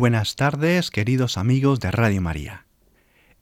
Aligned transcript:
Buenas 0.00 0.34
tardes, 0.34 0.90
queridos 0.90 1.36
amigos 1.36 1.78
de 1.78 1.90
Radio 1.90 2.22
María. 2.22 2.64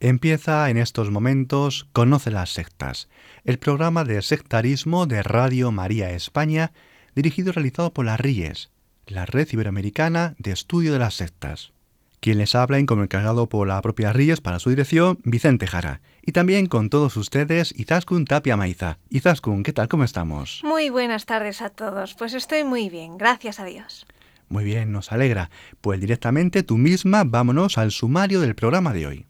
Empieza 0.01 0.69
en 0.69 0.75
estos 0.75 1.09
momentos 1.09 1.87
Conoce 1.93 2.31
las 2.31 2.49
sectas, 2.49 3.07
el 3.45 3.59
programa 3.59 4.03
de 4.03 4.21
sectarismo 4.21 5.05
de 5.05 5.23
Radio 5.23 5.71
María 5.71 6.11
España, 6.11 6.73
dirigido 7.15 7.51
y 7.51 7.53
realizado 7.53 7.93
por 7.93 8.03
la 8.03 8.17
RIES, 8.17 8.71
la 9.07 9.25
Red 9.25 9.47
Iberoamericana 9.53 10.35
de 10.37 10.51
Estudio 10.51 10.91
de 10.91 10.99
las 10.99 11.13
Sectas. 11.13 11.71
Quien 12.19 12.37
les 12.37 12.53
habla, 12.55 12.85
como 12.85 13.03
encargado 13.03 13.47
por 13.47 13.65
la 13.65 13.81
propia 13.81 14.11
RIES 14.11 14.41
para 14.41 14.59
su 14.59 14.69
dirección, 14.69 15.19
Vicente 15.23 15.65
Jara. 15.65 16.01
Y 16.21 16.33
también 16.33 16.65
con 16.65 16.89
todos 16.89 17.15
ustedes, 17.15 17.73
Izaskun 17.79 18.25
Tapia 18.25 18.57
Maiza. 18.57 18.97
Izaskun, 19.09 19.63
¿qué 19.63 19.71
tal? 19.71 19.87
¿Cómo 19.87 20.03
estamos? 20.03 20.59
Muy 20.65 20.89
buenas 20.89 21.25
tardes 21.25 21.61
a 21.61 21.69
todos. 21.69 22.15
Pues 22.15 22.33
estoy 22.33 22.65
muy 22.65 22.89
bien, 22.89 23.17
gracias 23.17 23.61
a 23.61 23.63
Dios. 23.63 24.05
Muy 24.49 24.63
bien, 24.63 24.91
nos 24.91 25.11
alegra. 25.11 25.51
Pues 25.79 25.99
directamente 26.01 26.63
tú 26.63 26.77
misma 26.77 27.23
vámonos 27.23 27.77
al 27.77 27.91
sumario 27.91 28.41
del 28.41 28.55
programa 28.55 28.93
de 28.93 29.07
hoy. 29.07 29.28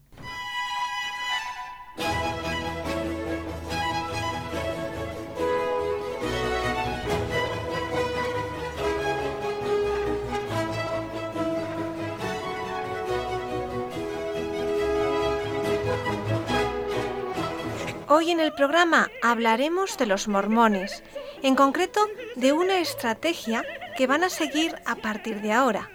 Hoy 18.20 18.32
en 18.32 18.42
el 18.42 18.52
programa 18.52 19.10
hablaremos 19.22 19.98
de 19.98 20.06
los 20.06 20.28
mormones, 20.28 21.04
en 21.42 21.56
concreto 21.56 22.06
de 22.36 22.52
una 22.52 22.80
estrategia 22.80 23.64
que 23.96 24.08
van 24.08 24.26
a 24.26 24.30
seguir 24.30 24.76
a 24.86 24.96
partir 24.96 25.40
de 25.40 25.54
ahora. 25.54 25.90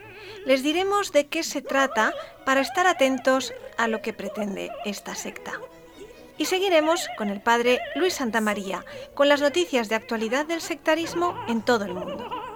Les 0.46 0.62
diremos 0.62 1.12
de 1.12 1.26
qué 1.26 1.42
se 1.42 1.60
trata 1.60 2.14
para 2.46 2.62
estar 2.62 2.86
atentos 2.86 3.52
a 3.76 3.88
lo 3.88 4.00
que 4.00 4.14
pretende 4.14 4.70
esta 4.86 5.14
secta. 5.14 5.60
Y 6.38 6.46
seguiremos 6.46 7.08
con 7.18 7.28
el 7.28 7.42
padre 7.42 7.78
Luis 7.94 8.14
Santamaría, 8.14 8.86
con 9.12 9.28
las 9.28 9.42
noticias 9.42 9.90
de 9.90 9.96
actualidad 9.96 10.46
del 10.46 10.62
sectarismo 10.62 11.38
en 11.46 11.60
todo 11.60 11.84
el 11.84 11.92
mundo. 11.92 12.53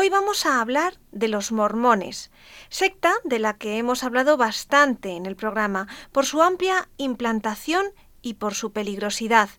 Hoy 0.00 0.10
vamos 0.10 0.46
a 0.46 0.60
hablar 0.60 0.94
de 1.10 1.26
los 1.26 1.50
mormones, 1.50 2.30
secta 2.68 3.14
de 3.24 3.40
la 3.40 3.54
que 3.54 3.78
hemos 3.78 4.04
hablado 4.04 4.36
bastante 4.36 5.16
en 5.16 5.26
el 5.26 5.34
programa 5.34 5.88
por 6.12 6.24
su 6.24 6.40
amplia 6.40 6.88
implantación 6.98 7.84
y 8.22 8.34
por 8.34 8.54
su 8.54 8.70
peligrosidad. 8.70 9.50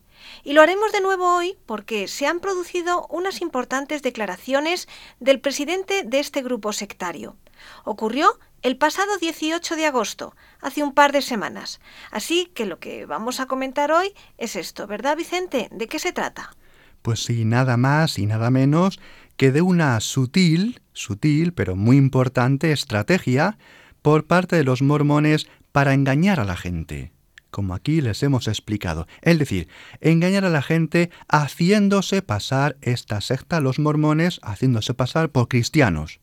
Y 0.46 0.54
lo 0.54 0.62
haremos 0.62 0.94
de 0.94 1.02
nuevo 1.02 1.36
hoy 1.36 1.58
porque 1.66 2.08
se 2.08 2.26
han 2.26 2.40
producido 2.40 3.06
unas 3.08 3.42
importantes 3.42 4.02
declaraciones 4.02 4.88
del 5.20 5.42
presidente 5.42 6.04
de 6.06 6.22
este 6.22 6.42
grupo 6.42 6.72
sectario. 6.72 7.36
Ocurrió 7.84 8.40
el 8.62 8.78
pasado 8.78 9.18
18 9.18 9.76
de 9.76 9.88
agosto, 9.88 10.38
hace 10.62 10.84
un 10.84 10.94
par 10.94 11.12
de 11.12 11.22
semanas. 11.22 11.82
Así 12.12 12.46
que 12.56 12.66
lo 12.66 12.80
que 12.80 13.06
vamos 13.06 13.42
a 13.42 13.48
comentar 13.48 13.92
hoy 13.92 14.14
es 14.38 14.56
esto, 14.56 14.88
¿verdad 14.88 15.18
Vicente? 15.18 15.68
¿De 15.70 15.90
qué 15.90 16.00
se 16.00 16.14
trata? 16.14 16.56
Pues 17.02 17.24
sí, 17.24 17.46
nada 17.46 17.78
más 17.78 18.20
y 18.20 18.26
nada 18.26 18.50
menos 18.50 19.00
que 19.40 19.54
de 19.54 19.62
una 19.62 19.98
sutil, 20.02 20.82
sutil, 20.92 21.54
pero 21.54 21.78
muy 21.78 21.96
importante 21.96 22.74
estrategia 22.74 23.58
por 24.02 24.28
parte 24.28 24.58
de 24.58 24.66
los 24.66 24.82
mormones 24.82 25.48
para 25.72 25.94
engañar 25.94 26.42
a 26.42 26.44
la 26.44 26.58
gente, 26.58 27.14
como 27.50 27.74
aquí 27.74 28.02
les 28.02 28.22
hemos 28.22 28.50
explicado. 28.50 29.08
Es 29.22 29.40
decir, 29.40 29.70
engañar 30.02 30.44
a 30.44 30.50
la 30.50 30.62
gente 30.62 31.10
haciéndose 31.30 32.22
pasar 32.22 32.76
esta 32.82 33.22
secta, 33.22 33.62
los 33.62 33.80
mormones, 33.80 34.42
haciéndose 34.44 34.94
pasar 34.94 35.30
por 35.30 35.48
cristianos, 35.48 36.20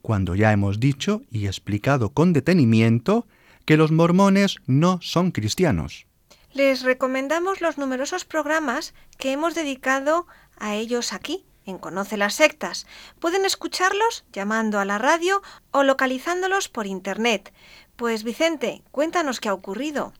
cuando 0.00 0.34
ya 0.34 0.50
hemos 0.50 0.80
dicho 0.80 1.22
y 1.30 1.46
explicado 1.46 2.10
con 2.10 2.32
detenimiento 2.32 3.24
que 3.66 3.76
los 3.76 3.92
mormones 3.92 4.56
no 4.66 4.98
son 5.00 5.30
cristianos. 5.30 6.06
Les 6.54 6.82
recomendamos 6.82 7.60
los 7.60 7.78
numerosos 7.78 8.24
programas 8.24 8.94
que 9.16 9.30
hemos 9.30 9.54
dedicado 9.54 10.26
a 10.58 10.74
ellos 10.74 11.12
aquí, 11.12 11.44
en 11.66 11.78
Conoce 11.78 12.16
las 12.16 12.34
Sectas. 12.34 12.86
Pueden 13.18 13.44
escucharlos 13.44 14.24
llamando 14.32 14.78
a 14.78 14.84
la 14.84 14.98
radio 14.98 15.42
o 15.70 15.82
localizándolos 15.82 16.68
por 16.68 16.86
Internet. 16.86 17.52
Pues 17.96 18.24
Vicente, 18.24 18.82
cuéntanos 18.90 19.40
qué 19.40 19.48
ha 19.48 19.54
ocurrido. 19.54 20.12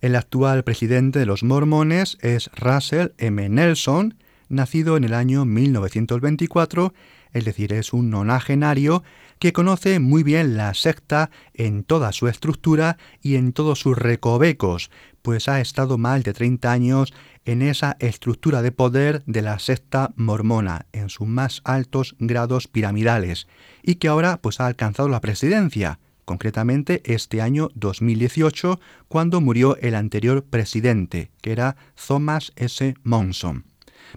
El 0.00 0.14
actual 0.14 0.62
presidente 0.64 1.18
de 1.18 1.26
los 1.26 1.42
mormones 1.42 2.18
es 2.20 2.50
Russell 2.54 3.08
M. 3.18 3.48
Nelson, 3.48 4.14
nacido 4.48 4.96
en 4.96 5.04
el 5.04 5.14
año 5.14 5.44
1924, 5.44 6.94
es 7.32 7.44
decir, 7.44 7.72
es 7.72 7.92
un 7.92 8.10
nonagenario 8.10 9.02
que 9.38 9.52
conoce 9.52 10.00
muy 10.00 10.22
bien 10.22 10.56
la 10.56 10.74
secta 10.74 11.30
en 11.54 11.84
toda 11.84 12.12
su 12.12 12.28
estructura 12.28 12.98
y 13.22 13.36
en 13.36 13.52
todos 13.52 13.80
sus 13.80 13.96
recovecos, 13.96 14.90
pues 15.22 15.48
ha 15.48 15.60
estado 15.60 15.98
más 15.98 16.24
de 16.24 16.32
30 16.32 16.72
años 16.72 17.14
en 17.44 17.62
esa 17.62 17.96
estructura 18.00 18.62
de 18.62 18.72
poder 18.72 19.22
de 19.26 19.42
la 19.42 19.58
secta 19.58 20.12
mormona, 20.16 20.86
en 20.92 21.08
sus 21.08 21.26
más 21.26 21.60
altos 21.64 22.16
grados 22.18 22.68
piramidales, 22.68 23.46
y 23.82 23.96
que 23.96 24.08
ahora 24.08 24.38
pues 24.42 24.60
ha 24.60 24.66
alcanzado 24.66 25.08
la 25.08 25.20
presidencia, 25.20 25.98
concretamente 26.24 27.00
este 27.04 27.40
año 27.40 27.70
2018, 27.74 28.80
cuando 29.08 29.40
murió 29.40 29.76
el 29.78 29.94
anterior 29.94 30.44
presidente, 30.44 31.30
que 31.40 31.52
era 31.52 31.76
Thomas 32.06 32.52
S. 32.56 32.94
Monson. 33.02 33.67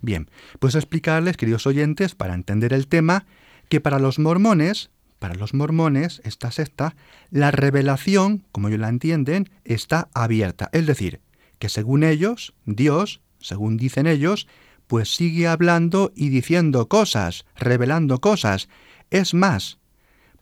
Bien, 0.02 0.30
pues 0.60 0.76
explicarles, 0.76 1.38
queridos 1.38 1.68
oyentes, 1.68 2.16
para 2.16 2.34
entender 2.34 2.74
el 2.74 2.88
tema, 2.88 3.26
que 3.70 3.82
para 3.82 4.00
los 4.00 4.20
mormones, 4.20 4.90
para 5.20 5.36
los 5.36 5.54
mormones, 5.54 6.22
esta 6.24 6.52
secta, 6.52 6.96
la 7.30 7.52
revelación, 7.52 8.44
como 8.52 8.68
ellos 8.68 8.80
la 8.80 8.90
entienden, 8.90 9.50
está 9.66 10.10
abierta. 10.14 10.70
Es 10.74 10.86
decir, 10.88 11.22
que 11.60 11.70
según 11.70 12.04
ellos, 12.04 12.54
Dios, 12.66 13.22
según 13.40 13.78
dicen 13.78 14.08
ellos, 14.08 14.48
pues 14.88 15.16
sigue 15.16 15.48
hablando 15.48 16.12
y 16.16 16.30
diciendo 16.30 16.88
cosas, 16.90 17.46
revelando 17.56 18.20
cosas. 18.20 18.68
Es 19.10 19.34
más, 19.34 19.78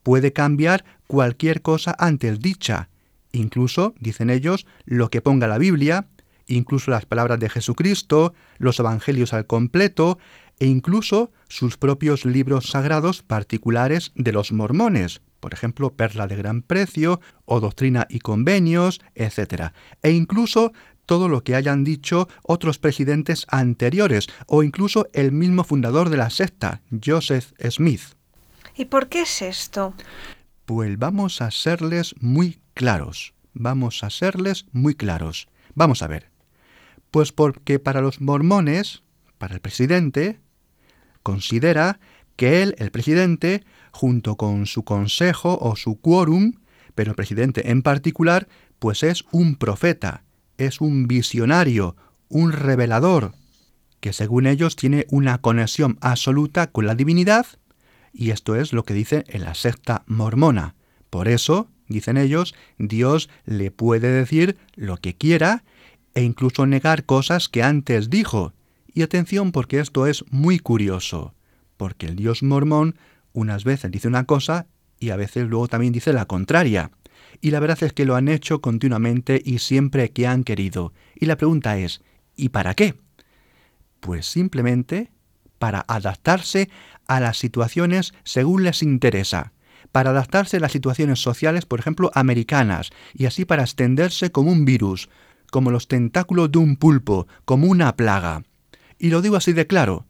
puede 0.02 0.34
cambiar 0.34 0.86
cualquier 1.08 1.62
cosa 1.62 1.96
antes 2.00 2.40
dicha. 2.40 2.90
Incluso, 3.32 3.94
dicen 4.00 4.30
ellos, 4.30 4.66
lo 4.86 5.10
que 5.10 5.22
ponga 5.22 5.48
la 5.48 5.58
Biblia, 5.58 6.08
incluso 6.56 6.92
las 6.92 7.06
palabras 7.06 7.40
de 7.40 7.50
Jesucristo, 7.50 8.34
los 8.58 8.80
evangelios 8.80 9.34
al 9.34 9.46
completo, 9.46 10.20
e 10.60 10.66
incluso 10.66 11.32
sus 11.48 11.78
propios 11.78 12.26
libros 12.26 12.70
sagrados 12.70 13.24
particulares 13.24 14.12
de 14.16 14.32
los 14.32 14.52
mormones, 14.52 15.22
por 15.40 15.54
ejemplo, 15.54 15.94
Perla 15.94 16.28
de 16.28 16.36
Gran 16.36 16.62
Precio 16.62 17.22
o 17.46 17.60
Doctrina 17.60 18.08
y 18.10 18.20
Convenios, 18.20 19.00
etc. 19.16 19.72
E 20.02 20.12
incluso 20.12 20.74
todo 21.06 21.28
lo 21.28 21.44
que 21.44 21.56
hayan 21.56 21.84
dicho 21.84 22.28
otros 22.44 22.78
presidentes 22.78 23.46
anteriores 23.50 24.28
o 24.48 24.64
incluso 24.64 25.08
el 25.14 25.32
mismo 25.32 25.64
fundador 25.64 26.10
de 26.10 26.18
la 26.18 26.30
secta, 26.30 26.82
Joseph 27.04 27.54
Smith. 27.70 28.02
¿Y 28.76 28.86
por 28.86 29.10
qué 29.10 29.22
es 29.22 29.42
esto? 29.42 29.94
Pues 30.66 31.00
vamos 31.00 31.42
a 31.42 31.52
serles 31.52 32.14
muy 32.20 32.60
claros, 32.74 33.34
vamos 33.54 34.04
a 34.04 34.10
serles 34.10 34.68
muy 34.72 34.94
claros. 34.94 35.48
Vamos 35.74 36.04
a 36.04 36.08
ver. 36.08 36.30
Pues 37.12 37.32
porque 37.32 37.80
para 37.80 38.02
los 38.02 38.22
mormones, 38.22 39.04
para 39.38 39.56
el 39.56 39.62
presidente, 39.62 40.40
considera 41.24 42.00
que 42.36 42.62
él, 42.62 42.76
el 42.78 42.92
presidente, 42.92 43.64
junto 43.92 44.36
con 44.36 44.66
su 44.66 44.84
consejo 44.84 45.58
o 45.60 45.76
su 45.76 46.00
quórum, 46.00 46.54
pero 46.96 47.12
el 47.12 47.16
presidente 47.16 47.72
en 47.72 47.82
particular, 47.82 48.48
Pues 48.80 49.04
es 49.04 49.26
un 49.34 49.56
profeta, 49.56 50.24
es 50.58 50.80
un 50.80 51.06
visionario, 51.06 51.98
un 52.30 52.54
revelador, 52.54 53.34
que 54.00 54.14
según 54.14 54.48
ellos 54.48 54.78
tiene 54.78 55.06
una 55.10 55.40
conexión 55.40 55.98
absoluta 56.00 56.68
con 56.68 56.86
la 56.86 56.96
divinidad, 56.96 57.46
y 58.14 58.32
esto 58.32 58.56
es 58.56 58.72
lo 58.72 58.84
que 58.84 58.94
dice 58.94 59.26
en 59.28 59.44
la 59.44 59.54
secta 59.54 60.04
mormona. 60.08 60.76
Por 61.10 61.28
eso, 61.28 61.68
dicen 61.90 62.16
ellos, 62.16 62.56
Dios 62.78 63.30
le 63.46 63.70
puede 63.70 64.10
decir 64.10 64.58
lo 64.76 64.96
que 64.96 65.16
quiera 65.16 65.66
e 66.20 66.24
incluso 66.24 66.66
negar 66.66 67.06
cosas 67.06 67.48
que 67.48 67.64
antes 67.64 68.10
dijo. 68.10 68.52
Y 68.94 69.04
atención 69.04 69.54
porque 69.54 69.80
esto 69.80 70.06
es 70.06 70.26
muy 70.32 70.60
curioso, 70.60 71.34
porque 71.78 72.08
el 72.08 72.18
Dios 72.18 72.44
mormón 72.44 72.98
unas 73.32 73.64
veces 73.64 73.90
dice 73.90 74.10
una 74.10 74.26
cosa 74.26 74.68
y 75.00 75.12
a 75.12 75.16
veces 75.16 75.48
luego 75.48 75.70
también 75.70 75.94
dice 75.94 76.12
la 76.12 76.26
contraria. 76.26 76.92
Y 77.40 77.52
la 77.52 77.62
verdad 77.62 77.82
es 77.84 77.94
que 77.94 78.04
lo 78.04 78.18
han 78.18 78.28
hecho 78.28 78.60
continuamente 78.60 79.42
y 79.46 79.60
siempre 79.60 80.12
que 80.12 80.28
han 80.28 80.44
querido. 80.44 80.92
Y 81.16 81.26
la 81.26 81.38
pregunta 81.38 81.78
es, 81.78 82.02
¿y 82.36 82.50
para 82.50 82.74
qué? 82.74 82.96
Pues 84.02 84.26
simplemente 84.26 85.12
para 85.58 85.86
adaptarse 85.88 86.70
a 87.08 87.22
las 87.22 87.38
situaciones 87.38 88.14
según 88.26 88.64
les 88.64 88.84
interesa, 88.84 89.54
para 89.94 90.10
adaptarse 90.10 90.58
a 90.58 90.60
las 90.60 90.74
situaciones 90.74 91.22
sociales, 91.22 91.66
por 91.66 91.80
ejemplo, 91.80 92.12
americanas, 92.14 92.90
y 93.14 93.26
así 93.26 93.46
para 93.46 93.64
extenderse 93.64 94.34
como 94.34 94.52
un 94.52 94.66
virus, 94.66 95.08
como 95.50 95.72
los 95.72 95.88
tentáculos 95.88 96.52
de 96.52 96.60
un 96.60 96.76
pulpo, 96.76 97.28
como 97.46 97.68
una 97.68 97.96
plaga. 97.96 98.44
Y 98.98 99.10
lo 99.10 99.22
digo 99.22 99.36
así 99.36 99.54
de 99.54 99.68
claro, 99.68 100.06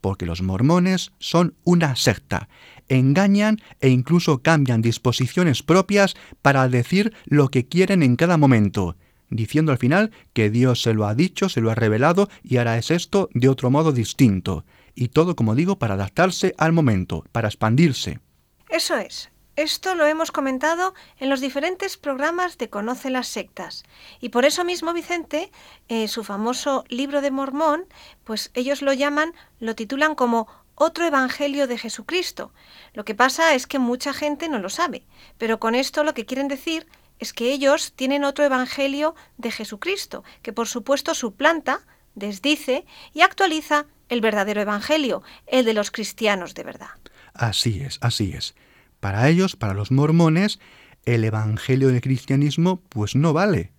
porque 0.00 0.26
los 0.26 0.42
mormones 0.42 1.12
son 1.18 1.54
una 1.64 1.96
secta, 1.96 2.48
engañan 2.88 3.58
e 3.80 3.88
incluso 3.88 4.42
cambian 4.42 4.82
disposiciones 4.82 5.62
propias 5.62 6.14
para 6.42 6.68
decir 6.68 7.14
lo 7.24 7.48
que 7.48 7.66
quieren 7.66 8.02
en 8.02 8.16
cada 8.16 8.36
momento, 8.36 8.96
diciendo 9.30 9.72
al 9.72 9.78
final 9.78 10.10
que 10.32 10.50
Dios 10.50 10.82
se 10.82 10.92
lo 10.92 11.06
ha 11.06 11.14
dicho, 11.14 11.48
se 11.48 11.60
lo 11.60 11.70
ha 11.70 11.74
revelado 11.74 12.28
y 12.42 12.58
ahora 12.58 12.78
es 12.78 12.90
esto 12.90 13.30
de 13.32 13.48
otro 13.48 13.70
modo 13.70 13.92
distinto. 13.92 14.64
Y 14.94 15.08
todo, 15.08 15.36
como 15.36 15.54
digo, 15.54 15.78
para 15.78 15.94
adaptarse 15.94 16.54
al 16.58 16.72
momento, 16.72 17.24
para 17.32 17.48
expandirse. 17.48 18.20
Eso 18.68 18.96
es. 18.98 19.31
Esto 19.54 19.94
lo 19.94 20.06
hemos 20.06 20.32
comentado 20.32 20.94
en 21.18 21.28
los 21.28 21.42
diferentes 21.42 21.98
programas 21.98 22.56
de 22.56 22.70
Conoce 22.70 23.10
las 23.10 23.28
sectas. 23.28 23.84
Y 24.18 24.30
por 24.30 24.46
eso 24.46 24.64
mismo 24.64 24.94
Vicente, 24.94 25.52
eh, 25.88 26.08
su 26.08 26.24
famoso 26.24 26.84
libro 26.88 27.20
de 27.20 27.30
Mormón, 27.30 27.84
pues 28.24 28.50
ellos 28.54 28.80
lo 28.80 28.94
llaman, 28.94 29.34
lo 29.60 29.74
titulan 29.74 30.14
como 30.14 30.48
otro 30.74 31.04
evangelio 31.04 31.66
de 31.66 31.76
Jesucristo. 31.76 32.54
Lo 32.94 33.04
que 33.04 33.14
pasa 33.14 33.54
es 33.54 33.66
que 33.66 33.78
mucha 33.78 34.14
gente 34.14 34.48
no 34.48 34.58
lo 34.58 34.70
sabe, 34.70 35.04
pero 35.36 35.60
con 35.60 35.74
esto 35.74 36.02
lo 36.02 36.14
que 36.14 36.24
quieren 36.24 36.48
decir 36.48 36.86
es 37.18 37.34
que 37.34 37.52
ellos 37.52 37.92
tienen 37.94 38.24
otro 38.24 38.46
evangelio 38.46 39.14
de 39.36 39.50
Jesucristo, 39.50 40.24
que 40.40 40.54
por 40.54 40.66
supuesto 40.66 41.14
suplanta, 41.14 41.82
desdice 42.14 42.86
y 43.12 43.20
actualiza 43.20 43.84
el 44.08 44.22
verdadero 44.22 44.62
evangelio, 44.62 45.22
el 45.46 45.66
de 45.66 45.74
los 45.74 45.90
cristianos 45.90 46.54
de 46.54 46.64
verdad. 46.64 46.90
Así 47.34 47.80
es, 47.80 47.98
así 48.00 48.32
es. 48.32 48.54
Para 49.02 49.28
ellos, 49.28 49.56
para 49.56 49.74
los 49.74 49.90
mormones, 49.90 50.60
el 51.04 51.24
evangelio 51.24 51.88
del 51.88 52.00
cristianismo 52.00 52.80
pues 52.88 53.16
no 53.16 53.32
vale. 53.32 53.72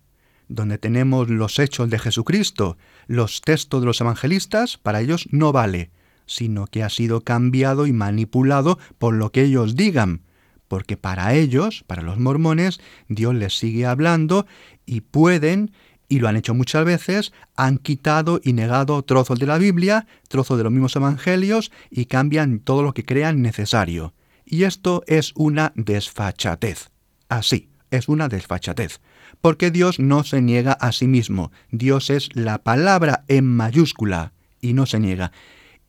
Donde 0.48 0.76
tenemos 0.76 1.30
los 1.30 1.58
hechos 1.58 1.88
de 1.88 1.98
Jesucristo, 1.98 2.76
los 3.06 3.40
textos 3.40 3.80
de 3.80 3.86
los 3.86 4.02
evangelistas, 4.02 4.76
para 4.76 5.00
ellos 5.00 5.26
no 5.32 5.50
vale 5.50 5.90
sino 6.26 6.66
que 6.66 6.82
ha 6.82 6.88
sido 6.88 7.20
cambiado 7.22 7.86
y 7.86 7.92
manipulado 7.92 8.78
por 8.98 9.14
lo 9.14 9.30
que 9.30 9.42
ellos 9.42 9.76
digan, 9.76 10.22
porque 10.68 10.96
para 10.96 11.34
ellos, 11.34 11.84
para 11.86 12.02
los 12.02 12.18
mormones, 12.18 12.80
Dios 13.08 13.34
les 13.34 13.58
sigue 13.58 13.86
hablando 13.86 14.46
y 14.86 15.02
pueden, 15.02 15.72
y 16.08 16.20
lo 16.20 16.28
han 16.28 16.36
hecho 16.36 16.54
muchas 16.54 16.84
veces, 16.84 17.32
han 17.56 17.78
quitado 17.78 18.40
y 18.42 18.52
negado 18.52 19.02
trozos 19.02 19.38
de 19.38 19.46
la 19.46 19.58
Biblia, 19.58 20.06
trozos 20.28 20.56
de 20.58 20.64
los 20.64 20.72
mismos 20.72 20.96
evangelios 20.96 21.70
y 21.90 22.06
cambian 22.06 22.60
todo 22.60 22.82
lo 22.82 22.94
que 22.94 23.04
crean 23.04 23.42
necesario. 23.42 24.14
Y 24.44 24.64
esto 24.64 25.02
es 25.06 25.32
una 25.34 25.72
desfachatez. 25.74 26.90
Así, 27.28 27.68
es 27.90 28.08
una 28.08 28.28
desfachatez. 28.28 29.00
Porque 29.40 29.70
Dios 29.70 29.98
no 29.98 30.24
se 30.24 30.40
niega 30.42 30.72
a 30.72 30.92
sí 30.92 31.06
mismo. 31.06 31.52
Dios 31.70 32.10
es 32.10 32.28
la 32.34 32.58
palabra 32.58 33.24
en 33.28 33.46
mayúscula 33.46 34.32
y 34.60 34.72
no 34.72 34.86
se 34.86 35.00
niega. 35.00 35.32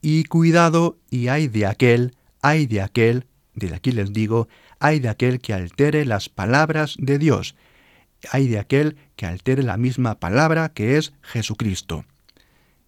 Y 0.01 0.25
cuidado, 0.25 0.97
y 1.09 1.27
hay 1.27 1.47
de 1.47 1.65
aquel, 1.65 2.15
hay 2.41 2.67
de 2.67 2.81
aquel, 2.81 3.27
de 3.53 3.73
aquí 3.73 3.91
les 3.91 4.13
digo, 4.13 4.47
hay 4.79 4.99
de 4.99 5.09
aquel 5.09 5.39
que 5.39 5.53
altere 5.53 6.05
las 6.05 6.29
palabras 6.29 6.95
de 6.99 7.17
Dios, 7.17 7.55
hay 8.31 8.47
de 8.47 8.59
aquel 8.59 8.97
que 9.15 9.25
altere 9.25 9.63
la 9.63 9.77
misma 9.77 10.19
palabra 10.19 10.69
que 10.69 10.97
es 10.97 11.13
Jesucristo. 11.21 12.05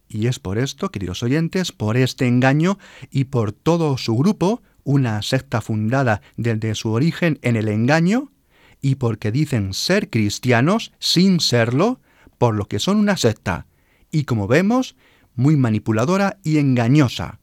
Y 0.10 0.28
es 0.28 0.40
por 0.40 0.58
esto, 0.58 0.90
queridos 0.90 1.24
oyentes, 1.24 1.72
por 1.72 1.98
este 1.98 2.28
engaño 2.28 2.78
y 3.12 3.26
por 3.26 3.52
todo 3.52 3.98
su 3.98 4.16
grupo, 4.16 4.62
una 4.88 5.22
secta 5.22 5.60
fundada 5.60 6.22
desde 6.38 6.74
su 6.74 6.94
origen 6.94 7.40
en 7.42 7.58
el 7.58 7.68
engaño, 7.68 8.32
y 8.82 8.96
porque 8.96 9.34
dicen 9.34 9.74
ser 9.74 10.10
cristianos 10.10 10.94
sin 10.98 11.42
serlo, 11.42 12.00
por 12.38 12.56
lo 12.56 12.70
que 12.70 12.80
son 12.80 12.96
una 12.96 13.18
secta. 13.18 13.66
Y 14.12 14.24
como 14.24 14.48
vemos, 14.48 14.96
muy 15.36 15.58
manipuladora 15.58 16.38
y 16.42 16.58
engañosa. 16.60 17.42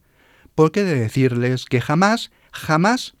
¿Por 0.55 0.71
qué 0.71 0.83
de 0.83 0.99
decirles 0.99 1.65
que 1.65 1.81
jamás, 1.81 2.31
jamás, 2.51 3.13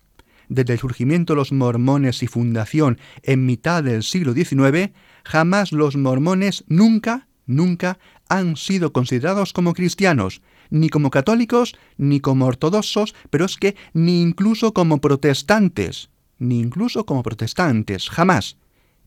desde 0.49 0.73
el 0.73 0.79
surgimiento 0.79 1.33
de 1.33 1.37
los 1.37 1.51
mormones 1.51 2.23
y 2.23 2.27
fundación 2.27 2.97
en 3.21 3.45
mitad 3.45 3.83
del 3.83 4.01
siglo 4.01 4.33
XIX, 4.33 4.89
jamás 5.23 5.71
los 5.71 5.97
mormones 5.97 6.63
nunca, 6.67 7.27
nunca 7.45 7.99
han 8.27 8.55
sido 8.55 8.91
considerados 8.91 9.53
como 9.53 9.75
cristianos, 9.75 10.41
ni 10.69 10.89
como 10.89 11.09
católicos, 11.09 11.75
ni 11.97 12.19
como 12.19 12.45
ortodoxos, 12.45 13.15
pero 13.29 13.45
es 13.45 13.57
que 13.57 13.75
ni 13.93 14.21
incluso 14.21 14.73
como 14.73 14.99
protestantes, 15.01 16.09
ni 16.37 16.59
incluso 16.59 17.05
como 17.05 17.23
protestantes, 17.23 18.09
jamás. 18.09 18.57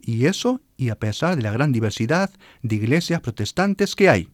Y 0.01 0.27
eso 0.27 0.61
y 0.77 0.91
a 0.91 0.99
pesar 0.99 1.37
de 1.37 1.43
la 1.43 1.53
gran 1.53 1.73
diversidad 1.73 2.31
de 2.63 2.77
iglesias 2.77 3.21
protestantes 3.21 3.95
que 3.95 4.09
hay. 4.09 4.29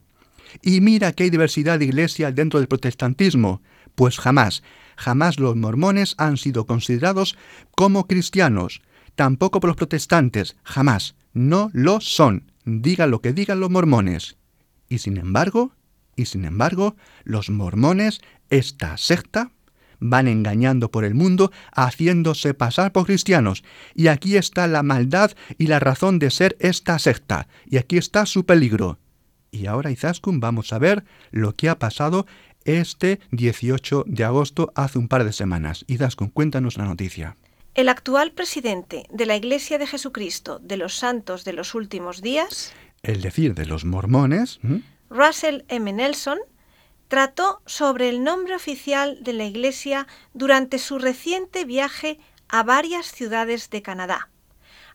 Y 0.63 0.81
mira 0.81 1.13
que 1.13 1.25
hay 1.25 1.31
diversidad 1.31 1.79
de 1.79 1.87
iglesias 1.87 2.35
dentro 2.35 2.61
del 2.61 2.69
protestantismo. 2.69 3.63
Pues 3.95 4.19
jamás, 4.19 4.63
jamás 4.97 5.39
los 5.39 5.57
mormones 5.57 6.15
han 6.19 6.37
sido 6.37 6.67
considerados 6.67 7.37
como 7.75 8.07
cristianos. 8.07 8.83
Tampoco 9.15 9.61
por 9.61 9.69
los 9.69 9.77
protestantes, 9.77 10.57
jamás. 10.63 11.15
No 11.33 11.71
lo 11.73 12.01
son. 12.01 12.53
Digan 12.65 13.11
lo 13.11 13.21
que 13.21 13.33
digan 13.33 13.61
los 13.61 13.71
mormones. 13.71 14.37
Y 14.89 14.99
sin 14.99 15.17
embargo, 15.17 15.73
y 16.17 16.27
sin 16.27 16.45
embargo, 16.45 16.97
los 17.25 17.51
mormones, 17.51 18.21
esta 18.51 18.97
secta, 18.97 19.51
van 20.01 20.29
engañando 20.29 20.91
por 20.91 21.05
el 21.05 21.15
mundo, 21.15 21.51
haciéndose 21.73 22.55
pasar 22.55 22.93
por 22.93 23.07
cristianos. 23.07 23.65
Y 23.95 24.09
aquí 24.09 24.37
está 24.37 24.67
la 24.67 24.83
maldad 24.83 25.33
y 25.59 25.67
la 25.67 25.81
razón 25.81 26.19
de 26.19 26.31
ser 26.31 26.57
esta 26.61 26.99
secta. 26.99 27.49
Y 27.67 27.79
aquí 27.79 27.97
está 27.97 28.27
su 28.27 28.45
peligro. 28.45 28.99
Y 29.51 29.67
ahora, 29.67 29.91
Izaskun, 29.91 30.41
vamos 30.41 30.73
a 30.73 30.79
ver 30.79 31.05
lo 31.31 31.55
que 31.55 31.69
ha 31.69 31.79
pasado 31.79 32.27
este 32.65 33.21
18 33.31 34.05
de 34.07 34.25
agosto, 34.25 34.73
hace 34.75 34.99
un 34.99 35.09
par 35.09 35.25
de 35.25 35.33
semanas. 35.33 35.85
Izaskun, 35.87 36.29
cuéntanos 36.29 36.77
la 36.77 36.85
noticia. 36.85 37.37
El 37.75 37.89
actual 37.89 38.33
presidente 38.33 39.05
de 39.11 39.27
la 39.27 39.37
Iglesia 39.37 39.79
de 39.79 39.87
Jesucristo 39.87 40.61
de 40.61 40.77
los 40.77 40.97
Santos 40.97 41.45
de 41.45 41.53
los 41.53 41.75
Últimos 41.75 42.23
Días, 42.23 42.73
el 43.03 43.21
decir 43.21 43.55
de 43.55 43.67
los 43.67 43.85
mormones, 43.85 44.61
Russell 45.15 45.63
M. 45.69 45.93
Nelson, 45.93 46.41
trató 47.07 47.63
sobre 47.67 48.09
el 48.09 48.25
nombre 48.25 48.57
oficial 48.57 49.23
de 49.23 49.33
la 49.33 49.45
Iglesia 49.45 50.09
durante 50.33 50.81
su 50.81 50.99
reciente 50.99 51.65
viaje 51.65 52.19
a 52.49 52.65
varias 52.65 53.07
ciudades 53.13 53.71
de 53.71 53.81
Canadá. 53.81 54.29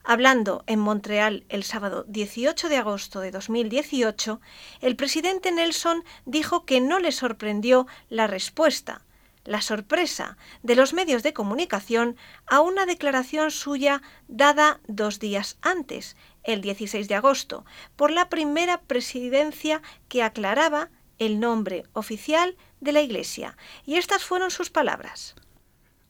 Hablando 0.04 0.62
en 0.66 0.78
Montreal 0.78 1.46
el 1.48 1.64
sábado 1.64 2.04
18 2.06 2.68
de 2.68 2.76
agosto 2.76 3.20
de 3.20 3.30
2018, 3.30 4.42
el 4.82 4.94
presidente 4.94 5.52
Nelson 5.52 6.04
dijo 6.26 6.66
que 6.66 6.82
no 6.82 6.98
le 6.98 7.12
sorprendió 7.12 7.86
la 8.10 8.26
respuesta, 8.26 9.00
la 9.44 9.62
sorpresa 9.62 10.36
de 10.62 10.76
los 10.76 10.92
medios 10.92 11.22
de 11.22 11.32
comunicación 11.32 12.16
a 12.46 12.60
una 12.60 12.84
declaración 12.84 13.50
suya 13.50 14.02
dada 14.28 14.80
dos 14.86 15.18
días 15.18 15.56
antes, 15.62 16.14
el 16.44 16.60
16 16.60 17.08
de 17.08 17.14
agosto, 17.14 17.64
por 17.96 18.10
la 18.10 18.28
primera 18.28 18.80
presidencia 18.82 19.82
que 20.08 20.22
aclaraba 20.22 20.90
el 21.18 21.40
nombre 21.40 21.84
oficial 21.92 22.56
de 22.80 22.92
la 22.92 23.02
Iglesia. 23.02 23.56
Y 23.84 23.96
estas 23.96 24.24
fueron 24.24 24.50
sus 24.50 24.70
palabras. 24.70 25.34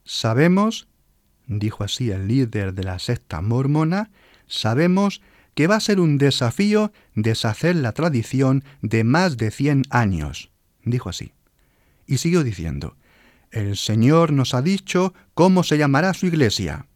Sabemos 0.05 0.89
dijo 1.59 1.85
así 1.85 2.11
el 2.11 2.29
líder 2.29 2.75
de 2.75 2.85
la 2.85 2.99
secta 2.99 3.41
mormona, 3.41 4.11
sabemos 4.47 5.21
que 5.55 5.67
va 5.67 5.77
a 5.77 5.81
ser 5.81 6.01
un 6.01 6.17
desafío 6.17 6.93
deshacer 7.15 7.77
la 7.77 7.93
tradición 7.93 8.65
de 8.83 9.05
más 9.05 9.37
de 9.37 9.51
100 9.51 9.83
años. 9.91 10.51
Dijo 10.85 11.09
así. 11.09 11.33
Y 12.07 12.19
siguió 12.19 12.45
diciendo, 12.45 12.97
el 13.51 13.77
Señor 13.77 14.33
nos 14.33 14.55
ha 14.55 14.63
dicho 14.63 15.13
cómo 15.35 15.65
se 15.65 15.77
llamará 15.77 16.15
su 16.15 16.27
iglesia. 16.27 16.87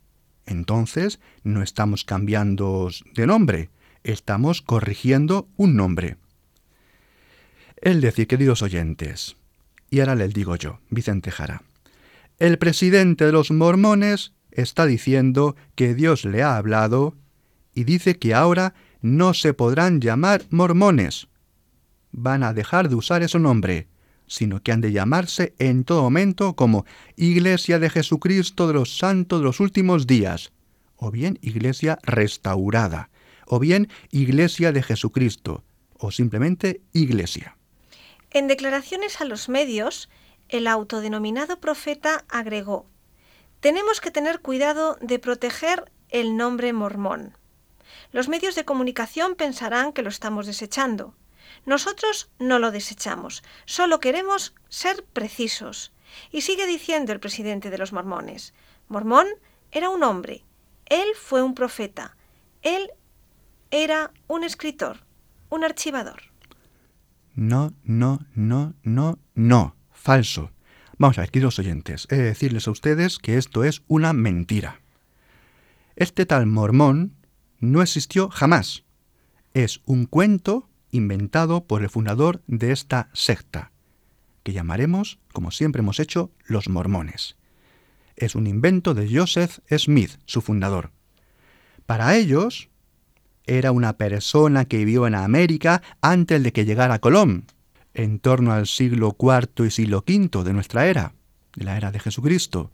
Entonces, 0.47 1.21
no 1.43 1.63
estamos 1.63 2.05
cambiando 2.05 2.91
de 3.15 3.27
nombre, 3.27 3.71
estamos 4.03 4.63
corrigiendo 4.63 5.49
un 5.57 5.77
nombre. 5.77 6.17
Es 7.77 8.01
decir, 8.01 8.27
queridos 8.27 8.63
oyentes, 8.63 9.37
y 9.91 10.01
ahora 10.01 10.15
les 10.15 10.33
digo 10.33 10.57
yo, 10.57 10.81
Vicente 10.91 11.31
Jara, 11.31 11.63
el 12.39 12.59
presidente 12.59 13.27
de 13.27 13.33
los 13.33 13.51
mormones 13.51 14.33
está 14.51 14.87
diciendo 14.87 15.57
que 15.75 15.95
Dios 15.95 16.25
le 16.25 16.43
ha 16.43 16.57
hablado 16.57 17.15
y 17.75 17.85
dice 17.85 18.17
que 18.19 18.35
ahora 18.35 18.75
no 19.03 19.35
se 19.35 19.53
podrán 19.55 20.01
llamar 20.01 20.43
mormones. 20.51 21.29
Van 22.13 22.43
a 22.43 22.55
dejar 22.55 22.89
de 22.89 22.95
usar 22.95 23.23
ese 23.23 23.39
nombre, 23.39 23.89
sino 24.27 24.63
que 24.63 24.73
han 24.73 24.81
de 24.81 24.93
llamarse 24.93 25.55
en 25.59 25.85
todo 25.85 26.03
momento 26.03 26.55
como 26.57 26.87
Iglesia 27.17 27.79
de 27.79 27.91
Jesucristo 27.91 28.67
de 28.67 28.75
los 28.75 28.97
Santos 28.97 29.41
de 29.41 29.45
los 29.45 29.61
Últimos 29.61 30.07
Días, 30.07 30.53
o 30.97 31.11
bien 31.11 31.39
Iglesia 31.43 31.99
restaurada, 32.03 33.11
o 33.47 33.59
bien 33.59 33.89
Iglesia 34.11 34.73
de 34.73 34.83
Jesucristo, 34.83 35.65
o 35.99 36.11
simplemente 36.11 36.81
Iglesia. 36.93 37.57
En 38.31 38.49
declaraciones 38.49 39.21
a 39.21 39.25
los 39.25 39.49
medios, 39.49 40.09
el 40.49 40.67
autodenominado 40.67 41.61
profeta 41.61 42.25
agregó, 42.29 42.87
tenemos 43.61 44.03
que 44.03 44.11
tener 44.11 44.41
cuidado 44.41 44.99
de 45.01 45.19
proteger 45.19 45.91
el 46.11 46.37
nombre 46.37 46.73
mormón. 46.75 47.37
Los 48.13 48.29
medios 48.29 48.55
de 48.55 48.67
comunicación 48.67 49.37
pensarán 49.37 49.93
que 49.93 50.03
lo 50.03 50.11
estamos 50.11 50.47
desechando. 50.47 51.15
Nosotros 51.67 52.31
no 52.39 52.59
lo 52.59 52.71
desechamos, 52.71 53.43
solo 53.65 54.01
queremos 54.01 54.55
ser 54.69 55.05
precisos. 55.13 55.93
Y 56.31 56.43
sigue 56.43 56.67
diciendo 56.67 57.13
el 57.13 57.21
presidente 57.21 57.71
de 57.71 57.79
los 57.79 57.93
mormones, 57.93 58.55
Mormón 58.89 59.27
era 59.73 59.91
un 59.91 60.03
hombre, 60.05 60.45
él 60.87 61.09
fue 61.17 61.43
un 61.43 61.55
profeta, 61.55 62.17
él 62.63 62.91
era 63.71 64.13
un 64.29 64.45
escritor, 64.45 64.99
un 65.49 65.65
archivador. 65.65 66.23
No, 67.35 67.75
no, 67.83 68.21
no, 68.35 68.75
no, 68.83 69.19
no, 69.35 69.77
falso. 69.91 70.53
Vamos 70.99 71.19
a 71.19 71.23
ver, 71.23 71.47
oyentes, 71.47 72.07
he 72.11 72.17
de 72.17 72.23
decirles 72.23 72.69
a 72.69 72.71
ustedes 72.71 73.19
que 73.19 73.37
esto 73.37 73.65
es 73.65 73.83
una 73.89 74.13
mentira. 74.13 74.81
Este 75.97 76.27
tal 76.27 76.47
mormón 76.47 77.17
no 77.59 77.83
existió 77.83 78.29
jamás. 78.29 78.85
Es 79.55 79.81
un 79.87 80.07
cuento 80.07 80.69
inventado 80.95 81.65
por 81.65 81.83
el 81.83 81.91
fundador 81.91 82.43
de 82.47 82.73
esta 82.73 83.09
secta, 83.13 83.73
que 84.43 84.53
llamaremos, 84.53 85.19
como 85.33 85.51
siempre 85.51 85.81
hemos 85.81 85.99
hecho, 85.99 86.31
los 86.47 86.69
mormones. 86.69 87.37
Es 88.17 88.35
un 88.35 88.47
invento 88.47 88.95
de 88.95 89.09
Joseph 89.13 89.59
Smith, 89.77 90.13
su 90.25 90.41
fundador. 90.41 90.93
Para 91.87 92.17
ellos, 92.17 92.69
era 93.47 93.73
una 93.73 93.97
persona 93.97 94.67
que 94.67 94.79
vivió 94.79 95.07
en 95.07 95.17
América 95.17 95.83
antes 96.01 96.43
de 96.43 96.53
que 96.53 96.65
llegara 96.65 97.01
Colón, 97.01 97.47
en 97.93 98.21
torno 98.21 98.53
al 98.53 98.67
siglo 98.67 99.17
IV 99.19 99.67
y 99.67 99.71
siglo 99.71 100.05
V 100.07 100.45
de 100.45 100.53
nuestra 100.53 100.87
era, 100.87 101.15
de 101.57 101.65
la 101.65 101.77
era 101.77 101.91
de 101.91 101.99
Jesucristo. 101.99 102.71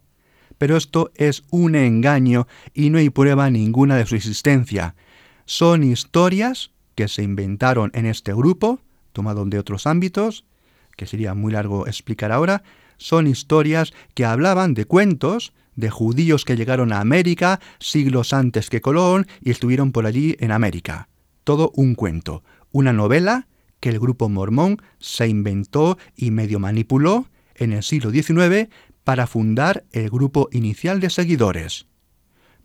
Pero 0.58 0.76
esto 0.76 1.10
es 1.14 1.42
un 1.50 1.74
engaño 1.74 2.46
y 2.74 2.90
no 2.90 2.98
hay 2.98 3.08
prueba 3.08 3.48
ninguna 3.48 3.96
de 3.96 4.04
su 4.04 4.14
existencia. 4.14 4.94
Son 5.46 5.82
historias 5.82 6.70
que 7.00 7.08
se 7.08 7.22
inventaron 7.22 7.90
en 7.94 8.04
este 8.04 8.34
grupo, 8.34 8.78
tomado 9.14 9.46
de 9.46 9.58
otros 9.58 9.86
ámbitos, 9.86 10.44
que 10.98 11.06
sería 11.06 11.32
muy 11.32 11.50
largo 11.50 11.86
explicar 11.86 12.30
ahora, 12.30 12.62
son 12.98 13.26
historias 13.26 13.94
que 14.12 14.26
hablaban 14.26 14.74
de 14.74 14.84
cuentos 14.84 15.54
de 15.76 15.88
judíos 15.88 16.44
que 16.44 16.56
llegaron 16.56 16.92
a 16.92 17.00
América 17.00 17.58
siglos 17.78 18.34
antes 18.34 18.68
que 18.68 18.82
Colón 18.82 19.26
y 19.40 19.50
estuvieron 19.50 19.92
por 19.92 20.04
allí 20.04 20.36
en 20.40 20.52
América. 20.52 21.08
Todo 21.42 21.72
un 21.74 21.94
cuento, 21.94 22.44
una 22.70 22.92
novela 22.92 23.46
que 23.80 23.88
el 23.88 23.98
grupo 23.98 24.28
mormón 24.28 24.82
se 24.98 25.26
inventó 25.26 25.96
y 26.14 26.32
medio 26.32 26.58
manipuló 26.58 27.30
en 27.54 27.72
el 27.72 27.82
siglo 27.82 28.10
XIX 28.10 28.68
para 29.04 29.26
fundar 29.26 29.84
el 29.92 30.10
grupo 30.10 30.50
inicial 30.52 31.00
de 31.00 31.08
seguidores. 31.08 31.86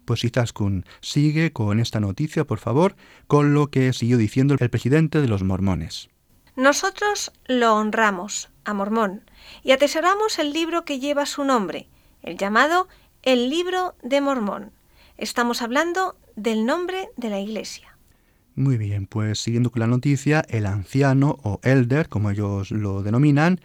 Pues 0.05 0.23
Izaskun 0.23 0.85
sigue 1.01 1.51
con 1.51 1.79
esta 1.79 1.99
noticia, 1.99 2.45
por 2.45 2.59
favor, 2.59 2.95
con 3.27 3.53
lo 3.53 3.67
que 3.67 3.91
siguió 3.91 4.17
diciendo 4.17 4.55
el 4.59 4.69
presidente 4.69 5.21
de 5.21 5.27
los 5.27 5.43
mormones. 5.43 6.09
Nosotros 6.55 7.33
lo 7.47 7.75
honramos, 7.75 8.49
a 8.63 8.73
Mormón, 8.73 9.29
y 9.63 9.71
atesoramos 9.71 10.39
el 10.39 10.53
libro 10.53 10.85
que 10.85 10.99
lleva 10.99 11.25
su 11.25 11.43
nombre, 11.43 11.89
el 12.21 12.37
llamado 12.37 12.87
el 13.23 13.49
libro 13.49 13.95
de 14.03 14.21
Mormón. 14.21 14.71
Estamos 15.17 15.61
hablando 15.61 16.17
del 16.35 16.65
nombre 16.65 17.09
de 17.17 17.29
la 17.29 17.39
iglesia. 17.39 17.97
Muy 18.55 18.77
bien, 18.77 19.05
pues 19.05 19.39
siguiendo 19.39 19.69
con 19.69 19.81
la 19.81 19.87
noticia, 19.87 20.45
el 20.47 20.65
anciano 20.65 21.37
o 21.43 21.59
elder, 21.63 22.07
como 22.07 22.31
ellos 22.31 22.71
lo 22.71 23.03
denominan, 23.03 23.59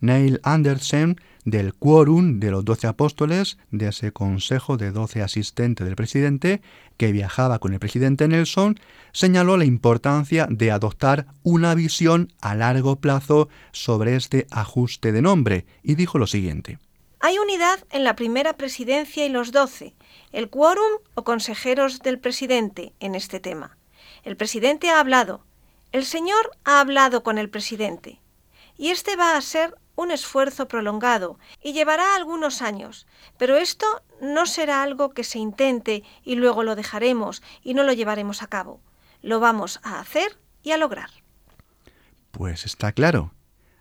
Neil 0.00 0.40
Anderson, 0.42 1.20
del 1.44 1.74
quórum 1.74 2.40
de 2.40 2.50
los 2.50 2.64
doce 2.64 2.86
apóstoles, 2.86 3.56
de 3.70 3.88
ese 3.88 4.12
consejo 4.12 4.76
de 4.76 4.90
doce 4.90 5.22
asistentes 5.22 5.86
del 5.86 5.96
presidente, 5.96 6.60
que 6.96 7.12
viajaba 7.12 7.60
con 7.60 7.72
el 7.72 7.78
presidente 7.78 8.26
Nelson, 8.26 8.80
señaló 9.12 9.56
la 9.56 9.64
importancia 9.64 10.48
de 10.50 10.70
adoptar 10.70 11.26
una 11.42 11.74
visión 11.74 12.32
a 12.40 12.54
largo 12.54 12.96
plazo 12.96 13.48
sobre 13.72 14.16
este 14.16 14.46
ajuste 14.50 15.12
de 15.12 15.22
nombre 15.22 15.66
y 15.82 15.94
dijo 15.94 16.18
lo 16.18 16.26
siguiente. 16.26 16.78
Hay 17.20 17.38
unidad 17.38 17.78
en 17.90 18.04
la 18.04 18.14
primera 18.14 18.56
presidencia 18.56 19.24
y 19.24 19.28
los 19.28 19.52
doce, 19.52 19.94
el 20.32 20.50
quórum 20.50 21.00
o 21.14 21.24
consejeros 21.24 22.00
del 22.00 22.18
presidente 22.18 22.92
en 23.00 23.14
este 23.14 23.40
tema. 23.40 23.78
El 24.22 24.36
presidente 24.36 24.90
ha 24.90 25.00
hablado, 25.00 25.44
el 25.92 26.04
señor 26.04 26.50
ha 26.64 26.80
hablado 26.80 27.22
con 27.22 27.38
el 27.38 27.48
presidente, 27.48 28.20
y 28.76 28.88
este 28.88 29.16
va 29.16 29.36
a 29.36 29.40
ser 29.40 29.74
un 29.96 30.10
esfuerzo 30.10 30.68
prolongado 30.68 31.38
y 31.62 31.72
llevará 31.72 32.14
algunos 32.14 32.62
años, 32.62 33.06
pero 33.38 33.56
esto 33.56 33.86
no 34.20 34.46
será 34.46 34.82
algo 34.82 35.10
que 35.10 35.24
se 35.24 35.38
intente 35.38 36.04
y 36.22 36.36
luego 36.36 36.62
lo 36.62 36.76
dejaremos 36.76 37.42
y 37.62 37.74
no 37.74 37.82
lo 37.82 37.92
llevaremos 37.92 38.42
a 38.42 38.46
cabo. 38.46 38.80
Lo 39.22 39.40
vamos 39.40 39.80
a 39.82 39.98
hacer 39.98 40.38
y 40.62 40.70
a 40.70 40.76
lograr. 40.76 41.10
Pues 42.30 42.64
está 42.64 42.92
claro. 42.92 43.32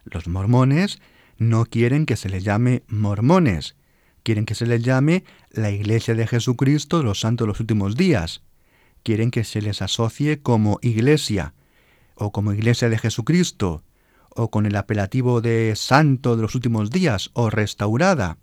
Los 0.06 0.28
mormones 0.28 1.02
no 1.38 1.66
quieren 1.66 2.06
que 2.06 2.16
se 2.16 2.30
les 2.30 2.44
llame 2.44 2.84
mormones, 2.88 3.76
quieren 4.24 4.46
que 4.46 4.56
se 4.56 4.66
les 4.66 4.82
llame 4.82 5.26
la 5.50 5.72
Iglesia 5.72 6.16
de 6.16 6.28
Jesucristo 6.28 7.04
los 7.04 7.20
Santos 7.20 7.46
de 7.46 7.50
los 7.50 7.60
Últimos 7.60 7.96
Días. 7.96 8.42
Quieren 9.04 9.30
que 9.30 9.44
se 9.44 9.62
les 9.62 9.82
asocie 9.82 10.42
como 10.42 10.80
Iglesia 10.82 11.54
o 12.16 12.32
como 12.32 12.54
Iglesia 12.54 12.90
de 12.90 12.98
Jesucristo 12.98 13.84
o 14.36 14.51
con 14.51 14.65
el 14.65 14.75
apelativo 14.75 15.42
de 15.42 15.75
santo 15.75 16.36
de 16.36 16.44
los 16.44 16.54
últimos 16.54 16.92
días 16.92 17.32
o 17.34 17.50
restaurada. 17.50 18.38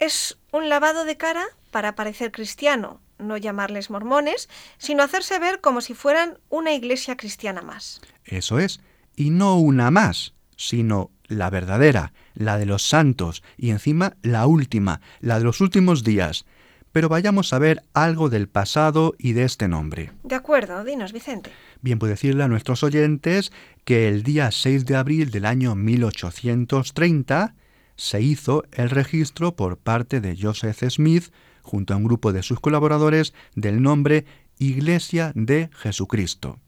Es 0.00 0.38
un 0.50 0.68
lavado 0.68 1.04
de 1.04 1.16
cara 1.16 1.44
para 1.70 1.94
parecer 1.94 2.32
cristiano, 2.32 3.00
no 3.18 3.36
llamarles 3.36 3.90
mormones, 3.90 4.48
sino 4.78 5.02
hacerse 5.02 5.38
ver 5.38 5.60
como 5.60 5.80
si 5.80 5.94
fueran 5.94 6.38
una 6.48 6.72
iglesia 6.72 7.16
cristiana 7.16 7.62
más. 7.62 8.00
Eso 8.24 8.58
es, 8.58 8.80
y 9.16 9.30
no 9.30 9.58
una 9.58 9.90
más, 9.90 10.34
sino 10.56 11.10
la 11.26 11.50
verdadera, 11.50 12.12
la 12.34 12.58
de 12.58 12.66
los 12.66 12.82
santos, 12.82 13.42
y 13.56 13.70
encima 13.70 14.16
la 14.22 14.46
última, 14.46 15.00
la 15.20 15.38
de 15.38 15.44
los 15.44 15.60
últimos 15.60 16.04
días. 16.04 16.46
Pero 16.94 17.08
vayamos 17.08 17.52
a 17.52 17.58
ver 17.58 17.82
algo 17.92 18.30
del 18.30 18.48
pasado 18.48 19.16
y 19.18 19.32
de 19.32 19.42
este 19.42 19.66
nombre. 19.66 20.12
De 20.22 20.36
acuerdo, 20.36 20.84
dinos, 20.84 21.12
Vicente. 21.12 21.50
Bien, 21.82 21.98
puedo 21.98 22.12
decirle 22.12 22.44
a 22.44 22.48
nuestros 22.48 22.84
oyentes 22.84 23.50
que 23.84 24.06
el 24.06 24.22
día 24.22 24.52
6 24.52 24.86
de 24.86 24.94
abril 24.94 25.32
del 25.32 25.44
año 25.44 25.74
1830 25.74 27.56
se 27.96 28.22
hizo 28.22 28.62
el 28.70 28.90
registro 28.90 29.56
por 29.56 29.76
parte 29.76 30.20
de 30.20 30.38
Joseph 30.40 30.84
Smith, 30.88 31.32
junto 31.62 31.94
a 31.94 31.96
un 31.96 32.04
grupo 32.04 32.32
de 32.32 32.44
sus 32.44 32.60
colaboradores, 32.60 33.34
del 33.56 33.82
nombre 33.82 34.24
Iglesia 34.60 35.32
de 35.34 35.70
Jesucristo, 35.72 36.60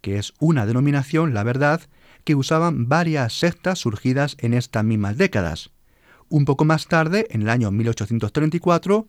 que 0.00 0.16
es 0.16 0.32
una 0.38 0.64
denominación, 0.64 1.34
la 1.34 1.42
verdad, 1.42 1.82
que 2.24 2.34
usaban 2.34 2.88
varias 2.88 3.38
sectas 3.38 3.80
surgidas 3.80 4.38
en 4.38 4.54
estas 4.54 4.82
mismas 4.82 5.18
décadas. 5.18 5.72
Un 6.30 6.46
poco 6.46 6.64
más 6.64 6.86
tarde, 6.86 7.26
en 7.30 7.42
el 7.42 7.50
año 7.50 7.70
1834, 7.70 9.06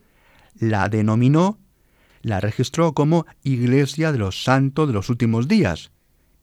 la 0.59 0.89
denominó 0.89 1.57
la 2.23 2.39
registró 2.39 2.93
como 2.93 3.25
Iglesia 3.43 4.11
de 4.11 4.19
los 4.19 4.43
Santos 4.43 4.87
de 4.87 4.93
los 4.93 5.09
Últimos 5.09 5.47
Días, 5.47 5.91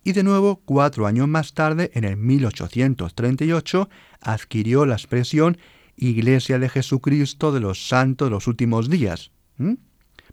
y 0.05 0.13
de 0.13 0.23
nuevo, 0.23 0.63
cuatro 0.65 1.07
años 1.07 1.29
más 1.29 1.53
tarde, 1.53 1.91
en 1.95 2.05
el 2.05 2.17
1838, 2.17 3.89
adquirió 4.21 4.87
la 4.87 4.95
expresión 4.95 5.59
Iglesia 5.97 6.59
de 6.59 6.69
Jesucristo 6.69 7.53
de 7.53 7.61
los 7.61 7.89
Santos 7.89 8.27
de 8.29 8.31
los 8.31 8.47
Últimos 8.47 8.89
Días. 8.89 9.33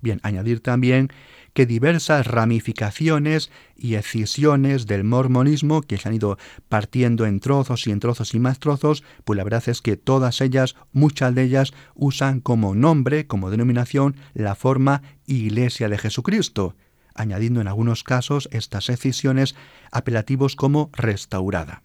Bien, 0.02 0.20
añadir 0.24 0.62
también 0.62 1.10
que 1.56 1.66
diversas 1.66 2.28
ramificaciones 2.28 3.50
y 3.78 3.96
escisiones 3.96 4.88
del 4.88 5.06
mormonismo 5.06 5.82
que 5.82 5.98
se 5.98 6.10
han 6.10 6.16
ido 6.16 6.38
partiendo 6.68 7.26
en 7.26 7.40
trozos 7.40 7.88
y 7.88 7.92
en 7.92 8.02
trozos 8.02 8.36
y 8.36 8.40
más 8.40 8.60
trozos, 8.60 9.04
pues 9.24 9.38
la 9.38 9.46
verdad 9.46 9.64
es 9.68 9.82
que 9.82 9.96
todas 9.96 10.42
ellas, 10.42 10.76
muchas 10.92 11.34
de 11.34 11.44
ellas, 11.44 11.74
usan 11.96 12.42
como 12.42 12.76
nombre, 12.76 13.26
como 13.26 13.50
denominación, 13.50 14.18
la 14.34 14.56
forma 14.56 15.02
Iglesia 15.28 15.88
de 15.88 15.98
Jesucristo, 15.98 16.76
añadiendo 17.16 17.62
en 17.62 17.70
algunos 17.70 18.04
casos 18.04 18.50
estas 18.52 18.90
escisiones 18.90 19.56
apelativos 19.92 20.58
como 20.58 20.90
restaurada. 20.92 21.84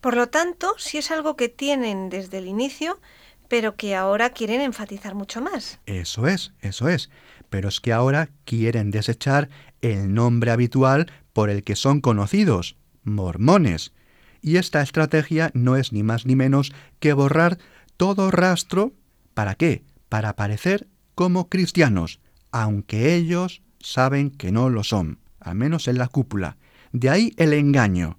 Por 0.00 0.14
lo 0.14 0.28
tanto, 0.28 0.72
si 0.78 0.98
es 0.98 1.10
algo 1.10 1.34
que 1.34 1.48
tienen 1.48 2.10
desde 2.10 2.38
el 2.38 2.46
inicio, 2.46 3.00
pero 3.48 3.74
que 3.74 3.96
ahora 3.96 4.30
quieren 4.30 4.60
enfatizar 4.60 5.16
mucho 5.16 5.40
más. 5.40 5.80
Eso 5.86 6.28
es, 6.28 6.52
eso 6.60 6.88
es 6.88 7.10
pero 7.54 7.68
es 7.68 7.78
que 7.78 7.92
ahora 7.92 8.30
quieren 8.46 8.90
desechar 8.90 9.48
el 9.80 10.12
nombre 10.12 10.50
habitual 10.50 11.06
por 11.32 11.50
el 11.50 11.62
que 11.62 11.76
son 11.76 12.00
conocidos, 12.00 12.74
mormones. 13.04 13.92
Y 14.42 14.56
esta 14.56 14.82
estrategia 14.82 15.52
no 15.54 15.76
es 15.76 15.92
ni 15.92 16.02
más 16.02 16.26
ni 16.26 16.34
menos 16.34 16.72
que 16.98 17.12
borrar 17.12 17.58
todo 17.96 18.32
rastro, 18.32 18.92
¿para 19.34 19.54
qué? 19.54 19.84
Para 20.08 20.34
parecer 20.34 20.88
como 21.14 21.48
cristianos, 21.48 22.18
aunque 22.50 23.14
ellos 23.14 23.62
saben 23.78 24.30
que 24.30 24.50
no 24.50 24.68
lo 24.68 24.82
son, 24.82 25.20
al 25.38 25.54
menos 25.54 25.86
en 25.86 25.98
la 25.98 26.08
cúpula. 26.08 26.56
De 26.90 27.08
ahí 27.08 27.34
el 27.36 27.52
engaño. 27.52 28.18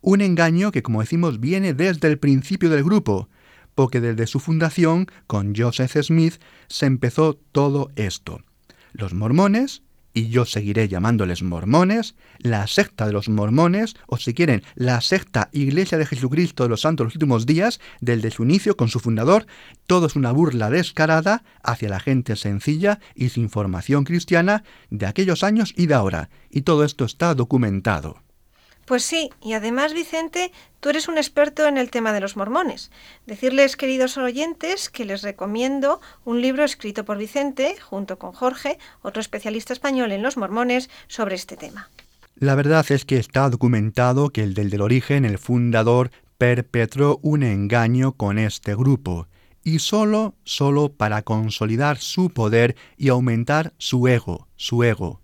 Un 0.00 0.22
engaño 0.22 0.72
que, 0.72 0.82
como 0.82 1.02
decimos, 1.02 1.38
viene 1.38 1.72
desde 1.72 2.08
el 2.08 2.18
principio 2.18 2.68
del 2.68 2.82
grupo, 2.82 3.28
porque 3.76 4.00
desde 4.00 4.26
su 4.26 4.40
fundación, 4.40 5.06
con 5.28 5.54
Joseph 5.54 5.96
Smith, 6.02 6.40
se 6.66 6.86
empezó 6.86 7.34
todo 7.52 7.88
esto 7.94 8.42
los 8.92 9.14
mormones, 9.14 9.82
y 10.14 10.28
yo 10.28 10.44
seguiré 10.44 10.88
llamándoles 10.88 11.42
mormones, 11.42 12.14
la 12.38 12.66
secta 12.66 13.06
de 13.06 13.12
los 13.12 13.28
mormones, 13.28 13.94
o 14.06 14.18
si 14.18 14.34
quieren, 14.34 14.62
la 14.74 15.00
secta 15.00 15.48
Iglesia 15.52 15.98
de 15.98 16.06
Jesucristo 16.06 16.62
de 16.62 16.68
los 16.68 16.82
Santos 16.82 17.04
de 17.04 17.08
los 17.08 17.14
Últimos 17.16 17.46
Días, 17.46 17.80
desde 18.00 18.30
su 18.30 18.44
inicio 18.44 18.76
con 18.76 18.88
su 18.88 19.00
fundador, 19.00 19.46
todo 19.86 20.06
es 20.06 20.16
una 20.16 20.32
burla 20.32 20.70
descarada 20.70 21.44
hacia 21.62 21.88
la 21.88 22.00
gente 22.00 22.36
sencilla 22.36 23.00
y 23.14 23.30
sin 23.30 23.48
formación 23.48 24.04
cristiana 24.04 24.64
de 24.90 25.06
aquellos 25.06 25.42
años 25.42 25.72
y 25.76 25.86
de 25.86 25.94
ahora, 25.94 26.28
y 26.50 26.62
todo 26.62 26.84
esto 26.84 27.04
está 27.04 27.34
documentado. 27.34 28.22
Pues 28.84 29.04
sí, 29.04 29.30
y 29.40 29.52
además, 29.52 29.94
Vicente, 29.94 30.52
tú 30.80 30.88
eres 30.88 31.08
un 31.08 31.16
experto 31.16 31.66
en 31.66 31.78
el 31.78 31.90
tema 31.90 32.12
de 32.12 32.20
los 32.20 32.36
mormones. 32.36 32.90
Decirles, 33.26 33.76
queridos 33.76 34.16
oyentes, 34.18 34.90
que 34.90 35.04
les 35.04 35.22
recomiendo 35.22 36.00
un 36.24 36.40
libro 36.40 36.64
escrito 36.64 37.04
por 37.04 37.16
Vicente, 37.16 37.76
junto 37.80 38.18
con 38.18 38.32
Jorge, 38.32 38.78
otro 39.02 39.20
especialista 39.20 39.72
español 39.72 40.10
en 40.10 40.22
los 40.22 40.36
mormones, 40.36 40.90
sobre 41.06 41.36
este 41.36 41.56
tema. 41.56 41.90
La 42.34 42.56
verdad 42.56 42.84
es 42.90 43.04
que 43.04 43.18
está 43.18 43.48
documentado 43.50 44.30
que 44.30 44.42
el 44.42 44.54
del 44.54 44.70
del 44.70 44.80
origen, 44.80 45.24
el 45.24 45.38
fundador, 45.38 46.10
perpetró 46.38 47.20
un 47.22 47.44
engaño 47.44 48.12
con 48.12 48.36
este 48.36 48.74
grupo, 48.74 49.28
y 49.62 49.78
solo, 49.78 50.34
solo 50.42 50.92
para 50.92 51.22
consolidar 51.22 51.98
su 51.98 52.30
poder 52.30 52.74
y 52.96 53.10
aumentar 53.10 53.74
su 53.78 54.08
ego, 54.08 54.48
su 54.56 54.82
ego, 54.82 55.21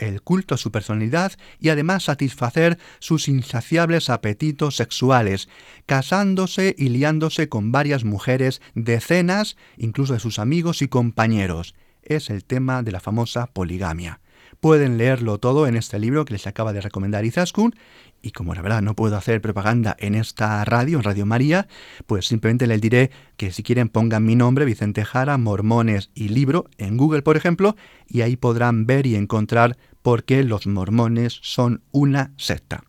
el 0.00 0.22
culto 0.22 0.54
a 0.54 0.58
su 0.58 0.72
personalidad 0.72 1.32
y 1.60 1.68
además 1.68 2.04
satisfacer 2.04 2.78
sus 2.98 3.28
insaciables 3.28 4.10
apetitos 4.10 4.76
sexuales, 4.76 5.48
casándose 5.86 6.74
y 6.76 6.88
liándose 6.88 7.48
con 7.48 7.70
varias 7.70 8.04
mujeres, 8.04 8.60
decenas 8.74 9.56
incluso 9.76 10.14
de 10.14 10.20
sus 10.20 10.38
amigos 10.38 10.82
y 10.82 10.88
compañeros. 10.88 11.74
Es 12.02 12.30
el 12.30 12.44
tema 12.44 12.82
de 12.82 12.92
la 12.92 13.00
famosa 13.00 13.46
poligamia. 13.46 14.20
Pueden 14.60 14.98
leerlo 14.98 15.38
todo 15.38 15.66
en 15.66 15.76
este 15.76 15.98
libro 15.98 16.24
que 16.24 16.34
les 16.34 16.46
acaba 16.46 16.72
de 16.72 16.80
recomendar 16.80 17.24
Izaskun 17.24 17.74
y 18.22 18.32
como 18.32 18.54
la 18.54 18.62
verdad 18.62 18.82
no 18.82 18.94
puedo 18.94 19.16
hacer 19.16 19.40
propaganda 19.40 19.96
en 19.98 20.14
esta 20.14 20.64
radio, 20.64 20.98
en 20.98 21.04
Radio 21.04 21.26
María, 21.26 21.68
pues 22.06 22.26
simplemente 22.26 22.66
les 22.66 22.80
diré 22.80 23.10
que 23.36 23.52
si 23.52 23.62
quieren 23.62 23.88
pongan 23.88 24.24
mi 24.24 24.36
nombre, 24.36 24.64
Vicente 24.64 25.04
Jara, 25.04 25.38
Mormones 25.38 26.10
y 26.14 26.28
libro 26.28 26.66
en 26.78 26.96
Google, 26.96 27.22
por 27.22 27.36
ejemplo, 27.36 27.76
y 28.06 28.22
ahí 28.22 28.36
podrán 28.36 28.86
ver 28.86 29.06
y 29.06 29.16
encontrar 29.16 29.76
por 30.02 30.24
qué 30.24 30.44
los 30.44 30.66
mormones 30.66 31.38
son 31.42 31.82
una 31.92 32.32
secta. 32.36 32.84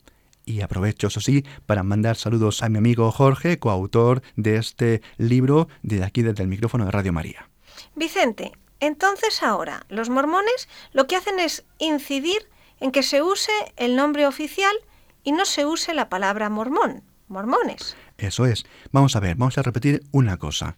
Y 0.45 0.61
aprovecho, 0.61 1.07
eso 1.07 1.21
sí, 1.21 1.45
para 1.65 1.83
mandar 1.83 2.15
saludos 2.15 2.63
a 2.63 2.69
mi 2.69 2.79
amigo 2.79 3.11
Jorge, 3.11 3.59
coautor 3.59 4.21
de 4.35 4.57
este 4.57 5.01
libro, 5.17 5.67
desde 5.83 6.03
aquí, 6.03 6.23
desde 6.23 6.43
el 6.43 6.49
micrófono 6.49 6.85
de 6.85 6.91
Radio 6.91 7.13
María. 7.13 7.47
Vicente, 7.95 8.51
entonces 8.79 9.43
ahora, 9.43 9.85
los 9.89 10.09
mormones 10.09 10.67
lo 10.91 11.07
que 11.07 11.15
hacen 11.15 11.39
es 11.39 11.63
incidir 11.77 12.49
en 12.79 12.91
que 12.91 13.03
se 13.03 13.21
use 13.21 13.51
el 13.77 13.95
nombre 13.95 14.25
oficial 14.25 14.75
y 15.23 15.31
no 15.31 15.45
se 15.45 15.65
use 15.65 15.93
la 15.93 16.09
palabra 16.09 16.49
mormón, 16.49 17.03
mormones. 17.27 17.95
Eso 18.17 18.45
es. 18.45 18.65
Vamos 18.91 19.15
a 19.15 19.19
ver, 19.19 19.35
vamos 19.35 19.57
a 19.57 19.63
repetir 19.63 20.03
una 20.11 20.37
cosa. 20.37 20.77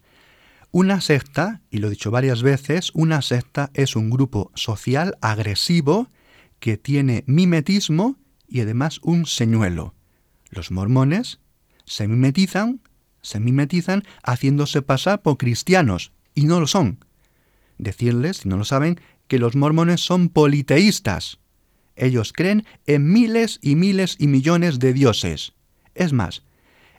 Una 0.70 1.00
secta, 1.00 1.60
y 1.70 1.78
lo 1.78 1.86
he 1.86 1.90
dicho 1.90 2.10
varias 2.10 2.42
veces, 2.42 2.90
una 2.94 3.22
secta 3.22 3.70
es 3.74 3.94
un 3.94 4.10
grupo 4.10 4.50
social 4.54 5.16
agresivo 5.20 6.08
que 6.58 6.76
tiene 6.76 7.22
mimetismo 7.26 8.16
y 8.48 8.60
además 8.60 8.98
un 9.02 9.26
señuelo. 9.26 9.94
Los 10.50 10.70
mormones 10.70 11.38
se 11.84 12.08
mimetizan, 12.08 12.80
se 13.22 13.40
mimetizan 13.40 14.02
haciéndose 14.22 14.82
pasar 14.82 15.22
por 15.22 15.36
cristianos, 15.36 16.12
y 16.34 16.44
no 16.44 16.60
lo 16.60 16.66
son. 16.66 17.04
Decirles, 17.78 18.38
si 18.38 18.48
no 18.48 18.56
lo 18.56 18.64
saben, 18.64 19.00
que 19.28 19.38
los 19.38 19.56
mormones 19.56 20.00
son 20.00 20.28
politeístas. 20.28 21.38
Ellos 21.96 22.32
creen 22.32 22.66
en 22.86 23.12
miles 23.12 23.58
y 23.62 23.76
miles 23.76 24.16
y 24.18 24.26
millones 24.26 24.78
de 24.78 24.92
dioses. 24.92 25.52
Es 25.94 26.12
más, 26.12 26.42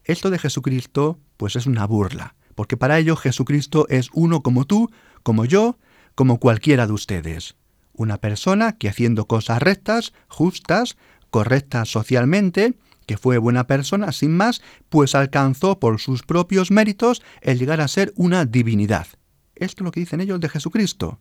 esto 0.04 0.30
de 0.30 0.40
Jesucristo 0.40 1.20
pues 1.38 1.56
es 1.56 1.66
una 1.66 1.86
burla, 1.86 2.36
porque 2.56 2.78
para 2.78 2.98
ellos 2.98 3.20
Jesucristo 3.20 3.88
es 3.90 4.10
uno 4.14 4.42
como 4.42 4.66
tú, 4.66 4.90
como 5.24 5.46
yo, 5.46 5.78
como 6.16 6.40
cualquiera 6.40 6.88
de 6.88 6.94
ustedes. 6.94 7.56
Una 7.94 8.20
persona 8.20 8.78
que 8.78 8.90
haciendo 8.90 9.26
cosas 9.26 9.62
rectas, 9.62 10.14
justas, 10.28 10.98
correctas 11.30 11.90
socialmente, 11.90 12.76
que 13.06 13.18
fue 13.18 13.38
buena 13.38 13.68
persona 13.68 14.12
sin 14.12 14.36
más, 14.36 14.62
pues 14.90 15.16
alcanzó 15.16 15.80
por 15.80 16.00
sus 16.00 16.24
propios 16.24 16.72
méritos 16.72 17.22
el 17.42 17.60
llegar 17.60 17.82
a 17.82 17.88
ser 17.88 18.14
una 18.16 18.46
divinidad. 18.46 19.08
Esto 19.56 19.84
es 19.84 19.86
lo 19.86 19.92
que 19.92 20.00
dicen 20.00 20.22
ellos 20.22 20.40
de 20.40 20.50
Jesucristo. 20.50 21.20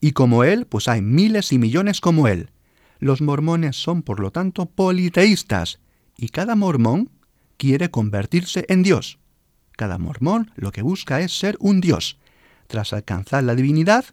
Y 0.00 0.12
como 0.12 0.44
Él, 0.44 0.66
pues 0.66 0.88
hay 0.88 1.02
miles 1.02 1.52
y 1.52 1.58
millones 1.58 2.00
como 2.00 2.28
Él. 2.28 2.50
Los 3.02 3.20
mormones 3.20 3.74
son, 3.82 4.02
por 4.02 4.20
lo 4.20 4.30
tanto, 4.30 4.66
politeístas, 4.66 5.80
y 6.16 6.28
cada 6.28 6.54
mormón 6.54 7.10
quiere 7.56 7.90
convertirse 7.90 8.64
en 8.68 8.84
Dios. 8.84 9.18
Cada 9.72 9.98
mormón 9.98 10.52
lo 10.54 10.70
que 10.70 10.82
busca 10.82 11.20
es 11.20 11.36
ser 11.36 11.56
un 11.58 11.80
Dios. 11.80 12.20
Tras 12.68 12.92
alcanzar 12.92 13.42
la 13.42 13.56
divinidad, 13.56 14.04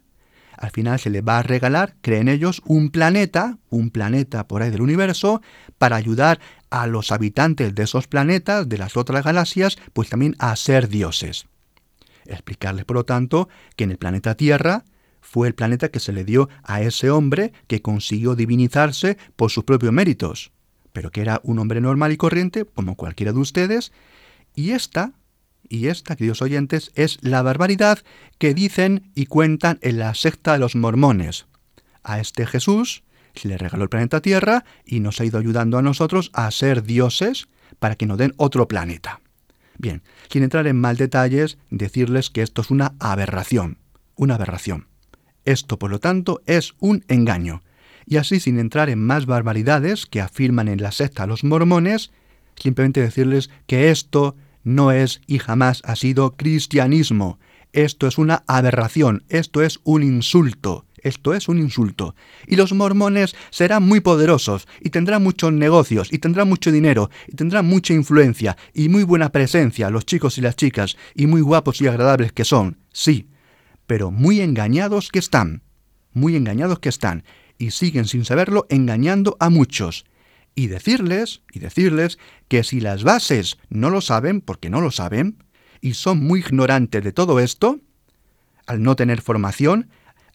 al 0.56 0.72
final 0.72 0.98
se 0.98 1.08
le 1.08 1.20
va 1.20 1.38
a 1.38 1.44
regalar, 1.44 1.94
creen 2.00 2.26
ellos, 2.26 2.62
un 2.66 2.90
planeta, 2.90 3.58
un 3.68 3.90
planeta 3.90 4.48
por 4.48 4.60
ahí 4.60 4.70
del 4.70 4.82
universo, 4.82 5.40
para 5.78 5.94
ayudar 5.94 6.40
a 6.70 6.88
los 6.88 7.12
habitantes 7.12 7.72
de 7.72 7.84
esos 7.84 8.08
planetas, 8.08 8.68
de 8.68 8.78
las 8.78 8.96
otras 8.96 9.22
galaxias, 9.22 9.78
pues 9.92 10.08
también 10.08 10.34
a 10.40 10.56
ser 10.56 10.88
dioses. 10.88 11.46
Explicarles, 12.26 12.86
por 12.86 12.96
lo 12.96 13.04
tanto, 13.04 13.48
que 13.76 13.84
en 13.84 13.92
el 13.92 13.98
planeta 13.98 14.34
Tierra 14.34 14.82
fue 15.30 15.46
el 15.46 15.54
planeta 15.54 15.90
que 15.90 16.00
se 16.00 16.12
le 16.12 16.24
dio 16.24 16.48
a 16.64 16.82
ese 16.82 17.08
hombre 17.08 17.52
que 17.68 17.82
consiguió 17.82 18.34
divinizarse 18.34 19.16
por 19.36 19.52
sus 19.52 19.62
propios 19.62 19.92
méritos, 19.92 20.50
pero 20.92 21.12
que 21.12 21.20
era 21.20 21.40
un 21.44 21.60
hombre 21.60 21.80
normal 21.80 22.10
y 22.10 22.16
corriente, 22.16 22.64
como 22.64 22.96
cualquiera 22.96 23.32
de 23.32 23.38
ustedes, 23.38 23.92
y 24.56 24.72
esta, 24.72 25.12
y 25.68 25.86
esta, 25.86 26.16
queridos 26.16 26.42
oyentes, 26.42 26.90
es 26.96 27.18
la 27.22 27.42
barbaridad 27.42 28.00
que 28.38 28.54
dicen 28.54 29.12
y 29.14 29.26
cuentan 29.26 29.78
en 29.82 30.00
la 30.00 30.14
secta 30.14 30.54
de 30.54 30.58
los 30.58 30.74
mormones. 30.74 31.46
A 32.02 32.18
este 32.18 32.44
Jesús 32.44 33.04
se 33.36 33.46
le 33.46 33.56
regaló 33.56 33.84
el 33.84 33.88
planeta 33.88 34.20
Tierra 34.20 34.64
y 34.84 34.98
nos 34.98 35.20
ha 35.20 35.24
ido 35.24 35.38
ayudando 35.38 35.78
a 35.78 35.82
nosotros 35.82 36.32
a 36.34 36.50
ser 36.50 36.82
dioses 36.82 37.46
para 37.78 37.94
que 37.94 38.06
nos 38.06 38.18
den 38.18 38.34
otro 38.36 38.66
planeta. 38.66 39.20
Bien, 39.78 40.02
sin 40.28 40.42
entrar 40.42 40.66
en 40.66 40.80
mal 40.80 40.96
detalles, 40.96 41.56
decirles 41.70 42.30
que 42.30 42.42
esto 42.42 42.62
es 42.62 42.70
una 42.72 42.94
aberración, 42.98 43.78
una 44.16 44.34
aberración. 44.34 44.89
Esto, 45.50 45.80
por 45.80 45.90
lo 45.90 45.98
tanto, 45.98 46.42
es 46.46 46.74
un 46.78 47.04
engaño. 47.08 47.62
Y 48.06 48.18
así, 48.18 48.38
sin 48.38 48.60
entrar 48.60 48.88
en 48.88 49.04
más 49.04 49.26
barbaridades 49.26 50.06
que 50.06 50.20
afirman 50.20 50.68
en 50.68 50.80
la 50.80 50.92
secta 50.92 51.26
los 51.26 51.42
mormones, 51.42 52.12
simplemente 52.54 53.00
decirles 53.00 53.50
que 53.66 53.90
esto 53.90 54.36
no 54.62 54.92
es 54.92 55.20
y 55.26 55.40
jamás 55.40 55.82
ha 55.84 55.96
sido 55.96 56.36
cristianismo. 56.36 57.40
Esto 57.72 58.06
es 58.06 58.16
una 58.16 58.44
aberración, 58.46 59.24
esto 59.28 59.60
es 59.62 59.80
un 59.82 60.04
insulto, 60.04 60.86
esto 61.02 61.34
es 61.34 61.48
un 61.48 61.58
insulto. 61.58 62.14
Y 62.46 62.54
los 62.54 62.72
mormones 62.72 63.34
serán 63.50 63.82
muy 63.82 63.98
poderosos, 63.98 64.68
y 64.80 64.90
tendrán 64.90 65.24
muchos 65.24 65.52
negocios, 65.52 66.12
y 66.12 66.18
tendrán 66.18 66.48
mucho 66.48 66.70
dinero, 66.70 67.10
y 67.26 67.34
tendrán 67.34 67.66
mucha 67.66 67.92
influencia, 67.92 68.56
y 68.72 68.88
muy 68.88 69.02
buena 69.02 69.32
presencia, 69.32 69.90
los 69.90 70.06
chicos 70.06 70.38
y 70.38 70.42
las 70.42 70.54
chicas, 70.54 70.96
y 71.16 71.26
muy 71.26 71.40
guapos 71.40 71.80
y 71.80 71.88
agradables 71.88 72.30
que 72.32 72.44
son, 72.44 72.76
sí, 72.92 73.26
pero 73.90 74.12
muy 74.12 74.40
engañados 74.40 75.10
que 75.10 75.18
están. 75.18 75.64
muy 76.12 76.36
engañados 76.36 76.78
que 76.78 76.88
están, 76.88 77.24
y 77.58 77.72
siguen 77.72 78.04
sin 78.04 78.24
saberlo 78.24 78.64
engañando 78.70 79.36
a 79.40 79.50
muchos. 79.50 80.04
Y 80.54 80.68
decirles, 80.68 81.42
y 81.52 81.58
decirles 81.58 82.16
que 82.46 82.62
si 82.62 82.78
las 82.78 83.02
bases 83.02 83.58
no 83.68 83.90
lo 83.90 84.00
saben, 84.00 84.42
porque 84.42 84.70
no 84.70 84.80
lo 84.80 84.92
saben, 84.92 85.42
y 85.80 85.94
son 85.94 86.24
muy 86.24 86.38
ignorantes 86.38 87.02
de 87.02 87.12
todo 87.12 87.40
esto, 87.40 87.80
al 88.64 88.80
no 88.80 88.94
tener 88.94 89.22
formación, 89.22 89.90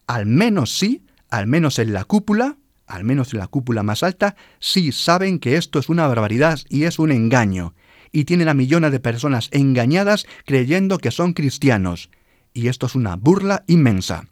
al 0.06 0.26
menos 0.26 0.76
sí, 0.76 1.06
al 1.30 1.46
menos 1.46 1.78
en 1.78 1.94
la 1.94 2.04
cúpula, 2.04 2.58
al 2.86 3.04
menos 3.04 3.32
en 3.32 3.38
la 3.38 3.46
cúpula 3.46 3.82
más 3.82 4.02
alta, 4.02 4.36
sí 4.60 4.92
saben 4.92 5.38
que 5.38 5.56
esto 5.56 5.78
es 5.78 5.88
una 5.88 6.06
barbaridad 6.06 6.60
y 6.68 6.84
es 6.84 6.98
un 6.98 7.10
engaño, 7.10 7.74
y 8.12 8.26
tienen 8.26 8.50
a 8.50 8.54
millones 8.54 8.92
de 8.92 9.00
personas 9.00 9.48
engañadas 9.50 10.26
creyendo 10.44 10.98
que 10.98 11.10
son 11.10 11.32
cristianos, 11.32 12.10
y 12.56 12.68
esto 12.68 12.86
es 12.86 12.94
una 12.94 13.16
burla 13.16 13.64
inmensa. 13.66 14.26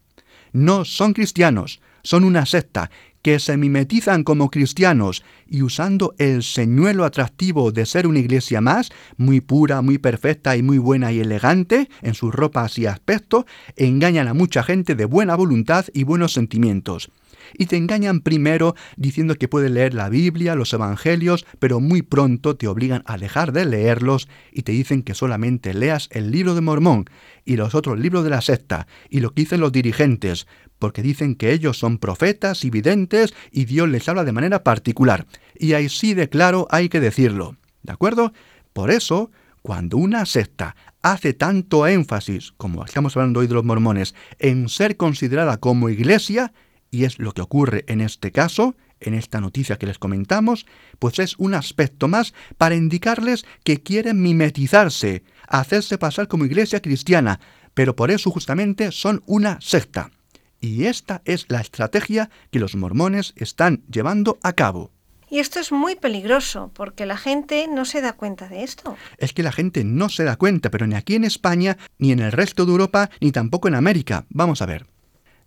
No 0.52 0.84
son 0.84 1.12
cristianos, 1.12 1.80
son 2.02 2.24
una 2.24 2.46
secta 2.46 2.90
que 3.20 3.38
se 3.38 3.56
mimetizan 3.56 4.24
como 4.24 4.50
cristianos 4.50 5.24
y 5.46 5.62
usando 5.62 6.14
el 6.18 6.42
señuelo 6.42 7.04
atractivo 7.04 7.72
de 7.72 7.86
ser 7.86 8.06
una 8.06 8.18
iglesia 8.18 8.60
más, 8.60 8.90
muy 9.16 9.40
pura, 9.40 9.82
muy 9.82 9.98
perfecta 9.98 10.56
y 10.56 10.62
muy 10.62 10.78
buena 10.78 11.12
y 11.12 11.20
elegante 11.20 11.88
en 12.02 12.14
sus 12.14 12.34
ropas 12.34 12.78
y 12.78 12.86
aspecto, 12.86 13.46
engañan 13.76 14.28
a 14.28 14.34
mucha 14.34 14.62
gente 14.62 14.94
de 14.94 15.04
buena 15.04 15.36
voluntad 15.36 15.86
y 15.92 16.04
buenos 16.04 16.32
sentimientos 16.32 17.10
y 17.58 17.66
te 17.66 17.76
engañan 17.76 18.20
primero 18.20 18.74
diciendo 18.96 19.34
que 19.36 19.48
puedes 19.48 19.70
leer 19.70 19.94
la 19.94 20.08
Biblia, 20.08 20.54
los 20.54 20.72
Evangelios, 20.72 21.46
pero 21.58 21.80
muy 21.80 22.02
pronto 22.02 22.56
te 22.56 22.68
obligan 22.68 23.02
a 23.06 23.16
dejar 23.16 23.52
de 23.52 23.64
leerlos 23.64 24.28
y 24.52 24.62
te 24.62 24.72
dicen 24.72 25.02
que 25.02 25.14
solamente 25.14 25.74
leas 25.74 26.08
el 26.12 26.30
libro 26.30 26.54
de 26.54 26.60
Mormón 26.60 27.06
y 27.44 27.56
los 27.56 27.74
otros 27.74 27.98
libros 27.98 28.24
de 28.24 28.30
la 28.30 28.40
secta 28.40 28.86
y 29.08 29.20
lo 29.20 29.30
que 29.30 29.42
dicen 29.42 29.60
los 29.60 29.72
dirigentes, 29.72 30.46
porque 30.78 31.02
dicen 31.02 31.34
que 31.34 31.52
ellos 31.52 31.78
son 31.78 31.98
profetas 31.98 32.64
y 32.64 32.70
videntes 32.70 33.34
y 33.50 33.64
Dios 33.64 33.88
les 33.88 34.08
habla 34.08 34.24
de 34.24 34.32
manera 34.32 34.64
particular. 34.64 35.26
Y 35.56 35.74
así 35.74 36.14
de 36.14 36.28
claro 36.28 36.66
hay 36.70 36.88
que 36.88 37.00
decirlo. 37.00 37.56
¿De 37.82 37.92
acuerdo? 37.92 38.32
Por 38.72 38.90
eso, 38.90 39.30
cuando 39.62 39.96
una 39.96 40.26
secta 40.26 40.74
hace 41.02 41.34
tanto 41.34 41.86
énfasis, 41.86 42.52
como 42.56 42.84
estamos 42.84 43.16
hablando 43.16 43.40
hoy 43.40 43.46
de 43.46 43.54
los 43.54 43.64
mormones, 43.64 44.14
en 44.38 44.68
ser 44.68 44.96
considerada 44.96 45.58
como 45.58 45.90
iglesia, 45.90 46.52
y 46.94 47.04
es 47.04 47.18
lo 47.18 47.32
que 47.32 47.42
ocurre 47.42 47.84
en 47.88 48.00
este 48.00 48.30
caso, 48.30 48.76
en 49.00 49.14
esta 49.14 49.40
noticia 49.40 49.78
que 49.78 49.86
les 49.86 49.98
comentamos, 49.98 50.64
pues 51.00 51.18
es 51.18 51.34
un 51.38 51.54
aspecto 51.54 52.06
más 52.06 52.34
para 52.56 52.76
indicarles 52.76 53.44
que 53.64 53.82
quieren 53.82 54.22
mimetizarse, 54.22 55.24
hacerse 55.48 55.98
pasar 55.98 56.28
como 56.28 56.44
iglesia 56.44 56.80
cristiana, 56.80 57.40
pero 57.74 57.96
por 57.96 58.12
eso 58.12 58.30
justamente 58.30 58.92
son 58.92 59.24
una 59.26 59.60
secta. 59.60 60.12
Y 60.60 60.84
esta 60.84 61.20
es 61.24 61.46
la 61.48 61.60
estrategia 61.60 62.30
que 62.52 62.60
los 62.60 62.76
mormones 62.76 63.34
están 63.36 63.82
llevando 63.90 64.38
a 64.44 64.52
cabo. 64.52 64.92
Y 65.28 65.40
esto 65.40 65.58
es 65.58 65.72
muy 65.72 65.96
peligroso, 65.96 66.70
porque 66.74 67.06
la 67.06 67.16
gente 67.16 67.66
no 67.66 67.84
se 67.84 68.02
da 68.02 68.12
cuenta 68.12 68.48
de 68.48 68.62
esto. 68.62 68.96
Es 69.18 69.32
que 69.32 69.42
la 69.42 69.50
gente 69.50 69.82
no 69.82 70.08
se 70.08 70.22
da 70.22 70.36
cuenta, 70.36 70.70
pero 70.70 70.86
ni 70.86 70.94
aquí 70.94 71.16
en 71.16 71.24
España, 71.24 71.76
ni 71.98 72.12
en 72.12 72.20
el 72.20 72.30
resto 72.30 72.64
de 72.64 72.70
Europa, 72.70 73.10
ni 73.20 73.32
tampoco 73.32 73.66
en 73.66 73.74
América. 73.74 74.26
Vamos 74.28 74.62
a 74.62 74.66
ver. 74.66 74.86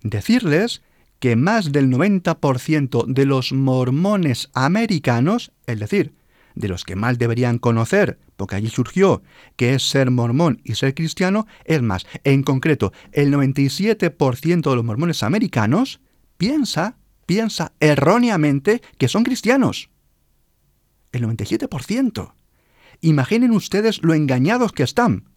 Decirles 0.02 0.82
que 1.20 1.36
más 1.36 1.72
del 1.72 1.90
90% 1.90 3.06
de 3.08 3.26
los 3.26 3.52
mormones 3.52 4.50
americanos, 4.54 5.52
es 5.66 5.80
decir, 5.80 6.14
de 6.56 6.68
los 6.68 6.84
que 6.84 6.96
más 6.96 7.18
deberían 7.18 7.60
conocer, 7.60 8.20
porque 8.36 8.56
allí 8.56 8.70
surgió, 8.70 9.22
que 9.56 9.74
es 9.74 9.88
ser 9.88 10.12
mormón 10.12 10.62
y 10.64 10.76
ser 10.76 10.94
cristiano, 10.94 11.48
es 11.66 11.82
más, 11.82 12.06
en 12.24 12.44
concreto, 12.44 12.94
el 13.12 13.32
97% 13.32 14.70
de 14.70 14.76
los 14.76 14.86
mormones 14.86 15.24
americanos 15.24 16.00
piensa, 16.38 16.98
piensa 17.26 17.74
erróneamente 17.80 18.82
que 18.98 19.08
son 19.08 19.24
cristianos. 19.24 19.90
El 21.12 21.24
97%. 21.24 22.34
Imaginen 23.02 23.52
ustedes 23.52 24.02
lo 24.04 24.14
engañados 24.14 24.72
que 24.72 24.84
están. 24.84 25.30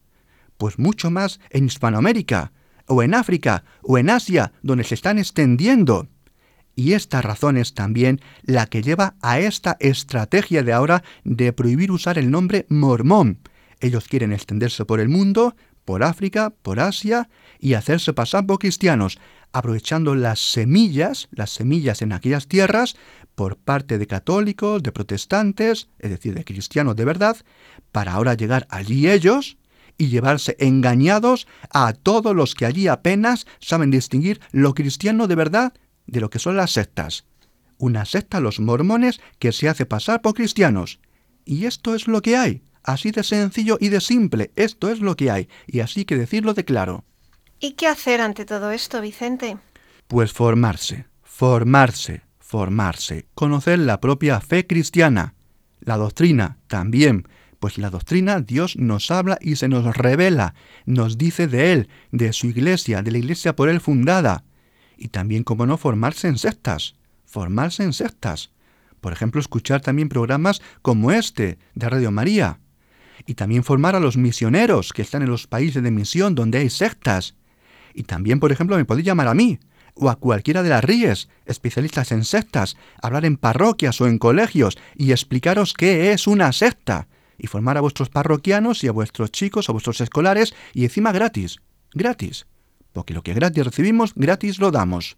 Pues 0.56 0.78
mucho 0.78 1.10
más 1.10 1.40
en 1.50 1.66
Hispanoamérica, 1.66 2.52
o 2.90 3.04
en 3.04 3.14
África, 3.14 3.62
o 3.82 3.98
en 3.98 4.10
Asia, 4.10 4.52
donde 4.62 4.82
se 4.82 4.96
están 4.96 5.18
extendiendo. 5.18 6.08
Y 6.74 6.94
esta 6.94 7.22
razón 7.22 7.56
es 7.56 7.72
también 7.72 8.20
la 8.42 8.66
que 8.66 8.82
lleva 8.82 9.14
a 9.22 9.38
esta 9.38 9.76
estrategia 9.78 10.64
de 10.64 10.72
ahora 10.72 11.04
de 11.22 11.52
prohibir 11.52 11.92
usar 11.92 12.18
el 12.18 12.32
nombre 12.32 12.66
mormón. 12.68 13.38
Ellos 13.78 14.08
quieren 14.08 14.32
extenderse 14.32 14.84
por 14.84 14.98
el 14.98 15.08
mundo, 15.08 15.54
por 15.84 16.02
África, 16.02 16.50
por 16.50 16.80
Asia, 16.80 17.30
y 17.60 17.74
hacerse 17.74 18.12
pasar 18.12 18.44
por 18.44 18.58
cristianos, 18.58 19.20
aprovechando 19.52 20.16
las 20.16 20.40
semillas, 20.40 21.28
las 21.30 21.50
semillas 21.50 22.02
en 22.02 22.12
aquellas 22.12 22.48
tierras, 22.48 22.96
por 23.36 23.56
parte 23.56 23.98
de 23.98 24.08
católicos, 24.08 24.82
de 24.82 24.90
protestantes, 24.90 25.88
es 26.00 26.10
decir, 26.10 26.34
de 26.34 26.44
cristianos 26.44 26.96
de 26.96 27.04
verdad, 27.04 27.36
para 27.92 28.14
ahora 28.14 28.34
llegar 28.34 28.66
allí 28.68 29.08
ellos 29.08 29.58
y 30.00 30.08
llevarse 30.08 30.56
engañados 30.58 31.46
a 31.68 31.92
todos 31.92 32.34
los 32.34 32.54
que 32.54 32.64
allí 32.64 32.88
apenas 32.88 33.46
saben 33.60 33.90
distinguir 33.90 34.40
lo 34.50 34.72
cristiano 34.72 35.26
de 35.26 35.34
verdad 35.34 35.74
de 36.06 36.20
lo 36.20 36.30
que 36.30 36.38
son 36.38 36.56
las 36.56 36.70
sectas. 36.70 37.26
Una 37.76 38.06
secta, 38.06 38.40
los 38.40 38.60
mormones, 38.60 39.20
que 39.38 39.52
se 39.52 39.68
hace 39.68 39.84
pasar 39.84 40.22
por 40.22 40.32
cristianos. 40.32 41.00
Y 41.44 41.66
esto 41.66 41.94
es 41.94 42.08
lo 42.08 42.22
que 42.22 42.38
hay. 42.38 42.62
Así 42.82 43.10
de 43.10 43.22
sencillo 43.22 43.76
y 43.78 43.90
de 43.90 44.00
simple. 44.00 44.52
Esto 44.56 44.88
es 44.88 45.00
lo 45.00 45.16
que 45.16 45.30
hay. 45.30 45.50
Y 45.66 45.80
así 45.80 46.06
que 46.06 46.16
decirlo 46.16 46.54
de 46.54 46.64
claro. 46.64 47.04
¿Y 47.58 47.72
qué 47.72 47.86
hacer 47.86 48.22
ante 48.22 48.46
todo 48.46 48.70
esto, 48.70 49.02
Vicente? 49.02 49.58
Pues 50.08 50.32
formarse, 50.32 51.08
formarse, 51.22 52.22
formarse. 52.38 53.26
Conocer 53.34 53.78
la 53.80 54.00
propia 54.00 54.40
fe 54.40 54.66
cristiana. 54.66 55.34
La 55.80 55.98
doctrina 55.98 56.56
también 56.68 57.28
pues 57.60 57.76
la 57.76 57.90
doctrina 57.90 58.40
Dios 58.40 58.76
nos 58.76 59.10
habla 59.10 59.38
y 59.40 59.56
se 59.56 59.68
nos 59.68 59.96
revela, 59.96 60.54
nos 60.86 61.18
dice 61.18 61.46
de 61.46 61.72
Él, 61.72 61.88
de 62.10 62.32
su 62.32 62.48
iglesia, 62.48 63.02
de 63.02 63.12
la 63.12 63.18
iglesia 63.18 63.54
por 63.54 63.68
Él 63.68 63.80
fundada. 63.80 64.44
Y 64.96 65.08
también, 65.08 65.44
como 65.44 65.66
no, 65.66 65.76
formarse 65.76 66.26
en 66.26 66.38
sectas, 66.38 66.96
formarse 67.26 67.84
en 67.84 67.92
sectas. 67.92 68.50
Por 69.00 69.12
ejemplo, 69.12 69.40
escuchar 69.40 69.82
también 69.82 70.08
programas 70.08 70.62
como 70.82 71.12
este 71.12 71.58
de 71.74 71.88
Radio 71.88 72.10
María. 72.10 72.60
Y 73.26 73.34
también 73.34 73.62
formar 73.62 73.94
a 73.94 74.00
los 74.00 74.16
misioneros 74.16 74.92
que 74.94 75.02
están 75.02 75.22
en 75.22 75.30
los 75.30 75.46
países 75.46 75.82
de 75.82 75.90
misión 75.90 76.34
donde 76.34 76.58
hay 76.58 76.70
sectas. 76.70 77.36
Y 77.94 78.04
también, 78.04 78.40
por 78.40 78.52
ejemplo, 78.52 78.76
me 78.76 78.86
podéis 78.86 79.06
llamar 79.06 79.28
a 79.28 79.34
mí, 79.34 79.58
o 79.94 80.08
a 80.08 80.16
cualquiera 80.16 80.62
de 80.62 80.70
las 80.70 80.82
RIES, 80.82 81.28
especialistas 81.44 82.10
en 82.12 82.24
sectas, 82.24 82.78
hablar 83.02 83.26
en 83.26 83.36
parroquias 83.36 84.00
o 84.00 84.06
en 84.06 84.18
colegios 84.18 84.78
y 84.96 85.10
explicaros 85.10 85.74
qué 85.74 86.12
es 86.12 86.26
una 86.26 86.52
secta 86.52 87.08
y 87.40 87.46
formar 87.46 87.76
a 87.76 87.80
vuestros 87.80 88.10
parroquianos 88.10 88.84
y 88.84 88.88
a 88.88 88.92
vuestros 88.92 89.32
chicos, 89.32 89.68
a 89.68 89.72
vuestros 89.72 90.00
escolares, 90.00 90.54
y 90.74 90.84
encima 90.84 91.10
gratis, 91.10 91.58
gratis, 91.92 92.46
porque 92.92 93.14
lo 93.14 93.22
que 93.22 93.34
gratis 93.34 93.64
recibimos, 93.64 94.12
gratis 94.14 94.58
lo 94.58 94.70
damos. 94.70 95.16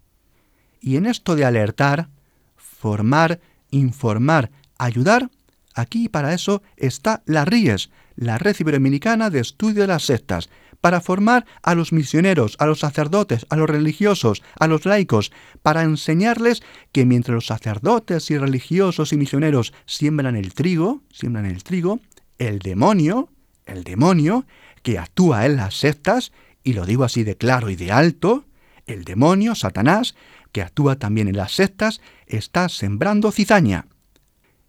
Y 0.80 0.96
en 0.96 1.06
esto 1.06 1.34
de 1.34 1.44
alertar, 1.44 2.08
formar, 2.56 3.40
informar, 3.70 4.50
ayudar, 4.78 5.30
aquí 5.74 6.08
para 6.08 6.32
eso 6.32 6.62
está 6.76 7.22
la 7.26 7.44
RIES, 7.44 7.90
la 8.16 8.38
Red 8.38 8.56
Iberoamericana 8.60 9.30
de 9.30 9.40
Estudio 9.40 9.82
de 9.82 9.88
las 9.88 10.04
Sectas, 10.04 10.48
para 10.82 11.00
formar 11.00 11.46
a 11.62 11.74
los 11.74 11.92
misioneros, 11.92 12.56
a 12.58 12.66
los 12.66 12.80
sacerdotes, 12.80 13.46
a 13.48 13.56
los 13.56 13.70
religiosos, 13.70 14.42
a 14.58 14.66
los 14.66 14.84
laicos, 14.84 15.32
para 15.62 15.84
enseñarles 15.84 16.62
que 16.90 17.06
mientras 17.06 17.36
los 17.36 17.46
sacerdotes 17.46 18.30
y 18.30 18.36
religiosos 18.36 19.12
y 19.12 19.16
misioneros 19.16 19.72
siembran 19.86 20.34
el 20.34 20.52
trigo, 20.54 21.02
siembran 21.12 21.46
el 21.46 21.62
trigo, 21.62 22.00
el 22.48 22.58
demonio, 22.58 23.28
el 23.66 23.84
demonio 23.84 24.46
que 24.82 24.98
actúa 24.98 25.46
en 25.46 25.56
las 25.56 25.76
sectas, 25.78 26.32
y 26.64 26.72
lo 26.72 26.86
digo 26.86 27.04
así 27.04 27.22
de 27.22 27.36
claro 27.36 27.70
y 27.70 27.76
de 27.76 27.92
alto, 27.92 28.46
el 28.86 29.04
demonio, 29.04 29.54
Satanás, 29.54 30.16
que 30.50 30.60
actúa 30.60 30.96
también 30.96 31.28
en 31.28 31.36
las 31.36 31.52
sectas, 31.52 32.00
está 32.26 32.68
sembrando 32.68 33.30
cizaña. 33.30 33.86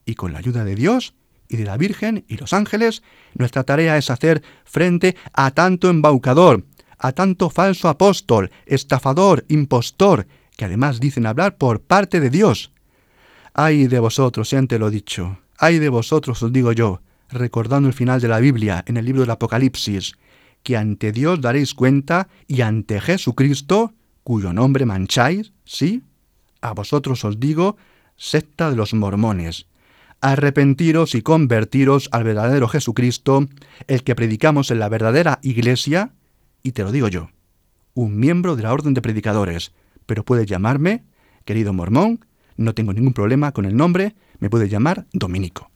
Y 0.05 0.13
con 0.13 0.33
la 0.33 0.39
ayuda 0.39 0.65
de 0.65 0.75
Dios 0.75 1.15
y 1.47 1.57
de 1.57 1.63
la 1.63 1.77
Virgen 1.77 2.25
y 2.27 2.37
los 2.37 2.53
ángeles, 2.53 3.01
nuestra 3.33 3.63
tarea 3.63 3.97
es 3.97 4.11
hacer 4.11 4.43
frente 4.65 5.15
a 5.33 5.49
tanto 5.51 5.89
embaucador, 5.89 6.65
a 6.99 7.11
tanto 7.11 7.49
falso 7.49 7.89
apóstol, 7.89 8.51
estafador, 8.67 9.45
impostor, 9.49 10.27
que 10.55 10.65
además 10.65 10.99
dicen 10.99 11.25
hablar 11.25 11.57
por 11.57 11.81
parte 11.81 12.19
de 12.19 12.29
Dios. 12.29 12.71
Ay 13.55 13.87
de 13.87 13.99
vosotros, 13.99 14.49
siente 14.49 14.77
lo 14.77 14.91
dicho, 14.91 15.39
ay 15.57 15.79
de 15.79 15.89
vosotros 15.89 16.41
os 16.43 16.53
digo 16.53 16.71
yo, 16.71 17.01
recordando 17.33 17.87
el 17.87 17.93
final 17.93 18.21
de 18.21 18.27
la 18.27 18.39
Biblia 18.39 18.83
en 18.87 18.97
el 18.97 19.05
libro 19.05 19.21
del 19.21 19.31
Apocalipsis, 19.31 20.13
que 20.63 20.77
ante 20.77 21.11
Dios 21.11 21.41
daréis 21.41 21.73
cuenta 21.73 22.29
y 22.47 22.61
ante 22.61 23.01
Jesucristo, 23.01 23.93
cuyo 24.23 24.53
nombre 24.53 24.85
mancháis, 24.85 25.51
¿sí? 25.65 26.03
A 26.61 26.73
vosotros 26.73 27.25
os 27.25 27.39
digo, 27.39 27.77
secta 28.15 28.69
de 28.69 28.77
los 28.77 28.93
mormones. 28.93 29.67
Arrepentiros 30.21 31.15
y 31.15 31.21
convertiros 31.21 32.07
al 32.13 32.23
verdadero 32.23 32.69
Jesucristo, 32.69 33.47
el 33.87 34.03
que 34.03 34.15
predicamos 34.15 34.71
en 34.71 34.79
la 34.79 34.87
verdadera 34.87 35.39
iglesia, 35.41 36.13
y 36.63 36.71
te 36.71 36.83
lo 36.83 36.93
digo 36.93 37.09
yo, 37.09 37.29
un 37.93 38.17
miembro 38.17 38.55
de 38.55 38.63
la 38.63 38.73
orden 38.73 38.93
de 38.93 39.01
predicadores, 39.01 39.73
pero 40.05 40.23
puedes 40.23 40.47
llamarme, 40.47 41.03
querido 41.43 41.73
mormón, 41.73 42.25
no 42.55 42.73
tengo 42.73 42.93
ningún 42.93 43.13
problema 43.13 43.51
con 43.51 43.65
el 43.65 43.75
nombre, 43.75 44.15
me 44.39 44.49
puedes 44.49 44.71
llamar 44.71 45.05
Dominico. 45.11 45.72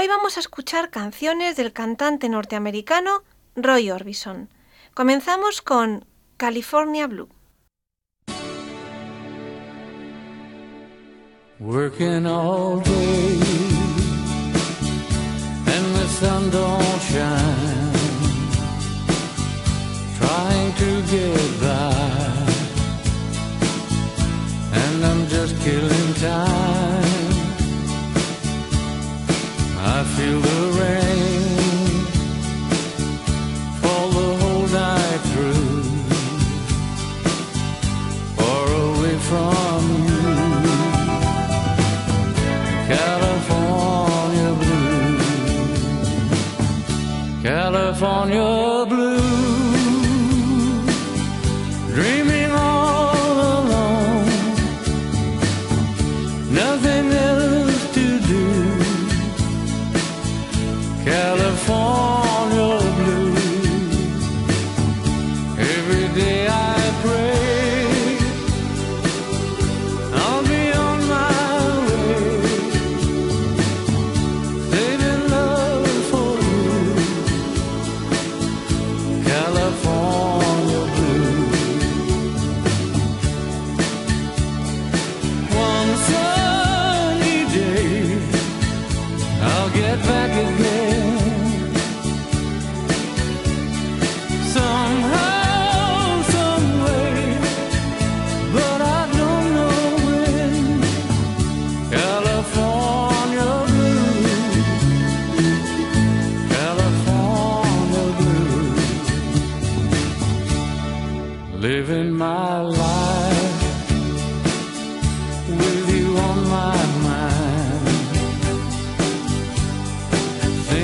Hoy 0.00 0.06
vamos 0.06 0.36
a 0.36 0.40
escuchar 0.40 0.90
canciones 0.90 1.56
del 1.56 1.72
cantante 1.72 2.28
norteamericano 2.28 3.24
Roy 3.56 3.90
Orbison. 3.90 4.48
Comenzamos 4.94 5.60
con 5.60 6.04
California 6.36 7.08
Blue. 7.08 7.28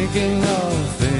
Thinking 0.06 0.44
of 0.44 0.96
things 0.96 1.13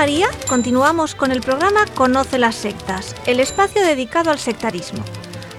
María 0.00 0.30
continuamos 0.48 1.14
con 1.14 1.30
el 1.30 1.42
programa 1.42 1.84
Conoce 1.94 2.38
las 2.38 2.54
sectas, 2.54 3.14
el 3.26 3.38
espacio 3.38 3.82
dedicado 3.82 4.30
al 4.30 4.38
sectarismo. 4.38 5.04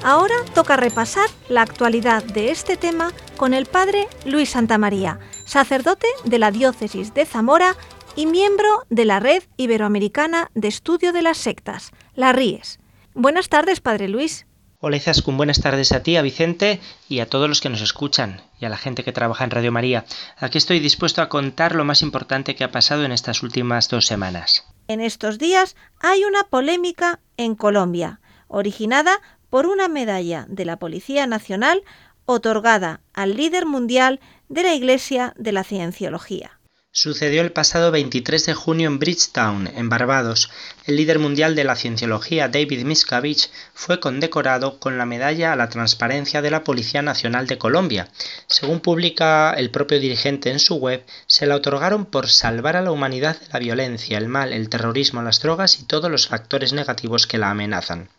Ahora 0.02 0.34
toca 0.56 0.78
repasar 0.78 1.30
la 1.48 1.62
actualidad 1.62 2.24
de 2.24 2.50
este 2.50 2.76
tema 2.76 3.12
con 3.38 3.54
el 3.54 3.68
padre 3.68 4.08
Luis 4.26 4.50
Santamaría, 4.50 5.20
sacerdote 5.46 6.08
de 6.26 6.40
la 6.40 6.50
diócesis 6.50 7.14
de 7.14 7.28
Zamora 7.28 7.76
y 8.16 8.26
miembro 8.26 8.68
de 8.90 9.06
la 9.06 9.20
Red 9.20 9.44
Iberoamericana 9.58 10.50
de 10.56 10.70
Estudio 10.70 11.14
de 11.14 11.22
las 11.22 11.38
Sectas, 11.38 11.92
la 12.16 12.34
RIES. 12.34 12.80
Buenas 13.14 13.48
tardes, 13.48 13.80
padre 13.80 14.08
Luis. 14.08 14.48
Hola 14.84 14.98
Izaskun, 14.98 15.38
buenas 15.38 15.62
tardes 15.62 15.92
a 15.92 16.02
ti, 16.02 16.16
a 16.18 16.24
Vicente 16.24 16.82
y 17.08 17.20
a 17.20 17.30
todos 17.30 17.48
los 17.48 17.62
que 17.62 17.70
nos 17.70 17.82
escuchan 17.82 18.42
y 18.60 18.66
a 18.66 18.70
la 18.70 18.78
gente 18.78 19.04
que 19.04 19.12
trabaja 19.12 19.44
en 19.44 19.52
Radio 19.52 19.72
María. 19.72 20.06
Aquí 20.38 20.58
estoy 20.58 20.80
dispuesto 20.80 21.22
a 21.22 21.30
contar 21.30 21.76
lo 21.76 21.86
más 21.86 22.02
importante 22.02 22.56
que 22.56 22.64
ha 22.64 22.72
pasado 22.72 23.04
en 23.04 23.12
estas 23.12 23.44
últimas 23.44 23.90
dos 23.90 24.08
semanas. 24.08 24.66
En 24.88 25.00
estos 25.00 25.38
días 25.38 25.76
hay 26.00 26.24
una 26.24 26.46
polémica 26.46 27.20
en 27.38 27.54
Colombia, 27.54 28.22
originada 28.48 29.22
por 29.52 29.68
una 29.68 29.88
medalla 29.88 30.48
de 30.50 30.66
la 30.66 30.78
Policía 30.78 31.28
Nacional 31.28 31.84
otorgada 32.26 33.02
al 33.14 33.38
líder 33.38 33.68
mundial 33.68 34.20
de 34.50 34.64
la 34.64 34.74
Iglesia 34.74 35.36
de 35.38 35.52
la 35.52 35.64
Cienciología. 35.64 36.60
Sucedió 36.94 37.42
el 37.42 37.54
pasado 37.54 37.90
23 37.90 38.48
de 38.48 38.54
junio 38.54 38.90
en 38.90 39.00
Bridgetown, 39.00 39.68
en 39.68 39.88
Barbados. 39.88 40.52
El 40.86 40.98
líder 40.98 41.20
mundial 41.20 41.56
de 41.56 41.64
la 41.64 41.78
cienciología, 41.78 42.50
David 42.50 42.84
Miscavige, 42.84 43.48
fue 43.74 44.02
condecorado 44.02 44.78
con 44.78 44.98
la 44.98 45.06
Medalla 45.06 45.54
a 45.54 45.56
la 45.56 45.70
Transparencia 45.70 46.42
de 46.42 46.52
la 46.52 46.66
Policía 46.66 47.02
Nacional 47.02 47.48
de 47.48 47.58
Colombia. 47.58 48.10
Según 48.48 48.82
publica 48.82 49.54
el 49.54 49.72
propio 49.72 50.02
dirigente 50.02 50.52
en 50.52 50.60
su 50.60 50.76
web, 50.76 51.06
se 51.28 51.46
la 51.46 51.56
otorgaron 51.56 52.06
por 52.06 52.30
salvar 52.30 52.76
a 52.76 52.82
la 52.82 52.92
humanidad 52.92 53.40
de 53.40 53.48
la 53.54 53.60
violencia, 53.60 54.18
el 54.18 54.28
mal, 54.28 54.52
el 54.52 54.68
terrorismo, 54.68 55.22
las 55.22 55.40
drogas 55.40 55.80
y 55.80 55.86
todos 55.86 56.12
los 56.12 56.28
factores 56.28 56.74
negativos 56.74 57.26
que 57.26 57.38
la 57.38 57.52
amenazan. 57.52 58.10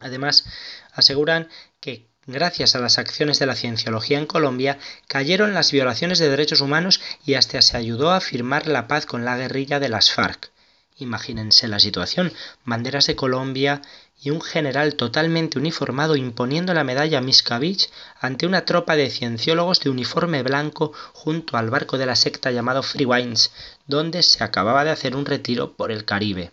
Además, 0.00 0.44
aseguran 0.92 1.48
que 1.78 2.07
Gracias 2.30 2.74
a 2.74 2.78
las 2.78 2.98
acciones 2.98 3.38
de 3.38 3.46
la 3.46 3.54
cienciología 3.54 4.18
en 4.18 4.26
Colombia, 4.26 4.78
cayeron 5.06 5.54
las 5.54 5.72
violaciones 5.72 6.18
de 6.18 6.28
derechos 6.28 6.60
humanos 6.60 7.00
y 7.24 7.34
hasta 7.34 7.62
se 7.62 7.78
ayudó 7.78 8.10
a 8.10 8.20
firmar 8.20 8.66
la 8.66 8.86
paz 8.86 9.06
con 9.06 9.24
la 9.24 9.38
guerrilla 9.38 9.80
de 9.80 9.88
las 9.88 10.10
FARC. 10.12 10.50
Imagínense 10.98 11.68
la 11.68 11.80
situación, 11.80 12.34
banderas 12.66 13.06
de 13.06 13.16
Colombia 13.16 13.80
y 14.20 14.28
un 14.28 14.42
general 14.42 14.96
totalmente 14.96 15.58
uniformado 15.58 16.16
imponiendo 16.16 16.74
la 16.74 16.84
medalla 16.84 17.22
Miscavige 17.22 17.88
ante 18.20 18.44
una 18.44 18.66
tropa 18.66 18.94
de 18.94 19.08
cienciólogos 19.08 19.80
de 19.80 19.88
uniforme 19.88 20.42
blanco 20.42 20.92
junto 21.14 21.56
al 21.56 21.70
barco 21.70 21.96
de 21.96 22.04
la 22.04 22.14
secta 22.14 22.50
llamado 22.50 22.82
Free 22.82 23.06
Wines, 23.06 23.52
donde 23.86 24.22
se 24.22 24.44
acababa 24.44 24.84
de 24.84 24.90
hacer 24.90 25.16
un 25.16 25.24
retiro 25.24 25.72
por 25.72 25.90
el 25.90 26.04
Caribe. 26.04 26.52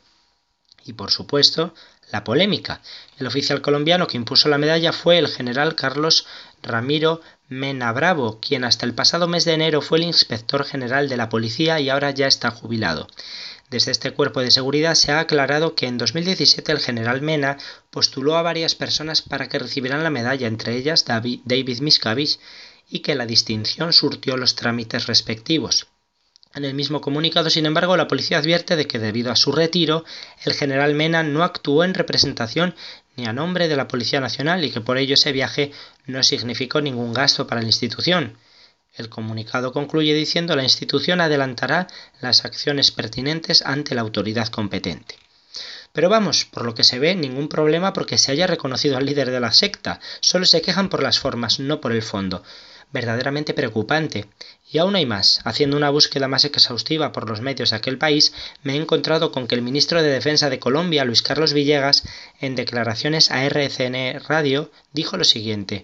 Y 0.85 0.93
por 0.93 1.11
supuesto, 1.11 1.73
la 2.11 2.23
polémica. 2.23 2.81
El 3.17 3.27
oficial 3.27 3.61
colombiano 3.61 4.07
que 4.07 4.17
impuso 4.17 4.49
la 4.49 4.57
medalla 4.57 4.93
fue 4.93 5.17
el 5.17 5.27
general 5.27 5.75
Carlos 5.75 6.25
Ramiro 6.61 7.21
Mena 7.47 7.91
Bravo, 7.91 8.39
quien 8.39 8.63
hasta 8.63 8.85
el 8.85 8.93
pasado 8.93 9.27
mes 9.27 9.45
de 9.45 9.53
enero 9.53 9.81
fue 9.81 9.99
el 9.99 10.05
inspector 10.05 10.65
general 10.65 11.09
de 11.09 11.17
la 11.17 11.29
policía 11.29 11.79
y 11.79 11.89
ahora 11.89 12.11
ya 12.11 12.27
está 12.27 12.51
jubilado. 12.51 13.07
Desde 13.69 13.91
este 13.91 14.11
cuerpo 14.11 14.41
de 14.41 14.51
seguridad 14.51 14.95
se 14.95 15.11
ha 15.11 15.19
aclarado 15.19 15.75
que 15.75 15.87
en 15.87 15.97
2017 15.97 16.71
el 16.71 16.79
general 16.79 17.21
Mena 17.21 17.57
postuló 17.89 18.37
a 18.37 18.41
varias 18.41 18.75
personas 18.75 19.21
para 19.21 19.47
que 19.47 19.59
recibieran 19.59 20.03
la 20.03 20.11
medalla, 20.11 20.47
entre 20.47 20.75
ellas 20.75 21.05
David 21.05 21.79
Miscavige, 21.81 22.39
y 22.87 22.99
que 22.99 23.15
la 23.15 23.25
distinción 23.25 23.93
surtió 23.93 24.37
los 24.37 24.55
trámites 24.55 25.07
respectivos. 25.07 25.87
En 26.55 26.63
el 26.63 26.73
mismo 26.73 27.01
comunicado, 27.01 27.49
sin 27.49 27.65
embargo, 27.65 27.97
la 27.97 28.07
policía 28.07 28.37
advierte 28.37 28.77
de 28.77 28.87
que 28.87 28.97
debido 28.97 29.29
a 29.29 29.35
su 29.35 29.51
retiro, 29.51 30.05
el 30.45 30.53
general 30.53 30.95
Mena 30.95 31.21
no 31.21 31.43
actuó 31.43 31.83
en 31.83 31.93
representación 31.93 32.75
ni 33.17 33.25
a 33.25 33.33
nombre 33.33 33.67
de 33.67 33.75
la 33.75 33.89
Policía 33.89 34.21
Nacional 34.21 34.63
y 34.63 34.71
que 34.71 34.79
por 34.79 34.97
ello 34.97 35.15
ese 35.15 35.33
viaje 35.33 35.73
no 36.05 36.23
significó 36.23 36.79
ningún 36.79 37.13
gasto 37.13 37.45
para 37.45 37.59
la 37.59 37.67
institución. 37.67 38.37
El 38.93 39.09
comunicado 39.09 39.73
concluye 39.73 40.13
diciendo 40.13 40.55
la 40.55 40.63
institución 40.63 41.19
adelantará 41.19 41.87
las 42.21 42.45
acciones 42.45 42.89
pertinentes 42.91 43.61
ante 43.61 43.93
la 43.93 44.01
autoridad 44.01 44.47
competente. 44.47 45.15
Pero 45.91 46.07
vamos, 46.07 46.45
por 46.45 46.63
lo 46.63 46.73
que 46.73 46.85
se 46.85 46.99
ve, 46.99 47.15
ningún 47.15 47.49
problema 47.49 47.91
porque 47.91 48.17
se 48.17 48.31
haya 48.31 48.47
reconocido 48.47 48.95
al 48.95 49.05
líder 49.05 49.29
de 49.29 49.41
la 49.41 49.51
secta, 49.51 49.99
solo 50.21 50.45
se 50.45 50.61
quejan 50.61 50.87
por 50.87 51.03
las 51.03 51.19
formas, 51.19 51.59
no 51.59 51.81
por 51.81 51.91
el 51.91 52.01
fondo 52.01 52.43
verdaderamente 52.95 53.53
preocupante. 53.53 54.25
Y 54.71 54.79
aún 54.79 54.95
hay 54.95 55.05
más. 55.05 55.41
Haciendo 55.43 55.77
una 55.77 55.91
búsqueda 55.91 56.27
más 56.27 56.45
exhaustiva 56.45 57.11
por 57.11 57.29
los 57.29 57.41
medios 57.41 57.69
de 57.69 57.75
aquel 57.75 57.99
país, 57.99 58.33
me 58.63 58.73
he 58.73 58.77
encontrado 58.77 59.31
con 59.31 59.47
que 59.47 59.53
el 59.53 59.61
ministro 59.61 60.01
de 60.01 60.09
Defensa 60.09 60.49
de 60.49 60.59
Colombia, 60.59 61.05
Luis 61.05 61.21
Carlos 61.21 61.53
Villegas, 61.53 62.03
en 62.39 62.55
declaraciones 62.55 63.29
a 63.29 63.45
RCN 63.45 64.21
Radio, 64.27 64.71
dijo 64.93 65.17
lo 65.17 65.25
siguiente. 65.25 65.83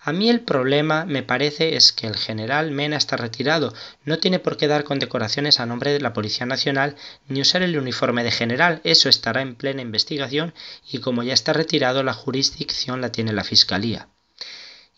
A 0.00 0.12
mí 0.12 0.30
el 0.30 0.40
problema, 0.40 1.04
me 1.04 1.22
parece, 1.22 1.76
es 1.76 1.92
que 1.92 2.06
el 2.06 2.16
general 2.16 2.70
Mena 2.72 2.96
está 2.96 3.16
retirado, 3.16 3.72
no 4.04 4.18
tiene 4.18 4.38
por 4.38 4.56
qué 4.56 4.66
dar 4.66 4.84
condecoraciones 4.84 5.60
a 5.60 5.66
nombre 5.66 5.92
de 5.92 6.00
la 6.00 6.12
Policía 6.12 6.46
Nacional 6.46 6.96
ni 7.28 7.40
usar 7.40 7.62
el 7.62 7.78
uniforme 7.78 8.24
de 8.24 8.30
general, 8.30 8.80
eso 8.84 9.08
estará 9.08 9.42
en 9.42 9.54
plena 9.54 9.82
investigación 9.82 10.54
y 10.90 10.98
como 10.98 11.22
ya 11.22 11.34
está 11.34 11.52
retirado 11.52 12.02
la 12.02 12.14
jurisdicción 12.14 13.00
la 13.00 13.12
tiene 13.12 13.32
la 13.32 13.44
Fiscalía 13.44 14.08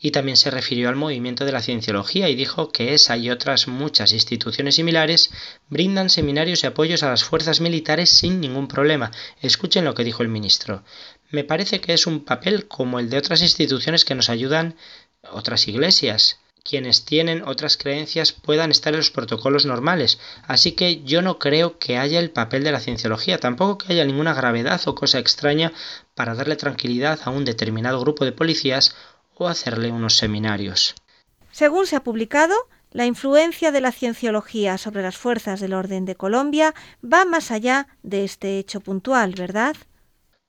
y 0.02 0.12
también 0.12 0.36
se 0.36 0.50
refirió 0.50 0.88
al 0.88 0.96
movimiento 0.96 1.44
de 1.44 1.52
la 1.52 1.60
cienciología 1.60 2.28
y 2.30 2.34
dijo 2.34 2.72
que 2.72 2.94
esa 2.94 3.18
y 3.18 3.30
otras 3.30 3.68
muchas 3.68 4.12
instituciones 4.12 4.76
similares 4.76 5.30
brindan 5.68 6.08
seminarios 6.08 6.64
y 6.64 6.68
apoyos 6.68 7.02
a 7.02 7.10
las 7.10 7.22
fuerzas 7.22 7.60
militares 7.60 8.08
sin 8.08 8.40
ningún 8.40 8.66
problema. 8.66 9.10
Escuchen 9.42 9.84
lo 9.84 9.94
que 9.94 10.04
dijo 10.04 10.22
el 10.22 10.30
ministro. 10.30 10.82
Me 11.30 11.44
parece 11.44 11.80
que 11.80 11.92
es 11.92 12.06
un 12.06 12.24
papel 12.24 12.66
como 12.66 12.98
el 12.98 13.10
de 13.10 13.18
otras 13.18 13.42
instituciones 13.42 14.06
que 14.06 14.14
nos 14.14 14.30
ayudan, 14.30 14.74
otras 15.30 15.68
iglesias. 15.68 16.38
Quienes 16.62 17.04
tienen 17.04 17.42
otras 17.46 17.76
creencias 17.76 18.32
puedan 18.32 18.70
estar 18.70 18.92
en 18.92 18.98
los 18.98 19.10
protocolos 19.10 19.64
normales, 19.64 20.18
así 20.46 20.72
que 20.72 21.02
yo 21.04 21.22
no 21.22 21.38
creo 21.38 21.78
que 21.78 21.96
haya 21.96 22.18
el 22.18 22.30
papel 22.30 22.64
de 22.64 22.72
la 22.72 22.80
cienciología, 22.80 23.38
tampoco 23.38 23.78
que 23.78 23.94
haya 23.94 24.04
ninguna 24.04 24.34
gravedad 24.34 24.80
o 24.84 24.94
cosa 24.94 25.18
extraña 25.18 25.72
para 26.14 26.34
darle 26.34 26.56
tranquilidad 26.56 27.20
a 27.24 27.30
un 27.30 27.46
determinado 27.46 27.98
grupo 28.00 28.26
de 28.26 28.32
policías 28.32 28.94
hacerle 29.48 29.90
unos 29.90 30.16
seminarios. 30.16 30.94
Según 31.52 31.86
se 31.86 31.96
ha 31.96 32.04
publicado, 32.04 32.54
la 32.92 33.06
influencia 33.06 33.70
de 33.70 33.80
la 33.80 33.92
cienciología 33.92 34.76
sobre 34.78 35.02
las 35.02 35.16
fuerzas 35.16 35.60
del 35.60 35.74
orden 35.74 36.04
de 36.04 36.16
Colombia 36.16 36.74
va 37.02 37.24
más 37.24 37.50
allá 37.50 37.86
de 38.02 38.24
este 38.24 38.58
hecho 38.58 38.80
puntual, 38.80 39.34
¿verdad? 39.36 39.76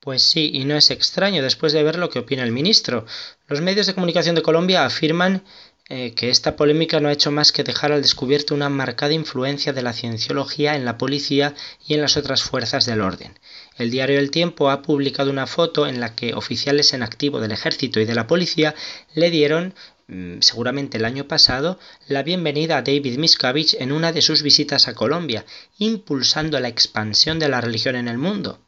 Pues 0.00 0.22
sí, 0.22 0.50
y 0.52 0.64
no 0.64 0.74
es 0.74 0.90
extraño 0.90 1.42
después 1.42 1.72
de 1.72 1.84
ver 1.84 1.96
lo 1.96 2.10
que 2.10 2.18
opina 2.18 2.42
el 2.42 2.50
ministro. 2.50 3.06
Los 3.46 3.60
medios 3.60 3.86
de 3.86 3.94
comunicación 3.94 4.34
de 4.34 4.42
Colombia 4.42 4.84
afirman 4.84 5.44
eh, 5.88 6.14
que 6.14 6.30
esta 6.30 6.56
polémica 6.56 6.98
no 6.98 7.08
ha 7.08 7.12
hecho 7.12 7.30
más 7.30 7.52
que 7.52 7.62
dejar 7.62 7.92
al 7.92 8.02
descubierto 8.02 8.54
una 8.54 8.68
marcada 8.68 9.12
influencia 9.12 9.72
de 9.72 9.82
la 9.82 9.92
cienciología 9.92 10.74
en 10.74 10.84
la 10.84 10.98
policía 10.98 11.54
y 11.86 11.94
en 11.94 12.00
las 12.00 12.16
otras 12.16 12.42
fuerzas 12.42 12.86
del 12.86 13.00
orden. 13.00 13.38
El 13.76 13.90
diario 13.90 14.18
El 14.18 14.30
Tiempo 14.30 14.70
ha 14.70 14.82
publicado 14.82 15.30
una 15.30 15.46
foto 15.46 15.86
en 15.86 15.98
la 15.98 16.14
que 16.14 16.34
oficiales 16.34 16.92
en 16.92 17.02
activo 17.02 17.40
del 17.40 17.52
ejército 17.52 18.00
y 18.00 18.04
de 18.04 18.14
la 18.14 18.26
policía 18.26 18.74
le 19.14 19.30
dieron 19.30 19.74
mm, 20.08 20.40
seguramente 20.40 20.98
el 20.98 21.06
año 21.06 21.26
pasado, 21.26 21.78
la 22.06 22.22
bienvenida 22.22 22.76
a 22.76 22.82
David 22.82 23.16
Miscavige 23.16 23.82
en 23.82 23.92
una 23.92 24.12
de 24.12 24.20
sus 24.20 24.42
visitas 24.42 24.88
a 24.88 24.94
Colombia, 24.94 25.46
impulsando 25.78 26.60
la 26.60 26.68
expansión 26.68 27.38
de 27.38 27.48
la 27.48 27.62
religión 27.62 27.96
en 27.96 28.08
el 28.08 28.18
mundo. 28.18 28.60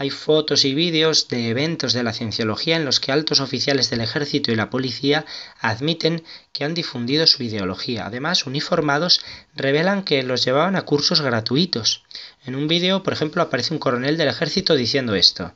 Hay 0.00 0.08
fotos 0.08 0.64
y 0.64 0.74
vídeos 0.74 1.28
de 1.28 1.50
eventos 1.50 1.92
de 1.92 2.02
la 2.02 2.14
cienciología 2.14 2.76
en 2.76 2.86
los 2.86 3.00
que 3.00 3.12
altos 3.12 3.40
oficiales 3.40 3.90
del 3.90 4.00
ejército 4.00 4.50
y 4.50 4.56
la 4.56 4.70
policía 4.70 5.26
admiten 5.60 6.24
que 6.54 6.64
han 6.64 6.72
difundido 6.72 7.26
su 7.26 7.42
ideología. 7.42 8.06
Además, 8.06 8.46
uniformados 8.46 9.20
revelan 9.54 10.02
que 10.02 10.22
los 10.22 10.42
llevaban 10.42 10.76
a 10.76 10.86
cursos 10.86 11.20
gratuitos. 11.20 12.04
En 12.44 12.56
un 12.56 12.68
vídeo, 12.68 13.02
por 13.02 13.12
ejemplo, 13.12 13.42
aparece 13.42 13.74
un 13.74 13.80
coronel 13.80 14.16
del 14.16 14.28
ejército 14.28 14.74
diciendo 14.74 15.14
esto. 15.14 15.52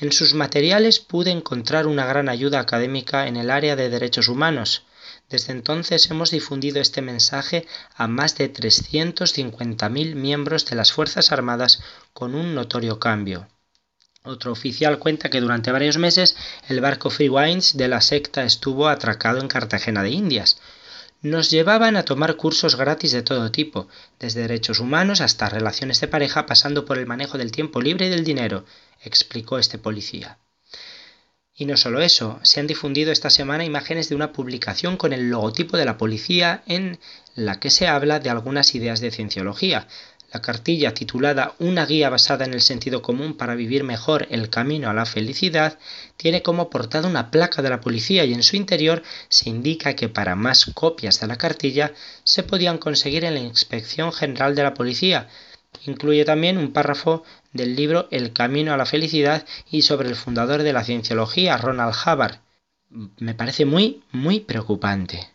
En 0.00 0.12
sus 0.12 0.32
materiales 0.34 0.98
pude 0.98 1.30
encontrar 1.30 1.86
una 1.86 2.06
gran 2.06 2.28
ayuda 2.28 2.60
académica 2.60 3.26
en 3.26 3.36
el 3.36 3.50
área 3.50 3.76
de 3.76 3.90
derechos 3.90 4.28
humanos. 4.28 4.84
Desde 5.28 5.52
entonces 5.52 6.10
hemos 6.10 6.30
difundido 6.30 6.80
este 6.80 7.02
mensaje 7.02 7.66
a 7.94 8.08
más 8.08 8.36
de 8.36 8.52
350.000 8.52 10.14
miembros 10.14 10.66
de 10.66 10.76
las 10.76 10.92
Fuerzas 10.92 11.32
Armadas 11.32 11.82
con 12.12 12.34
un 12.34 12.54
notorio 12.54 12.98
cambio. 12.98 13.48
Otro 14.24 14.52
oficial 14.52 14.98
cuenta 14.98 15.30
que 15.30 15.40
durante 15.40 15.72
varios 15.72 15.98
meses 15.98 16.36
el 16.68 16.80
barco 16.80 17.10
Free 17.10 17.28
Wines 17.28 17.76
de 17.76 17.88
la 17.88 18.00
secta 18.00 18.44
estuvo 18.44 18.88
atracado 18.88 19.40
en 19.40 19.48
Cartagena 19.48 20.02
de 20.02 20.10
Indias. 20.10 20.58
Nos 21.22 21.50
llevaban 21.50 21.96
a 21.96 22.04
tomar 22.04 22.34
cursos 22.34 22.74
gratis 22.74 23.12
de 23.12 23.22
todo 23.22 23.52
tipo, 23.52 23.86
desde 24.18 24.40
derechos 24.40 24.80
humanos 24.80 25.20
hasta 25.20 25.48
relaciones 25.48 26.00
de 26.00 26.08
pareja, 26.08 26.46
pasando 26.46 26.84
por 26.84 26.98
el 26.98 27.06
manejo 27.06 27.38
del 27.38 27.52
tiempo 27.52 27.80
libre 27.80 28.06
y 28.06 28.10
del 28.10 28.24
dinero, 28.24 28.64
explicó 29.00 29.58
este 29.58 29.78
policía. 29.78 30.38
Y 31.54 31.64
no 31.64 31.76
solo 31.76 32.00
eso, 32.00 32.40
se 32.42 32.58
han 32.58 32.66
difundido 32.66 33.12
esta 33.12 33.30
semana 33.30 33.64
imágenes 33.64 34.08
de 34.08 34.16
una 34.16 34.32
publicación 34.32 34.96
con 34.96 35.12
el 35.12 35.30
logotipo 35.30 35.76
de 35.76 35.84
la 35.84 35.96
policía 35.96 36.64
en 36.66 36.98
la 37.36 37.60
que 37.60 37.70
se 37.70 37.86
habla 37.86 38.18
de 38.18 38.30
algunas 38.30 38.74
ideas 38.74 39.00
de 39.00 39.12
cienciología, 39.12 39.86
la 40.32 40.40
cartilla 40.40 40.94
titulada 40.94 41.54
Una 41.58 41.84
guía 41.84 42.08
basada 42.08 42.44
en 42.44 42.54
el 42.54 42.62
sentido 42.62 43.02
común 43.02 43.34
para 43.34 43.54
vivir 43.54 43.84
mejor 43.84 44.26
el 44.30 44.48
camino 44.48 44.88
a 44.88 44.94
la 44.94 45.04
felicidad 45.04 45.78
tiene 46.16 46.42
como 46.42 46.70
portada 46.70 47.08
una 47.08 47.30
placa 47.30 47.60
de 47.60 47.70
la 47.70 47.80
policía 47.80 48.24
y 48.24 48.32
en 48.32 48.42
su 48.42 48.56
interior 48.56 49.02
se 49.28 49.50
indica 49.50 49.94
que 49.94 50.08
para 50.08 50.34
más 50.34 50.66
copias 50.74 51.20
de 51.20 51.26
la 51.26 51.36
cartilla 51.36 51.92
se 52.24 52.42
podían 52.42 52.78
conseguir 52.78 53.24
en 53.24 53.34
la 53.34 53.40
Inspección 53.40 54.12
General 54.12 54.54
de 54.54 54.62
la 54.62 54.74
Policía. 54.74 55.28
Incluye 55.86 56.24
también 56.24 56.58
un 56.58 56.72
párrafo 56.72 57.24
del 57.52 57.76
libro 57.76 58.08
El 58.10 58.32
camino 58.32 58.72
a 58.72 58.76
la 58.76 58.86
felicidad 58.86 59.44
y 59.70 59.82
sobre 59.82 60.08
el 60.08 60.16
fundador 60.16 60.62
de 60.62 60.72
la 60.72 60.84
cienciología, 60.84 61.56
Ronald 61.58 61.94
Hubbard. 61.94 62.38
Me 63.18 63.34
parece 63.34 63.64
muy, 63.64 64.02
muy 64.12 64.40
preocupante 64.40 65.32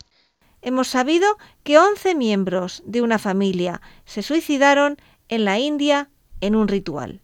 hemos 0.62 0.88
sabido 0.88 1.38
que 1.64 1.78
11 1.78 2.16
miembros 2.16 2.84
de 2.86 3.01
una 3.01 3.20
familia 3.20 3.82
se 4.05 4.22
suicidaron 4.22 4.97
en 5.30 5.45
la 5.45 5.60
India 5.60 6.10
en 6.41 6.55
un 6.55 6.68
ritual. 6.68 7.22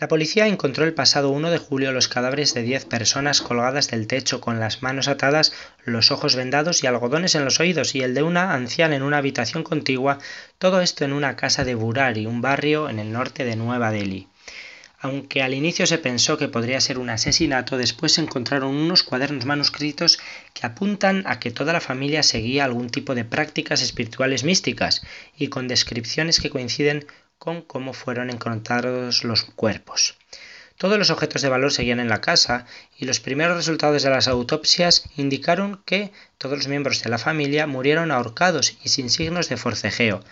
La 0.00 0.06
policía 0.06 0.46
encontró 0.46 0.84
el 0.84 0.94
pasado 0.94 1.30
1 1.30 1.50
de 1.50 1.58
julio 1.58 1.90
los 1.90 2.06
cadáveres 2.06 2.54
de 2.54 2.62
10 2.62 2.84
personas 2.84 3.40
colgadas 3.40 3.88
del 3.88 4.06
techo 4.06 4.40
con 4.40 4.60
las 4.60 4.80
manos 4.80 5.08
atadas, 5.08 5.52
los 5.84 6.12
ojos 6.12 6.36
vendados 6.36 6.84
y 6.84 6.86
algodones 6.86 7.34
en 7.34 7.44
los 7.44 7.58
oídos, 7.58 7.96
y 7.96 8.02
el 8.02 8.14
de 8.14 8.22
una 8.22 8.54
anciana 8.54 8.94
en 8.94 9.02
una 9.02 9.18
habitación 9.18 9.64
contigua, 9.64 10.18
todo 10.58 10.80
esto 10.82 11.04
en 11.04 11.12
una 11.12 11.34
casa 11.34 11.64
de 11.64 11.74
Burari, 11.74 12.26
un 12.26 12.40
barrio 12.40 12.88
en 12.88 13.00
el 13.00 13.10
norte 13.10 13.44
de 13.44 13.56
Nueva 13.56 13.90
Delhi. 13.90 14.28
Aunque 15.00 15.42
al 15.42 15.54
inicio 15.54 15.86
se 15.86 15.98
pensó 15.98 16.38
que 16.38 16.48
podría 16.48 16.80
ser 16.80 16.98
un 16.98 17.08
asesinato, 17.08 17.76
después 17.76 18.12
se 18.12 18.20
encontraron 18.20 18.74
unos 18.74 19.04
cuadernos 19.04 19.44
manuscritos 19.44 20.18
que 20.54 20.66
apuntan 20.66 21.22
a 21.26 21.38
que 21.38 21.52
toda 21.52 21.72
la 21.72 21.80
familia 21.80 22.24
seguía 22.24 22.64
algún 22.64 22.90
tipo 22.90 23.14
de 23.14 23.24
prácticas 23.24 23.80
espirituales 23.80 24.42
místicas 24.42 25.02
y 25.36 25.48
con 25.48 25.68
descripciones 25.68 26.40
que 26.40 26.50
coinciden 26.50 27.06
con 27.38 27.62
cómo 27.62 27.92
fueron 27.92 28.28
encontrados 28.28 29.22
los 29.22 29.44
cuerpos. 29.44 30.16
Todos 30.78 30.98
los 30.98 31.10
objetos 31.10 31.42
de 31.42 31.48
valor 31.48 31.72
seguían 31.72 32.00
en 32.00 32.08
la 32.08 32.20
casa 32.20 32.66
y 32.96 33.04
los 33.04 33.20
primeros 33.20 33.56
resultados 33.56 34.02
de 34.02 34.10
las 34.10 34.26
autopsias 34.26 35.04
indicaron 35.16 35.80
que 35.84 36.12
todos 36.38 36.56
los 36.56 36.68
miembros 36.68 37.02
de 37.02 37.10
la 37.10 37.18
familia 37.18 37.66
murieron 37.66 38.10
ahorcados 38.10 38.76
y 38.84 38.88
sin 38.88 39.10
signos 39.10 39.48
de 39.48 39.56
forcejeo. 39.56 40.24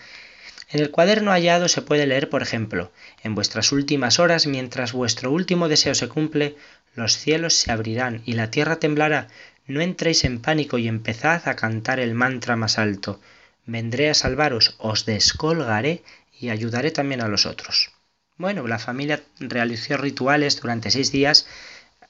En 0.69 0.81
el 0.81 0.91
cuaderno 0.91 1.31
hallado 1.31 1.69
se 1.69 1.81
puede 1.81 2.05
leer, 2.07 2.29
por 2.29 2.41
ejemplo, 2.41 2.91
en 3.23 3.35
vuestras 3.35 3.71
últimas 3.71 4.19
horas, 4.19 4.47
mientras 4.47 4.91
vuestro 4.91 5.31
último 5.31 5.69
deseo 5.69 5.95
se 5.95 6.09
cumple, 6.09 6.57
los 6.93 7.17
cielos 7.17 7.53
se 7.55 7.71
abrirán 7.71 8.21
y 8.25 8.33
la 8.33 8.51
tierra 8.51 8.77
temblará. 8.77 9.29
No 9.65 9.79
entréis 9.79 10.25
en 10.25 10.41
pánico 10.41 10.77
y 10.77 10.87
empezad 10.87 11.47
a 11.47 11.55
cantar 11.55 11.99
el 12.01 12.13
mantra 12.13 12.57
más 12.57 12.77
alto. 12.77 13.21
Vendré 13.65 14.09
a 14.09 14.13
salvaros, 14.13 14.75
os 14.77 15.05
descolgaré 15.05 16.03
y 16.37 16.49
ayudaré 16.49 16.91
también 16.91 17.21
a 17.21 17.27
los 17.27 17.45
otros. 17.45 17.91
Bueno, 18.37 18.67
la 18.67 18.77
familia 18.77 19.23
realizó 19.39 19.97
rituales 19.97 20.59
durante 20.59 20.91
seis 20.91 21.11
días 21.11 21.47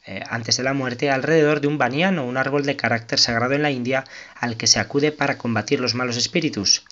eh, 0.09 0.23
antes 0.29 0.55
de 0.55 0.63
la 0.63 0.73
muerte 0.73 1.09
alrededor 1.09 1.59
de 1.59 1.67
un 1.67 1.77
baniano, 1.77 2.25
un 2.25 2.37
árbol 2.37 2.65
de 2.65 2.77
carácter 2.77 3.19
sagrado 3.19 3.53
en 3.55 3.61
la 3.61 3.71
India 3.71 4.05
al 4.35 4.55
que 4.55 4.65
se 4.65 4.79
acude 4.79 5.11
para 5.11 5.37
combatir 5.37 5.81
los 5.81 5.95
malos 5.95 6.15
espíritus. 6.15 6.85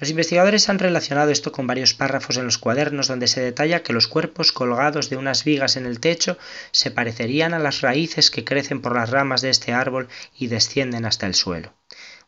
Los 0.00 0.08
investigadores 0.08 0.70
han 0.70 0.78
relacionado 0.78 1.30
esto 1.30 1.52
con 1.52 1.66
varios 1.66 1.92
párrafos 1.92 2.38
en 2.38 2.46
los 2.46 2.56
cuadernos 2.56 3.06
donde 3.06 3.26
se 3.26 3.42
detalla 3.42 3.82
que 3.82 3.92
los 3.92 4.08
cuerpos 4.08 4.50
colgados 4.50 5.10
de 5.10 5.18
unas 5.18 5.44
vigas 5.44 5.76
en 5.76 5.84
el 5.84 6.00
techo 6.00 6.38
se 6.72 6.90
parecerían 6.90 7.52
a 7.52 7.58
las 7.58 7.82
raíces 7.82 8.30
que 8.30 8.42
crecen 8.42 8.80
por 8.80 8.96
las 8.96 9.10
ramas 9.10 9.42
de 9.42 9.50
este 9.50 9.74
árbol 9.74 10.08
y 10.38 10.46
descienden 10.46 11.04
hasta 11.04 11.26
el 11.26 11.34
suelo. 11.34 11.74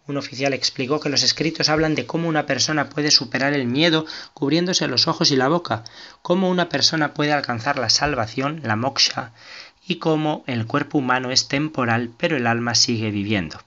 Un 0.07 0.19
oficial 0.19 0.53
explicó 0.53 1.01
que 1.01 1.09
los 1.09 1.23
escritos 1.23 1.71
hablan 1.71 1.95
de 1.95 2.05
cómo 2.05 2.29
una 2.29 2.45
persona 2.45 2.91
puede 2.91 3.11
superar 3.11 3.55
el 3.55 3.67
miedo 3.67 4.05
cubriéndose 4.35 4.87
los 4.87 5.09
ojos 5.09 5.31
y 5.31 5.37
la 5.37 5.49
boca, 5.49 5.83
cómo 6.21 6.51
una 6.51 6.69
persona 6.69 7.15
puede 7.15 7.33
alcanzar 7.33 7.79
la 7.79 7.89
salvación, 7.89 8.61
la 8.65 8.77
moksha, 8.77 9.33
y 9.89 9.97
cómo 9.97 10.45
el 10.47 10.67
cuerpo 10.67 10.99
humano 10.99 11.31
es 11.31 11.49
temporal 11.49 12.11
pero 12.19 12.37
el 12.37 12.47
alma 12.47 12.75
sigue 12.75 13.11
viviendo. 13.11 13.61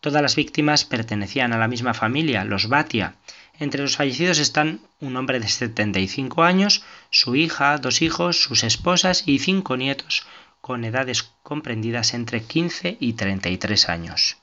Todas 0.00 0.22
las 0.22 0.36
víctimas 0.36 0.84
pertenecían 0.84 1.52
a 1.52 1.58
la 1.58 1.68
misma 1.68 1.92
familia, 1.92 2.44
los 2.44 2.68
Bhatia. 2.68 3.16
Entre 3.58 3.82
los 3.82 3.96
fallecidos 3.96 4.38
están 4.38 4.80
un 5.00 5.16
hombre 5.16 5.40
de 5.40 5.48
75 5.48 6.44
años, 6.44 6.84
su 7.10 7.34
hija, 7.34 7.76
dos 7.78 8.00
hijos, 8.02 8.40
sus 8.40 8.62
esposas 8.62 9.24
y 9.26 9.40
cinco 9.40 9.76
nietos, 9.76 10.24
con 10.60 10.84
edades 10.84 11.24
comprendidas 11.42 12.14
entre 12.14 12.42
15 12.42 12.96
y 13.00 13.14
33 13.14 13.88
años. 13.88 14.36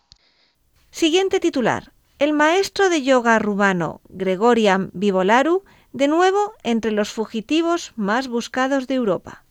Siguiente 0.91 1.39
titular. 1.39 1.93
El 2.20 2.34
maestro 2.34 2.89
de 2.89 3.03
yoga 3.03 3.39
rubano 3.39 4.01
Gregorian 4.10 4.89
Vivolaru, 4.93 5.64
de 5.93 6.08
nuevo 6.10 6.53
entre 6.64 6.91
los 6.91 7.10
fugitivos 7.10 7.93
más 7.95 8.28
buscados 8.28 8.88
de 8.88 8.95
Europa. 8.95 9.45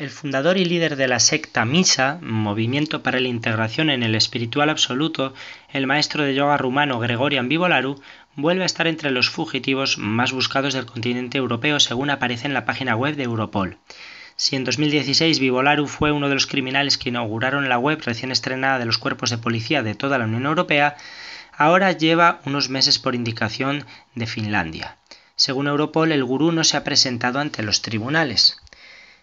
El 0.00 0.08
fundador 0.08 0.56
y 0.56 0.64
líder 0.64 0.96
de 0.96 1.06
la 1.08 1.20
secta 1.20 1.66
Misa, 1.66 2.20
Movimiento 2.22 3.02
para 3.02 3.20
la 3.20 3.28
Integración 3.28 3.90
en 3.90 4.02
el 4.02 4.14
Espiritual 4.14 4.70
Absoluto, 4.70 5.34
el 5.74 5.86
maestro 5.86 6.24
de 6.24 6.34
yoga 6.34 6.56
rumano 6.56 6.98
Gregorian 7.00 7.50
Vivolaru, 7.50 8.00
vuelve 8.34 8.62
a 8.62 8.66
estar 8.66 8.86
entre 8.86 9.10
los 9.10 9.28
fugitivos 9.28 9.98
más 9.98 10.32
buscados 10.32 10.72
del 10.72 10.86
continente 10.86 11.36
europeo 11.36 11.78
según 11.80 12.08
aparece 12.08 12.46
en 12.46 12.54
la 12.54 12.64
página 12.64 12.96
web 12.96 13.14
de 13.14 13.24
Europol. 13.24 13.76
Si 14.36 14.56
en 14.56 14.64
2016 14.64 15.38
Vivolaru 15.38 15.86
fue 15.86 16.12
uno 16.12 16.30
de 16.30 16.34
los 16.34 16.46
criminales 16.46 16.96
que 16.96 17.10
inauguraron 17.10 17.68
la 17.68 17.76
web 17.76 18.00
recién 18.02 18.30
estrenada 18.30 18.78
de 18.78 18.86
los 18.86 18.96
cuerpos 18.96 19.28
de 19.28 19.36
policía 19.36 19.82
de 19.82 19.94
toda 19.94 20.16
la 20.16 20.24
Unión 20.24 20.46
Europea, 20.46 20.96
ahora 21.52 21.92
lleva 21.92 22.40
unos 22.46 22.70
meses 22.70 22.98
por 22.98 23.14
indicación 23.14 23.84
de 24.14 24.26
Finlandia. 24.26 24.96
Según 25.36 25.66
Europol, 25.66 26.10
el 26.12 26.24
gurú 26.24 26.52
no 26.52 26.64
se 26.64 26.78
ha 26.78 26.84
presentado 26.84 27.38
ante 27.38 27.62
los 27.62 27.82
tribunales. 27.82 28.56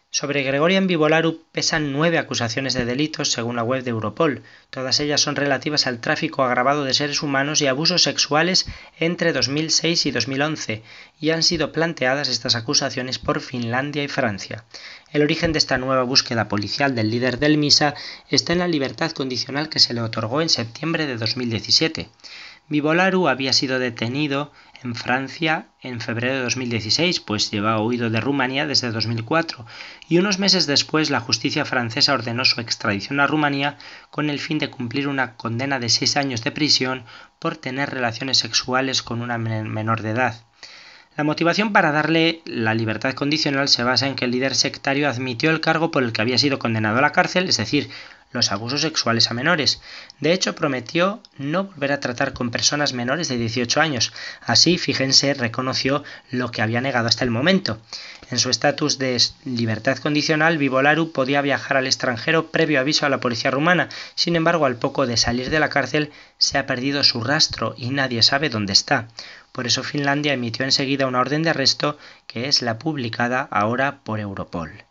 Sobre 0.10 0.44
Gregorian 0.44 0.88
Vivolaru 0.88 1.44
pesan 1.52 1.92
nueve 1.92 2.18
acusaciones 2.18 2.74
de 2.74 2.86
delitos 2.86 3.30
según 3.30 3.58
la 3.58 3.64
web 3.64 3.84
de 3.84 3.90
Europol. 3.90 4.42
Todas 4.70 5.02
ellas 5.02 5.20
son 5.20 5.36
relativas 5.36 5.86
al 5.86 6.00
tráfico 6.00 6.44
agravado 6.44 6.86
de 6.86 6.94
seres 6.94 7.22
humanos 7.22 7.62
y 7.62 7.68
abusos 7.68 8.04
sexuales 8.04 8.68
entre 8.98 9.34
2006 9.34 10.06
y 10.06 10.12
2011, 10.12 10.82
y 11.20 11.32
han 11.32 11.44
sido 11.44 11.74
planteadas 11.74 12.30
estas 12.30 12.56
acusaciones 12.56 13.20
por 13.20 13.42
Finlandia 13.42 14.02
y 14.02 14.08
Francia. 14.08 14.64
El 15.12 15.24
origen 15.24 15.52
de 15.52 15.60
esta 15.60 15.78
nueva 15.78 16.04
búsqueda 16.04 16.48
policial 16.48 16.96
del 16.96 17.12
líder 17.12 17.38
del 17.38 17.58
MISA 17.58 17.94
está 18.30 18.54
en 18.54 18.60
la 18.60 18.68
libertad 18.70 19.12
condicional 19.12 19.68
que 19.68 19.80
se 19.80 19.94
le 19.94 20.02
otorgó 20.02 20.42
en 20.42 20.50
septiembre 20.50 21.06
de 21.06 21.18
2017. 21.18 22.10
Vivolaru 22.70 23.30
había 23.30 23.54
sido 23.54 23.80
detenido 23.80 24.52
en 24.84 24.96
Francia 24.96 25.68
en 25.82 26.02
febrero 26.02 26.36
de 26.36 26.42
2016, 26.42 27.20
pues 27.22 27.52
llevaba 27.52 27.82
huido 27.82 28.10
de 28.10 28.22
Rumanía 28.22 28.68
desde 28.68 28.92
2004, 28.92 29.66
y 30.10 30.18
unos 30.18 30.40
meses 30.40 30.68
después 30.68 31.10
la 31.10 31.20
justicia 31.20 31.66
francesa 31.66 32.14
ordenó 32.14 32.46
su 32.46 32.62
extradición 32.62 33.20
a 33.20 33.28
Rumanía 33.28 33.78
con 34.10 34.30
el 34.30 34.40
fin 34.40 34.60
de 34.60 34.70
cumplir 34.70 35.08
una 35.08 35.36
condena 35.36 35.80
de 35.80 35.90
seis 35.90 36.18
años 36.18 36.44
de 36.44 36.52
prisión 36.52 37.04
por 37.40 37.58
tener 37.58 37.90
relaciones 37.90 38.38
sexuales 38.38 39.02
con 39.02 39.22
una 39.22 39.38
menor 39.38 40.02
de 40.02 40.12
edad. 40.12 40.44
La 41.18 41.24
motivación 41.24 41.74
para 41.74 41.92
darle 41.92 42.44
la 42.46 42.76
libertad 42.76 43.14
condicional 43.14 43.70
se 43.70 43.84
basa 43.84 44.06
en 44.06 44.16
que 44.16 44.26
el 44.26 44.32
líder 44.32 44.54
sectario 44.54 45.10
admitió 45.10 45.50
el 45.50 45.62
cargo 45.62 45.90
por 45.90 46.04
el 46.04 46.14
que 46.14 46.22
había 46.22 46.38
sido 46.38 46.60
condenado 46.60 47.00
a 47.00 47.02
la 47.02 47.12
cárcel, 47.12 47.50
es 47.50 47.58
decir, 47.58 47.90
los 48.32 48.52
abusos 48.52 48.82
sexuales 48.82 49.32
a 49.32 49.34
menores. 49.34 49.82
De 50.20 50.34
hecho, 50.34 50.56
prometió 50.56 51.22
no 51.38 51.66
volver 51.66 51.92
a 51.92 52.00
tratar 52.00 52.34
con 52.34 52.52
personas 52.52 52.94
menores 52.94 53.30
de 53.30 53.38
18 53.38 53.82
años. 53.82 54.14
Así, 54.42 54.78
fíjense, 54.78 55.34
reconoció 55.34 56.04
lo 56.32 56.52
que 56.52 56.62
había 56.62 56.82
negado 56.82 57.08
hasta 57.08 57.24
el 57.24 57.32
momento. 57.32 57.80
En 58.30 58.40
su 58.40 58.50
estatus 58.50 58.98
de 58.98 59.22
libertad 59.46 59.98
condicional, 59.98 60.58
Vivolaru 60.58 61.12
podía 61.12 61.42
viajar 61.42 61.78
al 61.78 61.88
extranjero 61.88 62.52
previo 62.52 62.80
aviso 62.80 63.06
a 63.06 63.10
la 63.10 63.20
policía 63.20 63.52
rumana. 63.52 63.90
Sin 64.16 64.36
embargo, 64.36 64.66
al 64.66 64.76
poco 64.76 65.08
de 65.08 65.18
salir 65.18 65.50
de 65.50 65.60
la 65.60 65.70
cárcel, 65.70 66.12
se 66.38 66.58
ha 66.58 66.66
perdido 66.66 67.04
su 67.04 67.24
rastro 67.24 67.74
y 67.78 67.90
nadie 67.90 68.24
sabe 68.24 68.50
dónde 68.50 68.74
está. 68.74 69.08
Por 69.52 69.66
eso 69.66 69.84
Finlandia 69.84 70.34
emitió 70.34 70.66
enseguida 70.66 71.08
una 71.08 71.20
orden 71.20 71.44
de 71.44 71.50
arresto 71.50 71.98
que 72.28 72.48
es 72.48 72.62
la 72.62 72.78
publicada 72.78 73.48
ahora 73.50 74.02
por 74.04 74.20
Europol. 74.20 74.87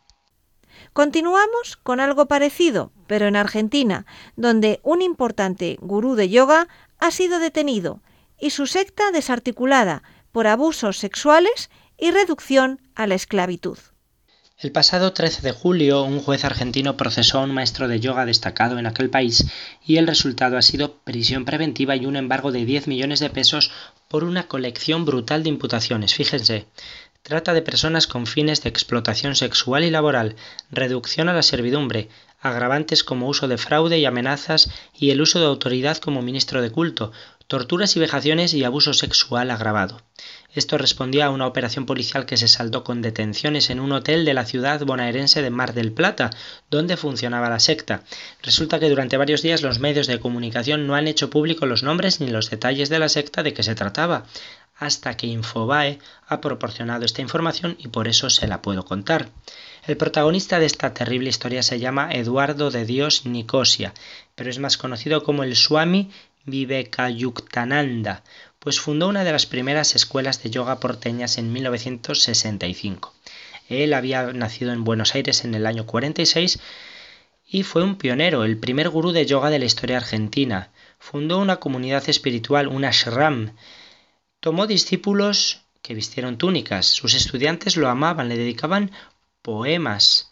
Continuamos 0.96 1.76
con 1.82 2.00
algo 2.00 2.24
parecido, 2.24 2.90
pero 3.06 3.26
en 3.26 3.36
Argentina, 3.36 4.06
donde 4.34 4.80
un 4.82 5.02
importante 5.02 5.76
gurú 5.82 6.14
de 6.14 6.30
yoga 6.30 6.68
ha 6.98 7.10
sido 7.10 7.38
detenido 7.38 8.00
y 8.40 8.48
su 8.48 8.66
secta 8.66 9.10
desarticulada 9.10 10.02
por 10.32 10.46
abusos 10.46 10.96
sexuales 10.96 11.68
y 11.98 12.12
reducción 12.12 12.80
a 12.94 13.06
la 13.06 13.14
esclavitud. 13.14 13.76
El 14.58 14.72
pasado 14.72 15.12
13 15.12 15.42
de 15.42 15.52
julio, 15.52 16.02
un 16.02 16.18
juez 16.18 16.46
argentino 16.46 16.96
procesó 16.96 17.40
a 17.40 17.42
un 17.42 17.52
maestro 17.52 17.88
de 17.88 18.00
yoga 18.00 18.24
destacado 18.24 18.78
en 18.78 18.86
aquel 18.86 19.10
país 19.10 19.44
y 19.84 19.98
el 19.98 20.06
resultado 20.06 20.56
ha 20.56 20.62
sido 20.62 20.96
prisión 21.00 21.44
preventiva 21.44 21.94
y 21.94 22.06
un 22.06 22.16
embargo 22.16 22.52
de 22.52 22.64
10 22.64 22.88
millones 22.88 23.20
de 23.20 23.28
pesos 23.28 23.70
por 24.08 24.24
una 24.24 24.48
colección 24.48 25.04
brutal 25.04 25.42
de 25.42 25.50
imputaciones. 25.50 26.14
Fíjense, 26.14 26.64
Trata 27.26 27.54
de 27.54 27.60
personas 27.60 28.06
con 28.06 28.28
fines 28.28 28.62
de 28.62 28.68
explotación 28.68 29.34
sexual 29.34 29.82
y 29.82 29.90
laboral, 29.90 30.36
reducción 30.70 31.28
a 31.28 31.32
la 31.32 31.42
servidumbre, 31.42 32.08
agravantes 32.40 33.02
como 33.02 33.26
uso 33.26 33.48
de 33.48 33.58
fraude 33.58 33.98
y 33.98 34.04
amenazas 34.04 34.70
y 34.96 35.10
el 35.10 35.20
uso 35.20 35.40
de 35.40 35.46
autoridad 35.46 35.96
como 35.96 36.22
ministro 36.22 36.62
de 36.62 36.70
culto, 36.70 37.10
torturas 37.48 37.96
y 37.96 37.98
vejaciones 37.98 38.54
y 38.54 38.62
abuso 38.62 38.94
sexual 38.94 39.50
agravado. 39.50 40.02
Esto 40.54 40.78
respondía 40.78 41.26
a 41.26 41.30
una 41.30 41.48
operación 41.48 41.84
policial 41.84 42.26
que 42.26 42.36
se 42.36 42.46
saldó 42.46 42.84
con 42.84 43.02
detenciones 43.02 43.70
en 43.70 43.80
un 43.80 43.90
hotel 43.90 44.24
de 44.24 44.32
la 44.32 44.46
ciudad 44.46 44.80
bonaerense 44.86 45.42
de 45.42 45.50
Mar 45.50 45.74
del 45.74 45.90
Plata, 45.90 46.30
donde 46.70 46.96
funcionaba 46.96 47.50
la 47.50 47.58
secta. 47.58 48.04
Resulta 48.40 48.78
que 48.78 48.88
durante 48.88 49.16
varios 49.16 49.42
días 49.42 49.62
los 49.62 49.80
medios 49.80 50.06
de 50.06 50.20
comunicación 50.20 50.86
no 50.86 50.94
han 50.94 51.08
hecho 51.08 51.28
público 51.28 51.66
los 51.66 51.82
nombres 51.82 52.20
ni 52.20 52.28
los 52.28 52.50
detalles 52.50 52.88
de 52.88 53.00
la 53.00 53.08
secta 53.08 53.42
de 53.42 53.52
que 53.52 53.64
se 53.64 53.74
trataba 53.74 54.26
hasta 54.78 55.16
que 55.16 55.26
Infobae 55.26 55.98
ha 56.26 56.40
proporcionado 56.40 57.04
esta 57.04 57.22
información 57.22 57.76
y 57.78 57.88
por 57.88 58.08
eso 58.08 58.30
se 58.30 58.46
la 58.46 58.62
puedo 58.62 58.84
contar. 58.84 59.30
El 59.86 59.96
protagonista 59.96 60.58
de 60.58 60.66
esta 60.66 60.92
terrible 60.92 61.30
historia 61.30 61.62
se 61.62 61.78
llama 61.78 62.10
Eduardo 62.12 62.70
de 62.70 62.84
Dios 62.84 63.24
Nicosia, 63.24 63.94
pero 64.34 64.50
es 64.50 64.58
más 64.58 64.76
conocido 64.76 65.22
como 65.22 65.44
el 65.44 65.56
Swami 65.56 66.10
Vivekayuktananda, 66.44 68.22
pues 68.58 68.80
fundó 68.80 69.08
una 69.08 69.24
de 69.24 69.32
las 69.32 69.46
primeras 69.46 69.94
escuelas 69.94 70.42
de 70.42 70.50
yoga 70.50 70.78
porteñas 70.80 71.38
en 71.38 71.52
1965. 71.52 73.14
Él 73.68 73.94
había 73.94 74.32
nacido 74.32 74.72
en 74.72 74.84
Buenos 74.84 75.14
Aires 75.14 75.44
en 75.44 75.54
el 75.54 75.66
año 75.66 75.86
46 75.86 76.60
y 77.48 77.62
fue 77.62 77.82
un 77.82 77.96
pionero, 77.96 78.44
el 78.44 78.58
primer 78.58 78.88
gurú 78.90 79.12
de 79.12 79.26
yoga 79.26 79.50
de 79.50 79.58
la 79.58 79.64
historia 79.64 79.96
argentina. 79.98 80.70
Fundó 80.98 81.38
una 81.38 81.56
comunidad 81.56 82.08
espiritual, 82.08 82.68
un 82.68 82.84
ashram. 82.84 83.52
Tomó 84.46 84.68
discípulos 84.68 85.62
que 85.82 85.92
vistieron 85.92 86.38
túnicas. 86.38 86.86
Sus 86.86 87.14
estudiantes 87.14 87.76
lo 87.76 87.88
amaban, 87.88 88.28
le 88.28 88.36
dedicaban 88.36 88.92
poemas 89.42 90.30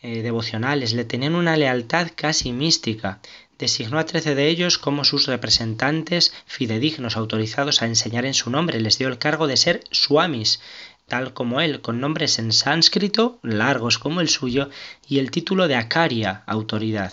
eh, 0.00 0.22
devocionales, 0.22 0.94
le 0.94 1.04
tenían 1.04 1.36
una 1.36 1.56
lealtad 1.56 2.08
casi 2.12 2.50
mística. 2.50 3.20
Designó 3.60 4.00
a 4.00 4.04
trece 4.04 4.34
de 4.34 4.48
ellos 4.48 4.78
como 4.78 5.04
sus 5.04 5.28
representantes 5.28 6.34
fidedignos 6.44 7.16
autorizados 7.16 7.82
a 7.82 7.86
enseñar 7.86 8.26
en 8.26 8.34
su 8.34 8.50
nombre. 8.50 8.80
Les 8.80 8.98
dio 8.98 9.06
el 9.06 9.18
cargo 9.18 9.46
de 9.46 9.56
ser 9.56 9.84
suamis, 9.92 10.58
tal 11.06 11.32
como 11.32 11.60
él, 11.60 11.80
con 11.82 12.00
nombres 12.00 12.40
en 12.40 12.50
sánscrito, 12.50 13.38
largos 13.44 14.00
como 14.00 14.20
el 14.20 14.28
suyo, 14.28 14.70
y 15.06 15.20
el 15.20 15.30
título 15.30 15.68
de 15.68 15.76
Acaria, 15.76 16.42
autoridad. 16.46 17.12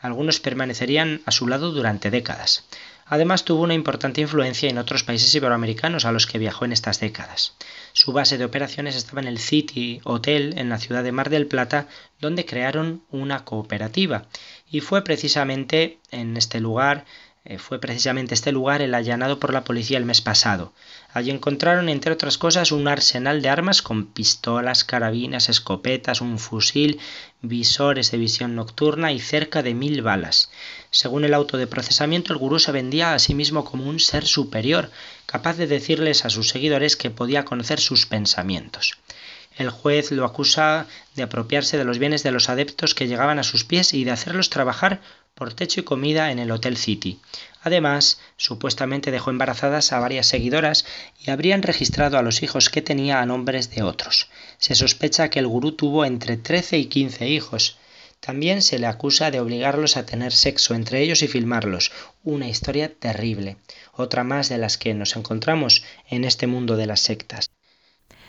Algunos 0.00 0.40
permanecerían 0.40 1.20
a 1.26 1.30
su 1.30 1.46
lado 1.46 1.72
durante 1.72 2.10
décadas. 2.10 2.64
Además 3.06 3.44
tuvo 3.44 3.62
una 3.62 3.74
importante 3.74 4.20
influencia 4.20 4.68
en 4.68 4.78
otros 4.78 5.04
países 5.04 5.34
iberoamericanos 5.34 6.04
a 6.04 6.12
los 6.12 6.26
que 6.26 6.38
viajó 6.38 6.64
en 6.64 6.72
estas 6.72 7.00
décadas. 7.00 7.54
Su 7.92 8.12
base 8.12 8.38
de 8.38 8.44
operaciones 8.44 8.96
estaba 8.96 9.20
en 9.20 9.28
el 9.28 9.38
City 9.38 10.00
Hotel 10.04 10.54
en 10.56 10.68
la 10.68 10.78
ciudad 10.78 11.04
de 11.04 11.12
Mar 11.12 11.30
del 11.30 11.46
Plata, 11.46 11.86
donde 12.20 12.46
crearon 12.46 13.02
una 13.10 13.44
cooperativa. 13.44 14.26
Y 14.70 14.80
fue 14.80 15.04
precisamente 15.04 15.98
en 16.10 16.36
este 16.36 16.60
lugar 16.60 17.04
eh, 17.46 17.58
fue 17.58 17.78
precisamente 17.78 18.32
este 18.32 18.52
lugar 18.52 18.80
el 18.80 18.94
allanado 18.94 19.38
por 19.38 19.52
la 19.52 19.64
policía 19.64 19.98
el 19.98 20.06
mes 20.06 20.22
pasado. 20.22 20.72
Allí 21.12 21.30
encontraron, 21.30 21.90
entre 21.90 22.12
otras 22.12 22.38
cosas, 22.38 22.72
un 22.72 22.88
arsenal 22.88 23.42
de 23.42 23.50
armas 23.50 23.82
con 23.82 24.06
pistolas, 24.06 24.82
carabinas, 24.82 25.50
escopetas, 25.50 26.22
un 26.22 26.38
fusil, 26.38 26.98
visores 27.42 28.10
de 28.10 28.16
visión 28.16 28.54
nocturna 28.54 29.12
y 29.12 29.20
cerca 29.20 29.62
de 29.62 29.74
mil 29.74 30.00
balas. 30.00 30.50
Según 30.90 31.24
el 31.24 31.34
auto 31.34 31.58
de 31.58 31.66
procesamiento, 31.66 32.32
el 32.32 32.38
gurú 32.38 32.58
se 32.58 32.72
vendía 32.72 33.12
a 33.12 33.18
sí 33.18 33.34
mismo 33.34 33.66
como 33.66 33.84
un 33.84 34.00
ser 34.00 34.24
superior, 34.24 34.90
capaz 35.26 35.58
de 35.58 35.66
decirles 35.66 36.24
a 36.24 36.30
sus 36.30 36.48
seguidores 36.48 36.96
que 36.96 37.10
podía 37.10 37.44
conocer 37.44 37.78
sus 37.78 38.06
pensamientos. 38.06 38.98
El 39.56 39.70
juez 39.70 40.10
lo 40.10 40.24
acusa 40.24 40.86
de 41.14 41.22
apropiarse 41.22 41.76
de 41.76 41.84
los 41.84 41.98
bienes 41.98 42.22
de 42.22 42.32
los 42.32 42.48
adeptos 42.48 42.94
que 42.94 43.06
llegaban 43.06 43.38
a 43.38 43.44
sus 43.44 43.64
pies 43.64 43.94
y 43.94 44.02
de 44.02 44.10
hacerlos 44.10 44.50
trabajar 44.50 45.00
por 45.34 45.52
techo 45.52 45.80
y 45.80 45.82
comida 45.84 46.30
en 46.30 46.38
el 46.38 46.50
Hotel 46.52 46.76
City. 46.76 47.18
Además, 47.62 48.20
supuestamente 48.36 49.10
dejó 49.10 49.30
embarazadas 49.30 49.92
a 49.92 49.98
varias 49.98 50.26
seguidoras 50.26 50.86
y 51.24 51.30
habrían 51.30 51.62
registrado 51.62 52.18
a 52.18 52.22
los 52.22 52.42
hijos 52.42 52.70
que 52.70 52.82
tenía 52.82 53.20
a 53.20 53.26
nombres 53.26 53.70
de 53.70 53.82
otros. 53.82 54.28
Se 54.58 54.74
sospecha 54.74 55.30
que 55.30 55.40
el 55.40 55.48
gurú 55.48 55.72
tuvo 55.72 56.04
entre 56.04 56.36
13 56.36 56.78
y 56.78 56.86
15 56.86 57.28
hijos. 57.28 57.78
También 58.20 58.62
se 58.62 58.78
le 58.78 58.86
acusa 58.86 59.30
de 59.30 59.40
obligarlos 59.40 59.96
a 59.96 60.06
tener 60.06 60.32
sexo 60.32 60.74
entre 60.74 61.02
ellos 61.02 61.22
y 61.22 61.28
filmarlos, 61.28 61.90
una 62.22 62.48
historia 62.48 62.94
terrible, 62.94 63.56
otra 63.92 64.24
más 64.24 64.48
de 64.48 64.58
las 64.58 64.78
que 64.78 64.94
nos 64.94 65.16
encontramos 65.16 65.84
en 66.08 66.24
este 66.24 66.46
mundo 66.46 66.76
de 66.76 66.86
las 66.86 67.00
sectas. 67.00 67.50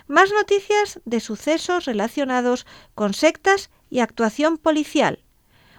Más 0.08 0.32
noticias 0.32 1.00
de 1.06 1.20
sucesos 1.20 1.86
relacionados 1.86 2.66
con 2.94 3.14
sectas 3.14 3.70
y 3.90 4.00
actuación 4.00 4.58
policial. 4.58 5.20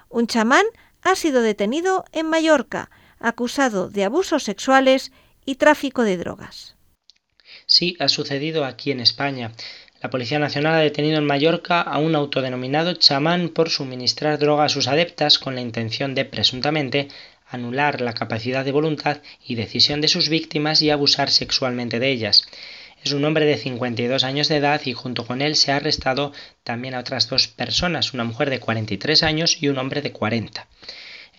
Un 0.08 0.26
chamán 0.26 0.64
ha 1.06 1.14
sido 1.14 1.40
detenido 1.42 2.04
en 2.12 2.28
Mallorca, 2.28 2.90
acusado 3.20 3.88
de 3.88 4.04
abusos 4.04 4.42
sexuales 4.42 5.12
y 5.44 5.54
tráfico 5.54 6.02
de 6.02 6.16
drogas. 6.16 6.74
Sí, 7.66 7.96
ha 8.00 8.08
sucedido 8.08 8.64
aquí 8.64 8.90
en 8.90 9.00
España. 9.00 9.52
La 10.02 10.10
Policía 10.10 10.38
Nacional 10.38 10.74
ha 10.74 10.78
detenido 10.78 11.18
en 11.18 11.24
Mallorca 11.24 11.80
a 11.80 11.98
un 11.98 12.14
autodenominado 12.16 12.94
chamán 12.94 13.48
por 13.50 13.70
suministrar 13.70 14.38
droga 14.38 14.64
a 14.64 14.68
sus 14.68 14.88
adeptas 14.88 15.38
con 15.38 15.54
la 15.54 15.60
intención 15.60 16.14
de, 16.14 16.24
presuntamente, 16.24 17.08
anular 17.48 18.00
la 18.00 18.12
capacidad 18.12 18.64
de 18.64 18.72
voluntad 18.72 19.18
y 19.44 19.54
decisión 19.54 20.00
de 20.00 20.08
sus 20.08 20.28
víctimas 20.28 20.82
y 20.82 20.90
abusar 20.90 21.30
sexualmente 21.30 22.00
de 22.00 22.10
ellas. 22.10 22.46
Es 23.06 23.12
un 23.12 23.24
hombre 23.24 23.46
de 23.46 23.56
52 23.56 24.24
años 24.24 24.48
de 24.48 24.56
edad 24.56 24.80
y 24.84 24.92
junto 24.92 25.24
con 25.24 25.40
él 25.40 25.54
se 25.54 25.70
ha 25.70 25.76
arrestado 25.76 26.32
también 26.64 26.92
a 26.92 26.98
otras 26.98 27.28
dos 27.28 27.46
personas, 27.46 28.14
una 28.14 28.24
mujer 28.24 28.50
de 28.50 28.58
43 28.58 29.22
años 29.22 29.58
y 29.60 29.68
un 29.68 29.78
hombre 29.78 30.02
de 30.02 30.10
40. 30.10 30.66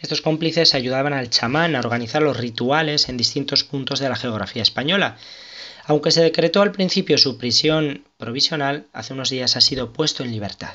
Estos 0.02 0.22
cómplices 0.22 0.76
ayudaban 0.76 1.12
al 1.12 1.30
chamán 1.30 1.76
a 1.76 1.80
organizar 1.80 2.22
los 2.22 2.38
rituales 2.38 3.10
en 3.10 3.18
distintos 3.18 3.66
puntos 3.66 4.00
de 4.00 4.08
la 4.08 4.16
geografía 4.16 4.62
española. 4.62 5.18
Aunque 5.84 6.12
se 6.12 6.24
decretó 6.24 6.62
al 6.62 6.72
principio 6.72 7.18
su 7.18 7.38
prisión 7.38 8.06
provisional, 8.16 8.86
hace 8.94 9.12
unos 9.12 9.30
días 9.30 9.58
ha 9.58 9.62
sido 9.62 9.92
puesto 9.92 10.24
en 10.24 10.32
libertad. 10.32 10.74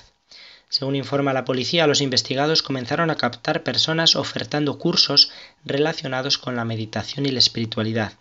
Según 0.69 0.95
informa 0.95 1.33
la 1.33 1.47
policía, 1.47 1.87
los 1.87 2.03
investigados 2.03 2.63
comenzaron 2.63 3.09
a 3.09 3.17
captar 3.17 3.63
personas 3.63 4.15
ofertando 4.15 4.77
cursos 4.77 5.31
relacionados 5.65 6.37
con 6.37 6.55
la 6.55 6.67
meditación 6.67 7.25
y 7.25 7.31
la 7.31 7.39
espiritualidad. 7.39 8.13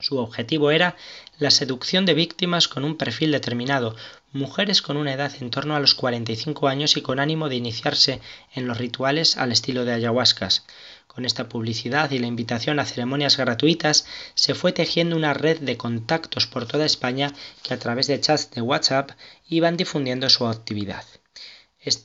Su 0.00 0.16
objetivo 0.16 0.70
era 0.70 0.96
la 1.40 1.50
seducción 1.50 2.04
de 2.04 2.12
víctimas 2.12 2.68
con 2.68 2.84
un 2.84 2.96
perfil 2.96 3.32
determinado, 3.32 3.96
mujeres 4.32 4.82
con 4.82 4.98
una 4.98 5.14
edad 5.14 5.32
en 5.40 5.50
torno 5.50 5.74
a 5.74 5.80
los 5.80 5.94
45 5.94 6.68
años 6.68 6.98
y 6.98 7.00
con 7.00 7.18
ánimo 7.18 7.48
de 7.48 7.56
iniciarse 7.56 8.20
en 8.54 8.68
los 8.68 8.76
rituales 8.76 9.38
al 9.38 9.50
estilo 9.50 9.86
de 9.86 9.94
ayahuascas. 9.94 10.66
Con 11.06 11.24
esta 11.24 11.48
publicidad 11.48 12.10
y 12.10 12.18
la 12.18 12.26
invitación 12.26 12.78
a 12.78 12.84
ceremonias 12.84 13.38
gratuitas 13.38 14.04
se 14.34 14.54
fue 14.54 14.72
tejiendo 14.72 15.16
una 15.16 15.32
red 15.32 15.58
de 15.60 15.78
contactos 15.78 16.46
por 16.46 16.66
toda 16.66 16.84
España 16.84 17.32
que 17.62 17.72
a 17.72 17.78
través 17.78 18.06
de 18.06 18.20
chats 18.20 18.50
de 18.50 18.60
WhatsApp 18.60 19.12
iban 19.48 19.78
difundiendo 19.78 20.28
su 20.28 20.46
actividad. 20.46 21.04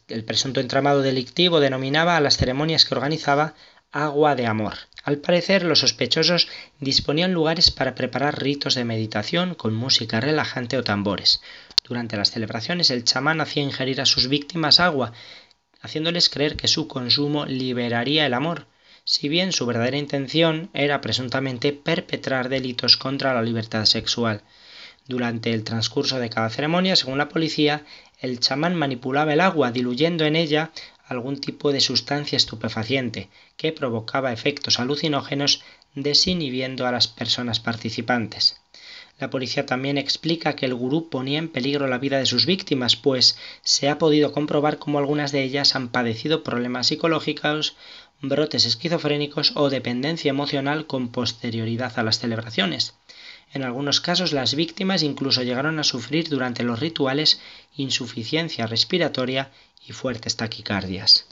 El 0.07 0.23
presunto 0.23 0.61
entramado 0.61 1.01
delictivo 1.01 1.59
denominaba 1.59 2.15
a 2.15 2.21
las 2.21 2.37
ceremonias 2.37 2.85
que 2.85 2.95
organizaba 2.95 3.53
agua 3.91 4.35
de 4.35 4.47
amor. 4.47 4.75
Al 5.05 5.19
parecer, 5.19 5.63
los 5.63 5.81
sospechosos 5.81 6.47
disponían 6.79 7.31
lugares 7.31 7.69
para 7.69 7.93
preparar 7.93 8.41
ritos 8.41 8.73
de 8.73 8.85
meditación 8.85 9.53
con 9.53 9.75
música 9.75 10.19
relajante 10.19 10.79
o 10.79 10.83
tambores. 10.83 11.41
Durante 11.83 12.17
las 12.17 12.31
celebraciones, 12.31 12.89
el 12.89 13.03
chamán 13.03 13.39
hacía 13.39 13.61
ingerir 13.61 14.01
a 14.01 14.07
sus 14.07 14.27
víctimas 14.27 14.79
agua, 14.79 15.13
haciéndoles 15.79 16.29
creer 16.29 16.55
que 16.55 16.67
su 16.67 16.87
consumo 16.87 17.45
liberaría 17.45 18.25
el 18.25 18.33
amor, 18.33 18.65
si 19.03 19.29
bien 19.29 19.51
su 19.51 19.67
verdadera 19.67 19.97
intención 19.97 20.71
era 20.73 21.01
presuntamente 21.01 21.71
perpetrar 21.71 22.49
delitos 22.49 22.97
contra 22.97 23.35
la 23.35 23.43
libertad 23.43 23.85
sexual. 23.85 24.41
Durante 25.07 25.53
el 25.53 25.63
transcurso 25.63 26.17
de 26.17 26.31
cada 26.31 26.49
ceremonia, 26.49 26.95
según 26.95 27.19
la 27.19 27.29
policía, 27.29 27.85
el 28.19 28.39
chamán 28.39 28.73
manipulaba 28.73 29.33
el 29.33 29.41
agua, 29.41 29.71
diluyendo 29.71 30.25
en 30.25 30.35
ella 30.35 30.71
algún 31.07 31.37
tipo 31.37 31.71
de 31.71 31.81
sustancia 31.81 32.37
estupefaciente 32.37 33.29
que 33.57 33.71
provocaba 33.71 34.33
efectos 34.33 34.79
alucinógenos 34.79 35.63
desinhibiendo 35.93 36.87
a 36.87 36.91
las 36.91 37.07
personas 37.07 37.59
participantes. 37.59 38.59
La 39.17 39.29
policía 39.29 39.65
también 39.65 39.97
explica 39.97 40.57
que 40.57 40.65
el 40.65 40.75
gurú 40.75 41.09
ponía 41.09 41.39
en 41.39 41.47
peligro 41.47 41.87
la 41.87 41.99
vida 41.99 42.17
de 42.17 42.25
sus 42.25 42.45
víctimas, 42.45 42.97
pues 42.97 43.37
se 43.61 43.87
ha 43.87 43.97
podido 43.97 44.33
comprobar 44.33 44.77
cómo 44.77 44.99
algunas 44.99 45.31
de 45.31 45.43
ellas 45.43 45.75
han 45.75 45.87
padecido 45.87 46.43
problemas 46.43 46.87
psicológicos, 46.87 47.77
brotes 48.21 48.65
esquizofrénicos 48.65 49.53
o 49.55 49.69
dependencia 49.69 50.29
emocional 50.29 50.85
con 50.85 51.09
posterioridad 51.09 51.97
a 51.97 52.03
las 52.03 52.19
celebraciones. 52.19 52.93
En 53.55 53.63
algunos 53.63 54.01
casos 54.01 54.33
las 54.33 54.53
víctimas 54.53 55.01
incluso 55.01 55.41
llegaron 55.41 55.79
a 55.79 55.85
sufrir 55.85 56.27
durante 56.27 56.63
los 56.63 56.81
rituales 56.81 57.39
insuficiencia 57.77 58.67
respiratoria 58.67 59.49
y 59.87 59.93
fuertes 59.93 60.35
taquicardias. 60.35 61.25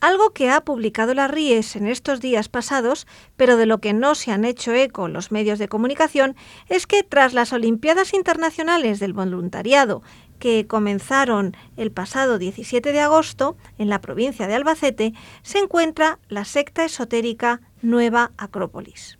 Algo 0.00 0.30
que 0.30 0.48
ha 0.50 0.60
publicado 0.60 1.12
la 1.12 1.26
RIES 1.26 1.74
en 1.74 1.88
estos 1.88 2.20
días 2.20 2.48
pasados, 2.48 3.08
pero 3.34 3.56
de 3.56 3.66
lo 3.66 3.78
que 3.78 3.92
no 3.92 4.14
se 4.14 4.30
han 4.30 4.44
hecho 4.44 4.74
eco 4.74 5.08
los 5.08 5.32
medios 5.32 5.58
de 5.58 5.66
comunicación, 5.66 6.36
es 6.68 6.86
que 6.86 7.02
tras 7.02 7.34
las 7.34 7.52
Olimpiadas 7.52 8.14
Internacionales 8.14 9.00
del 9.00 9.12
Voluntariado, 9.12 10.04
que 10.38 10.68
comenzaron 10.68 11.56
el 11.76 11.90
pasado 11.90 12.38
17 12.38 12.92
de 12.92 13.00
agosto 13.00 13.56
en 13.76 13.88
la 13.88 14.00
provincia 14.00 14.46
de 14.46 14.54
Albacete, 14.54 15.14
se 15.42 15.58
encuentra 15.58 16.20
la 16.28 16.44
secta 16.44 16.84
esotérica 16.84 17.60
Nueva 17.82 18.30
Acrópolis. 18.36 19.18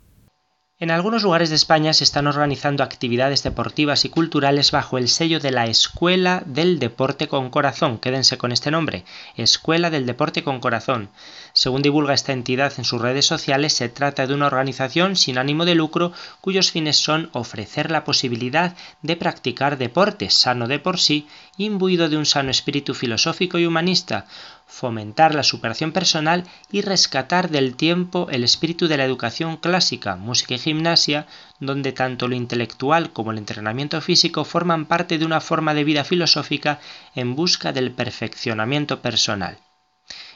En 0.77 0.91
algunos 0.91 1.23
lugares 1.23 1.49
de 1.49 1.55
España 1.55 1.93
se 1.93 2.03
están 2.03 2.27
organizando 2.27 2.83
actividades 2.83 3.43
deportivas 3.43 4.03
y 4.03 4.09
culturales 4.09 4.71
bajo 4.71 4.97
el 4.97 5.07
sello 5.07 5.39
de 5.39 5.51
la 5.51 5.67
Escuela 5.67 6.43
del 6.45 6.79
Deporte 6.79 7.29
con 7.29 7.49
Corazón. 7.49 7.97
Quédense 7.97 8.37
con 8.37 8.51
este 8.51 8.71
nombre, 8.71 9.05
Escuela 9.37 9.89
del 9.89 10.05
Deporte 10.05 10.43
con 10.43 10.59
Corazón. 10.59 11.11
Según 11.57 11.81
divulga 11.81 12.13
esta 12.13 12.33
entidad 12.33 12.73
en 12.77 12.83
sus 12.83 13.01
redes 13.01 13.25
sociales, 13.25 13.71
se 13.71 13.87
trata 13.87 14.27
de 14.27 14.33
una 14.33 14.47
organización 14.47 15.15
sin 15.15 15.37
ánimo 15.37 15.63
de 15.63 15.73
lucro 15.73 16.11
cuyos 16.41 16.69
fines 16.69 16.97
son 16.97 17.29
ofrecer 17.31 17.91
la 17.91 18.03
posibilidad 18.03 18.75
de 19.01 19.15
practicar 19.15 19.77
deporte 19.77 20.29
sano 20.29 20.67
de 20.67 20.79
por 20.79 20.99
sí, 20.99 21.29
imbuido 21.55 22.09
de 22.09 22.17
un 22.17 22.25
sano 22.25 22.51
espíritu 22.51 22.93
filosófico 22.93 23.57
y 23.57 23.65
humanista, 23.65 24.25
fomentar 24.67 25.33
la 25.33 25.43
superación 25.43 25.93
personal 25.93 26.43
y 26.73 26.81
rescatar 26.81 27.49
del 27.49 27.77
tiempo 27.77 28.27
el 28.29 28.43
espíritu 28.43 28.89
de 28.89 28.97
la 28.97 29.05
educación 29.05 29.55
clásica, 29.55 30.17
música 30.17 30.55
y 30.55 30.59
gimnasia, 30.59 31.25
donde 31.61 31.93
tanto 31.93 32.27
lo 32.27 32.35
intelectual 32.35 33.13
como 33.13 33.31
el 33.31 33.37
entrenamiento 33.37 34.01
físico 34.01 34.43
forman 34.43 34.87
parte 34.87 35.17
de 35.17 35.25
una 35.25 35.39
forma 35.39 35.73
de 35.73 35.85
vida 35.85 36.03
filosófica 36.03 36.81
en 37.15 37.33
busca 37.33 37.71
del 37.71 37.91
perfeccionamiento 37.91 38.99
personal. 38.99 39.57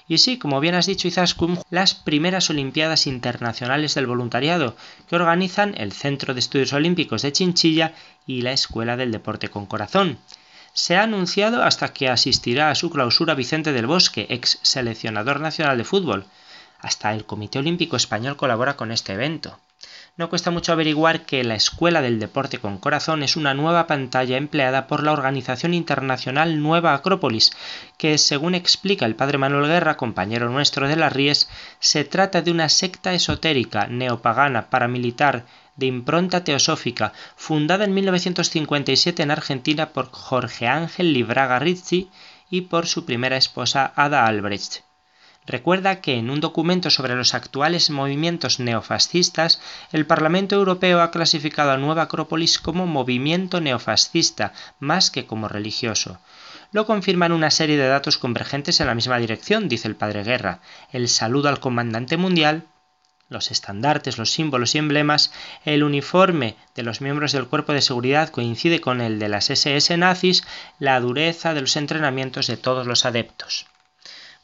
Y 0.09 0.17
sí, 0.17 0.39
como 0.39 0.59
bien 0.59 0.73
has 0.73 0.87
dicho 0.87 1.07
Izaskun, 1.07 1.59
las 1.69 1.93
primeras 1.93 2.49
Olimpiadas 2.49 3.05
Internacionales 3.05 3.93
del 3.93 4.07
Voluntariado, 4.07 4.75
que 5.07 5.15
organizan 5.15 5.75
el 5.77 5.91
Centro 5.91 6.33
de 6.33 6.39
Estudios 6.39 6.73
Olímpicos 6.73 7.21
de 7.21 7.31
Chinchilla 7.31 7.93
y 8.25 8.41
la 8.41 8.51
Escuela 8.51 8.97
del 8.97 9.11
Deporte 9.11 9.49
con 9.49 9.67
Corazón. 9.67 10.17
Se 10.73 10.97
ha 10.97 11.03
anunciado 11.03 11.61
hasta 11.61 11.93
que 11.93 12.09
asistirá 12.09 12.71
a 12.71 12.75
su 12.75 12.89
clausura 12.89 13.35
Vicente 13.35 13.71
del 13.71 13.85
Bosque, 13.85 14.25
ex 14.29 14.57
seleccionador 14.63 15.41
nacional 15.41 15.77
de 15.77 15.85
fútbol. 15.85 16.25
Hasta 16.79 17.13
el 17.13 17.25
Comité 17.25 17.59
Olímpico 17.59 17.95
Español 17.95 18.35
colabora 18.35 18.75
con 18.75 18.91
este 18.91 19.13
evento 19.13 19.59
no 20.19 20.27
cuesta 20.27 20.51
mucho 20.51 20.73
averiguar 20.73 21.25
que 21.25 21.45
la 21.45 21.55
Escuela 21.55 22.01
del 22.01 22.19
Deporte 22.19 22.57
con 22.57 22.77
Corazón 22.77 23.23
es 23.23 23.37
una 23.37 23.53
nueva 23.53 23.87
pantalla 23.87 24.35
empleada 24.35 24.85
por 24.85 25.01
la 25.01 25.13
organización 25.13 25.73
internacional 25.73 26.61
Nueva 26.61 26.93
Acrópolis, 26.93 27.53
que 27.97 28.17
según 28.17 28.53
explica 28.53 29.05
el 29.05 29.15
padre 29.15 29.37
Manuel 29.37 29.67
Guerra, 29.67 29.95
compañero 29.95 30.49
nuestro 30.49 30.89
de 30.89 30.97
las 30.97 31.13
Ries, 31.13 31.49
se 31.79 32.03
trata 32.03 32.41
de 32.41 32.51
una 32.51 32.67
secta 32.67 33.13
esotérica, 33.13 33.87
neopagana, 33.87 34.69
paramilitar, 34.69 35.45
de 35.77 35.85
impronta 35.85 36.43
teosófica, 36.43 37.13
fundada 37.37 37.85
en 37.85 37.93
1957 37.93 39.23
en 39.23 39.31
Argentina 39.31 39.91
por 39.93 40.11
Jorge 40.11 40.67
Ángel 40.67 41.13
Libraga 41.13 41.59
Rizzi 41.59 42.09
y 42.49 42.63
por 42.63 42.87
su 42.87 43.05
primera 43.05 43.37
esposa 43.37 43.93
Ada 43.95 44.25
Albrecht. 44.25 44.88
Recuerda 45.49 45.99
que 45.99 46.13
en 46.13 46.29
un 46.29 46.41
documento 46.41 46.91
sobre 46.91 47.15
los 47.15 47.33
actuales 47.33 47.89
movimientos 47.89 48.59
neofascistas, 48.59 49.59
el 49.91 50.05
Parlamento 50.05 50.55
Europeo 50.55 51.01
ha 51.01 51.09
clasificado 51.09 51.71
a 51.71 51.77
Nueva 51.77 52.03
Acrópolis 52.03 52.59
como 52.59 52.85
movimiento 52.85 53.59
neofascista, 53.59 54.53
más 54.79 55.09
que 55.09 55.25
como 55.25 55.47
religioso. 55.47 56.19
Lo 56.71 56.85
confirman 56.85 57.31
una 57.31 57.49
serie 57.49 57.77
de 57.77 57.87
datos 57.87 58.19
convergentes 58.19 58.79
en 58.79 58.85
la 58.85 58.93
misma 58.93 59.17
dirección, 59.17 59.67
dice 59.69 59.87
el 59.87 59.95
padre 59.95 60.23
Guerra. 60.23 60.59
El 60.91 61.09
saludo 61.09 61.49
al 61.49 61.59
comandante 61.59 62.15
mundial, 62.15 62.67
los 63.27 63.49
estandartes, 63.49 64.19
los 64.19 64.29
símbolos 64.29 64.75
y 64.75 64.77
emblemas, 64.77 65.33
el 65.65 65.81
uniforme 65.81 66.57
de 66.75 66.83
los 66.83 67.01
miembros 67.01 67.31
del 67.31 67.47
cuerpo 67.47 67.73
de 67.73 67.81
seguridad 67.81 68.29
coincide 68.29 68.81
con 68.81 69.01
el 69.01 69.17
de 69.17 69.29
las 69.29 69.49
SS 69.49 69.97
nazis, 69.97 70.43
la 70.77 70.99
dureza 70.99 71.55
de 71.55 71.61
los 71.61 71.75
entrenamientos 71.75 72.45
de 72.45 72.57
todos 72.57 72.85
los 72.85 73.03
adeptos. 73.07 73.65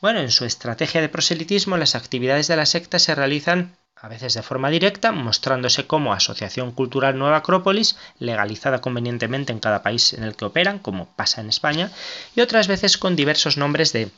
Bueno, 0.01 0.19
en 0.19 0.31
su 0.31 0.45
estrategia 0.45 1.01
de 1.01 1.09
proselitismo 1.09 1.77
las 1.77 1.95
actividades 1.95 2.47
de 2.47 2.55
la 2.55 2.65
secta 2.65 2.99
se 2.99 3.15
realizan 3.15 3.77
a 3.95 4.07
veces 4.09 4.33
de 4.33 4.43
forma 4.43 4.69
directa, 4.69 5.11
mostrándose 5.11 5.87
como 5.87 6.13
Asociación 6.13 6.73
Cultural 6.73 7.17
Nueva 7.17 7.37
Acrópolis, 7.37 7.97
legalizada 8.19 8.81
convenientemente 8.81 9.53
en 9.53 9.59
cada 9.59 9.81
país 9.81 10.13
en 10.13 10.23
el 10.23 10.35
que 10.35 10.45
operan, 10.45 10.79
como 10.79 11.07
pasa 11.15 11.41
en 11.41 11.49
España, 11.49 11.91
y 12.35 12.41
otras 12.41 12.67
veces 12.67 12.97
con 12.97 13.15
diversos 13.15 13.57
nombres 13.57 13.93
de 13.93 14.11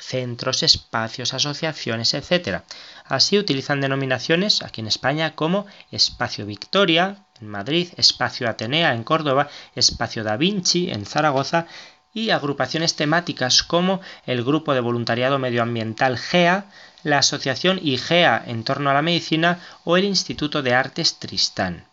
centros, 0.00 0.62
espacios, 0.62 1.32
asociaciones, 1.32 2.12
etc. 2.14 2.62
Así 3.04 3.38
utilizan 3.38 3.80
denominaciones 3.80 4.62
aquí 4.62 4.80
en 4.80 4.88
España 4.88 5.34
como 5.34 5.66
Espacio 5.90 6.44
Victoria 6.44 7.24
en 7.40 7.48
Madrid, 7.48 7.88
Espacio 7.96 8.48
Atenea 8.48 8.92
en 8.92 9.04
Córdoba, 9.04 9.48
Espacio 9.74 10.22
Da 10.22 10.36
Vinci 10.36 10.90
en 10.90 11.06
Zaragoza 11.06 11.66
y 12.12 12.30
agrupaciones 12.30 12.96
temáticas 12.96 13.62
como 13.62 14.00
el 14.26 14.44
Grupo 14.44 14.74
de 14.74 14.80
Voluntariado 14.80 15.38
Medioambiental 15.38 16.18
GEA, 16.18 16.66
la 17.02 17.18
Asociación 17.18 17.78
IGEA 17.82 18.42
en 18.46 18.64
torno 18.64 18.90
a 18.90 18.94
la 18.94 19.02
medicina 19.02 19.60
o 19.84 19.96
el 19.96 20.04
Instituto 20.04 20.62
de 20.62 20.74
Artes 20.74 21.18
Tristán. 21.18 21.86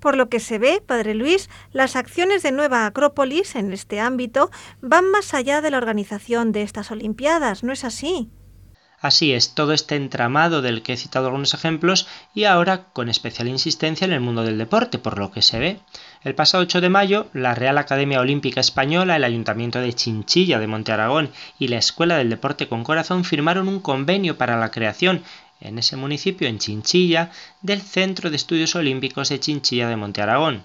Por 0.00 0.16
lo 0.16 0.28
que 0.28 0.38
se 0.38 0.58
ve, 0.58 0.82
Padre 0.84 1.14
Luis, 1.14 1.50
las 1.72 1.96
acciones 1.96 2.42
de 2.42 2.52
Nueva 2.52 2.86
Acrópolis 2.86 3.56
en 3.56 3.72
este 3.72 4.00
ámbito 4.00 4.50
van 4.80 5.10
más 5.10 5.34
allá 5.34 5.60
de 5.60 5.70
la 5.70 5.78
organización 5.78 6.52
de 6.52 6.62
estas 6.62 6.90
Olimpiadas, 6.90 7.64
¿no 7.64 7.72
es 7.72 7.84
así? 7.84 8.30
Así 9.00 9.32
es, 9.32 9.54
todo 9.54 9.72
este 9.72 9.94
entramado 9.94 10.60
del 10.60 10.82
que 10.82 10.94
he 10.94 10.96
citado 10.96 11.26
algunos 11.26 11.54
ejemplos 11.54 12.08
y 12.34 12.44
ahora 12.44 12.84
con 12.92 13.08
especial 13.08 13.46
insistencia 13.46 14.04
en 14.04 14.12
el 14.12 14.20
mundo 14.20 14.42
del 14.42 14.58
deporte, 14.58 14.98
por 14.98 15.18
lo 15.18 15.30
que 15.30 15.40
se 15.40 15.60
ve. 15.60 15.80
El 16.24 16.34
pasado 16.34 16.64
8 16.64 16.80
de 16.80 16.88
mayo, 16.88 17.28
la 17.32 17.54
Real 17.54 17.78
Academia 17.78 18.20
Olímpica 18.20 18.60
Española, 18.60 19.14
el 19.14 19.22
Ayuntamiento 19.22 19.78
de 19.78 19.92
Chinchilla 19.92 20.58
de 20.58 20.66
Monte 20.66 20.90
Aragón 20.90 21.30
y 21.60 21.68
la 21.68 21.78
Escuela 21.78 22.16
del 22.16 22.30
Deporte 22.30 22.66
con 22.66 22.82
Corazón 22.82 23.24
firmaron 23.24 23.68
un 23.68 23.78
convenio 23.78 24.36
para 24.36 24.58
la 24.58 24.72
creación 24.72 25.22
en 25.60 25.78
ese 25.78 25.96
municipio, 25.96 26.48
en 26.48 26.58
Chinchilla, 26.58 27.30
del 27.62 27.82
Centro 27.82 28.30
de 28.30 28.36
Estudios 28.36 28.74
Olímpicos 28.74 29.28
de 29.28 29.38
Chinchilla 29.38 29.88
de 29.88 29.96
Monte 29.96 30.22
Aragón. 30.22 30.64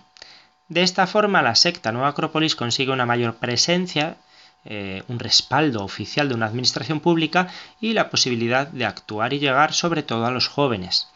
De 0.70 0.82
esta 0.82 1.06
forma, 1.06 1.44
la 1.44 1.54
secta 1.54 1.92
Nueva 1.92 2.10
Acrópolis 2.10 2.56
consigue 2.56 2.92
una 2.92 3.06
mayor 3.06 3.36
presencia 3.36 4.18
eh, 4.66 5.04
un 5.08 5.20
respaldo 5.20 5.84
oficial 5.84 6.30
de 6.30 6.36
una 6.36 6.46
administración 6.46 7.00
pública 7.00 7.50
y 7.82 7.94
la 7.94 8.10
posibilidad 8.10 8.68
de 8.68 8.86
actuar 8.86 9.34
y 9.34 9.40
llegar 9.40 9.74
sobre 9.74 10.04
todo 10.04 10.26
a 10.26 10.32
los 10.32 10.48
jóvenes. 10.48 11.10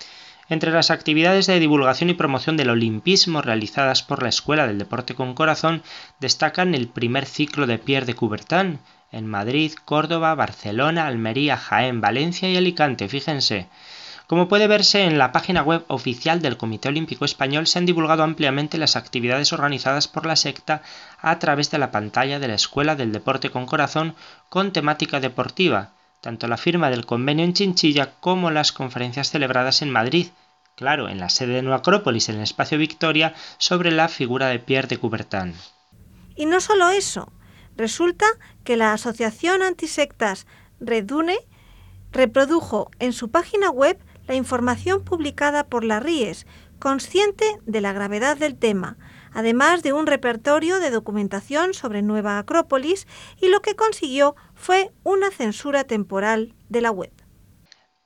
Entre 0.50 0.72
las 0.72 0.92
actividades 0.92 1.46
de 1.48 1.60
divulgación 1.60 2.10
y 2.10 2.14
promoción 2.14 2.56
del 2.56 2.70
olimpismo 2.70 3.42
realizadas 3.42 4.02
por 4.02 4.24
la 4.24 4.30
Escuela 4.30 4.66
del 4.66 4.78
Deporte 4.78 5.14
con 5.14 5.34
Corazón 5.34 5.84
destacan 6.20 6.74
el 6.74 6.88
primer 6.88 7.26
ciclo 7.26 7.68
de 7.68 7.78
Pierre 7.78 8.06
de 8.06 8.16
Coubertin 8.16 8.80
en 9.12 9.28
Madrid, 9.28 9.74
Córdoba, 9.86 10.36
Barcelona, 10.36 11.08
Almería, 11.08 11.58
Jaén, 11.58 12.02
Valencia 12.02 12.50
y 12.50 12.58
Alicante, 12.58 13.08
fíjense. 13.08 13.68
Como 14.28 14.50
puede 14.50 14.68
verse 14.68 15.06
en 15.06 15.18
la 15.18 15.32
página 15.32 15.64
web 15.64 15.86
oficial 15.88 16.42
del 16.42 16.58
Comité 16.58 16.90
Olímpico 16.90 17.24
Español, 17.24 17.66
se 17.66 17.80
han 17.80 17.86
divulgado 17.86 18.24
ampliamente 18.24 18.78
las 18.78 18.98
actividades 18.98 19.54
organizadas 19.54 20.10
por 20.10 20.26
la 20.26 20.36
secta 20.36 20.82
a 21.22 21.40
través 21.40 21.72
de 21.72 21.78
la 21.78 21.92
pantalla 21.92 22.38
de 22.38 22.50
la 22.50 22.56
Escuela 22.56 22.98
del 22.98 23.14
Deporte 23.14 23.50
con 23.52 23.66
Corazón 23.66 24.16
con 24.50 24.74
temática 24.74 25.22
deportiva, 25.22 25.94
tanto 26.20 26.50
la 26.50 26.58
firma 26.58 26.90
del 26.90 27.06
convenio 27.06 27.46
en 27.46 27.54
Chinchilla 27.54 28.20
como 28.20 28.52
las 28.52 28.74
conferencias 28.74 29.30
celebradas 29.30 29.82
en 29.82 29.92
Madrid, 29.92 30.28
claro, 30.76 31.08
en 31.08 31.20
la 31.20 31.30
sede 31.30 31.54
de 31.54 31.62
Nueva 31.62 31.82
en 31.86 32.36
el 32.36 32.42
espacio 32.42 32.78
Victoria, 32.78 33.34
sobre 33.60 33.92
la 33.92 34.10
figura 34.10 34.48
de 34.48 34.60
Pierre 34.60 34.90
de 34.90 34.98
Coubertin. 34.98 35.54
Y 36.36 36.48
no 36.48 36.60
solo 36.60 36.90
eso, 36.90 37.32
resulta 37.78 38.26
que 38.66 38.76
la 38.76 38.92
Asociación 38.92 39.64
Antisectas 39.64 40.48
Redune 40.82 41.38
reprodujo 42.12 42.92
en 43.00 43.14
su 43.14 43.32
página 43.32 43.70
web 43.70 43.98
la 44.28 44.36
información 44.36 45.04
publicada 45.04 45.68
por 45.68 45.84
la 45.84 46.00
RIES, 46.00 46.46
consciente 46.80 47.46
de 47.66 47.82
la 47.82 47.94
gravedad 47.94 48.38
del 48.38 48.58
tema, 48.58 48.98
además 49.34 49.84
de 49.84 49.94
un 49.94 50.08
repertorio 50.08 50.80
de 50.80 50.92
documentación 50.92 51.74
sobre 51.74 52.02
Nueva 52.02 52.38
Acrópolis, 52.38 53.08
y 53.42 53.50
lo 53.50 53.62
que 53.62 53.76
consiguió 53.76 54.36
fue 54.54 54.92
una 55.04 55.32
censura 55.32 55.84
temporal 55.86 56.54
de 56.70 56.82
la 56.82 56.92
web. 56.92 57.12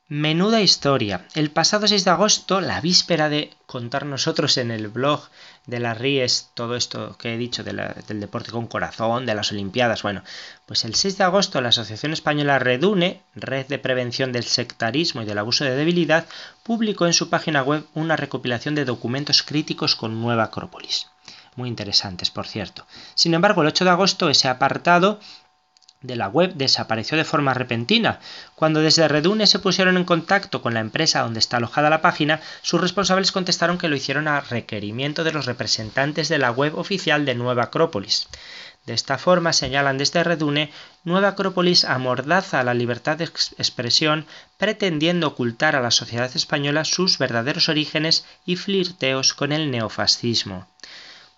Menuda 0.08 0.60
historia. 0.60 1.26
El 1.36 1.52
pasado 1.52 1.88
6 1.88 2.04
de 2.04 2.12
agosto, 2.12 2.60
la 2.60 2.82
víspera 2.82 3.30
de 3.30 3.52
contar 3.66 4.06
nosotros 4.06 4.58
en 4.58 4.70
el 4.70 4.90
blog 4.90 5.30
de 5.68 5.80
las 5.80 5.98
Ries 5.98 6.50
todo 6.54 6.76
esto 6.76 7.16
que 7.18 7.34
he 7.34 7.38
dicho 7.38 7.64
del 7.64 8.20
deporte 8.20 8.52
con 8.52 8.68
corazón, 8.68 9.26
de 9.26 9.36
las 9.36 9.52
Olimpiadas, 9.52 10.02
bueno, 10.02 10.24
pues 10.66 10.86
el 10.86 10.96
6 10.96 11.18
de 11.18 11.24
agosto 11.24 11.62
la 11.62 11.70
Asociación 11.70 12.14
Española 12.14 12.60
Redune, 12.60 13.22
Red 13.36 13.68
de 13.68 13.80
Prevención 13.80 14.32
del 14.32 14.44
Sectarismo 14.44 15.22
y 15.22 15.26
del 15.26 15.38
Abuso 15.38 15.64
de 15.64 15.76
Debilidad, 15.76 16.26
publicó 16.64 17.06
en 17.06 17.14
su 17.14 17.30
página 17.30 17.64
web 17.64 17.86
una 17.94 18.16
recopilación 18.16 18.76
de 18.76 18.86
documentos 18.86 19.44
críticos 19.44 19.96
con 19.96 20.22
Nueva 20.22 20.46
Acrópolis. 20.46 21.08
Muy 21.56 21.68
interesantes, 21.68 22.32
por 22.32 22.48
cierto. 22.48 22.86
Sin 23.14 23.34
embargo, 23.34 23.62
el 23.62 23.68
8 23.68 23.84
de 23.84 23.92
agosto 23.92 24.30
ese 24.30 24.48
apartado 24.48 25.20
de 26.02 26.16
la 26.16 26.28
web 26.28 26.54
desapareció 26.56 27.18
de 27.18 27.26
forma 27.26 27.54
repentina. 27.54 28.20
Cuando 28.56 28.82
desde 28.82 29.08
Redune 29.08 29.46
se 29.48 29.60
pusieron 29.60 29.98
en 29.98 30.04
contacto 30.04 30.62
con 30.62 30.74
la 30.74 30.80
empresa 30.80 31.22
donde 31.22 31.40
está 31.40 31.58
alojada 31.58 31.90
la 31.90 32.02
página, 32.02 32.42
sus 32.62 32.82
responsables 32.82 33.32
contestaron 33.32 33.78
que 33.78 33.88
lo 33.88 33.96
hicieron 33.96 34.28
a 34.28 34.42
requerimiento 34.42 35.24
de 35.24 35.32
los 35.32 35.46
representantes 35.46 36.28
de 36.30 36.40
la 36.40 36.52
web 36.52 36.78
oficial 36.78 37.26
de 37.26 37.36
Nueva 37.36 37.64
Acrópolis. 37.64 38.28
De 38.86 38.96
esta 38.96 39.20
forma, 39.20 39.54
señalan 39.54 40.00
desde 40.00 40.24
Redune, 40.24 40.72
Nueva 41.04 41.30
Acrópolis 41.30 41.86
amordaza 41.86 42.64
la 42.64 42.74
libertad 42.74 43.18
de 43.18 43.26
expresión 43.26 44.26
pretendiendo 44.58 45.28
ocultar 45.28 45.76
a 45.76 45.82
la 45.82 45.92
sociedad 45.92 46.32
española 46.36 46.84
sus 46.84 47.20
verdaderos 47.20 47.70
orígenes 47.70 48.26
y 48.44 48.56
flirteos 48.56 49.36
con 49.36 49.52
el 49.52 49.70
neofascismo. 49.70 50.68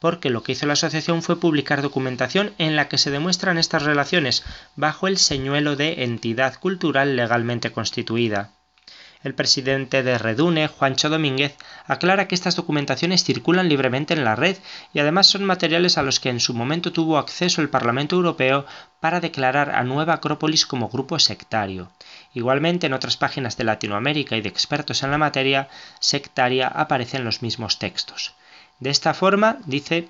Porque 0.04 0.30
lo 0.30 0.44
que 0.44 0.52
hizo 0.52 0.66
la 0.66 0.74
asociación 0.74 1.24
fue 1.24 1.40
publicar 1.40 1.82
documentación 1.82 2.54
en 2.58 2.76
la 2.76 2.90
que 2.90 2.98
se 2.98 3.10
demuestran 3.10 3.58
estas 3.58 3.84
relaciones 3.84 4.44
bajo 4.76 5.08
el 5.08 5.18
señuelo 5.18 5.78
de 5.78 6.04
entidad 6.04 6.60
cultural 6.60 7.16
legalmente 7.16 7.72
constituida. 7.72 8.52
El 9.24 9.34
presidente 9.34 10.04
de 10.04 10.18
Redune, 10.18 10.68
Juancho 10.68 11.08
Domínguez, 11.08 11.56
aclara 11.88 12.28
que 12.28 12.36
estas 12.36 12.58
documentaciones 12.58 13.24
circulan 13.24 13.70
libremente 13.70 14.14
en 14.14 14.26
la 14.26 14.36
red 14.36 14.58
y 14.94 15.00
además 15.00 15.28
son 15.28 15.46
materiales 15.46 15.98
a 15.98 16.04
los 16.04 16.20
que 16.20 16.28
en 16.28 16.42
su 16.42 16.54
momento 16.54 16.92
tuvo 16.92 17.18
acceso 17.18 17.62
el 17.62 17.70
Parlamento 17.70 18.18
Europeo 18.18 18.66
para 19.00 19.22
declarar 19.22 19.70
a 19.70 19.86
Nueva 19.86 20.16
Acrópolis 20.16 20.66
como 20.66 20.90
grupo 20.90 21.18
sectario. 21.18 21.94
Igualmente 22.34 22.88
en 22.88 22.94
otras 22.94 23.16
páginas 23.16 23.56
de 23.56 23.64
Latinoamérica 23.64 24.36
y 24.36 24.42
de 24.42 24.50
expertos 24.50 25.02
en 25.02 25.12
la 25.12 25.18
materia 25.18 25.70
sectaria 26.02 26.68
aparecen 26.68 27.24
los 27.24 27.42
mismos 27.42 27.80
textos. 27.80 28.36
De 28.84 28.90
esta 28.90 29.14
forma, 29.14 29.60
dice, 29.66 30.10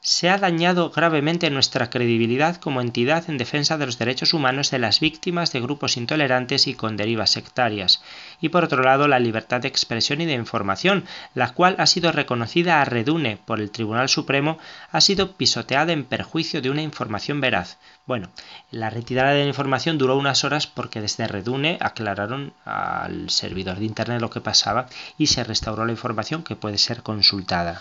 se 0.00 0.28
ha 0.28 0.38
dañado 0.38 0.90
gravemente 0.90 1.50
nuestra 1.50 1.88
credibilidad 1.88 2.56
como 2.56 2.80
entidad 2.80 3.30
en 3.30 3.38
defensa 3.38 3.78
de 3.78 3.86
los 3.86 3.96
derechos 3.96 4.34
humanos 4.34 4.72
de 4.72 4.80
las 4.80 4.98
víctimas 4.98 5.52
de 5.52 5.60
grupos 5.60 5.96
intolerantes 5.96 6.66
y 6.66 6.74
con 6.74 6.96
derivas 6.96 7.30
sectarias, 7.30 8.02
y 8.40 8.48
por 8.48 8.64
otro 8.64 8.82
lado 8.82 9.06
la 9.06 9.20
libertad 9.20 9.60
de 9.60 9.68
expresión 9.68 10.20
y 10.20 10.26
de 10.26 10.32
información, 10.32 11.04
la 11.34 11.50
cual 11.50 11.76
ha 11.78 11.86
sido 11.86 12.10
reconocida 12.10 12.80
a 12.80 12.84
redune 12.84 13.38
por 13.44 13.60
el 13.60 13.70
Tribunal 13.70 14.08
Supremo, 14.08 14.58
ha 14.90 15.00
sido 15.00 15.36
pisoteada 15.36 15.92
en 15.92 16.04
perjuicio 16.04 16.60
de 16.60 16.70
una 16.70 16.82
información 16.82 17.40
veraz. 17.40 17.78
Bueno, 18.04 18.30
la 18.72 18.90
retirada 18.90 19.30
de 19.30 19.42
la 19.42 19.48
información 19.48 19.96
duró 19.96 20.16
unas 20.16 20.42
horas 20.42 20.66
porque 20.66 21.00
desde 21.00 21.28
redune 21.28 21.78
aclararon 21.80 22.52
al 22.64 23.30
servidor 23.30 23.78
de 23.78 23.84
Internet 23.84 24.20
lo 24.20 24.30
que 24.30 24.40
pasaba 24.40 24.88
y 25.18 25.28
se 25.28 25.44
restauró 25.44 25.84
la 25.84 25.92
información 25.92 26.42
que 26.42 26.56
puede 26.56 26.78
ser 26.78 27.04
consultada. 27.04 27.80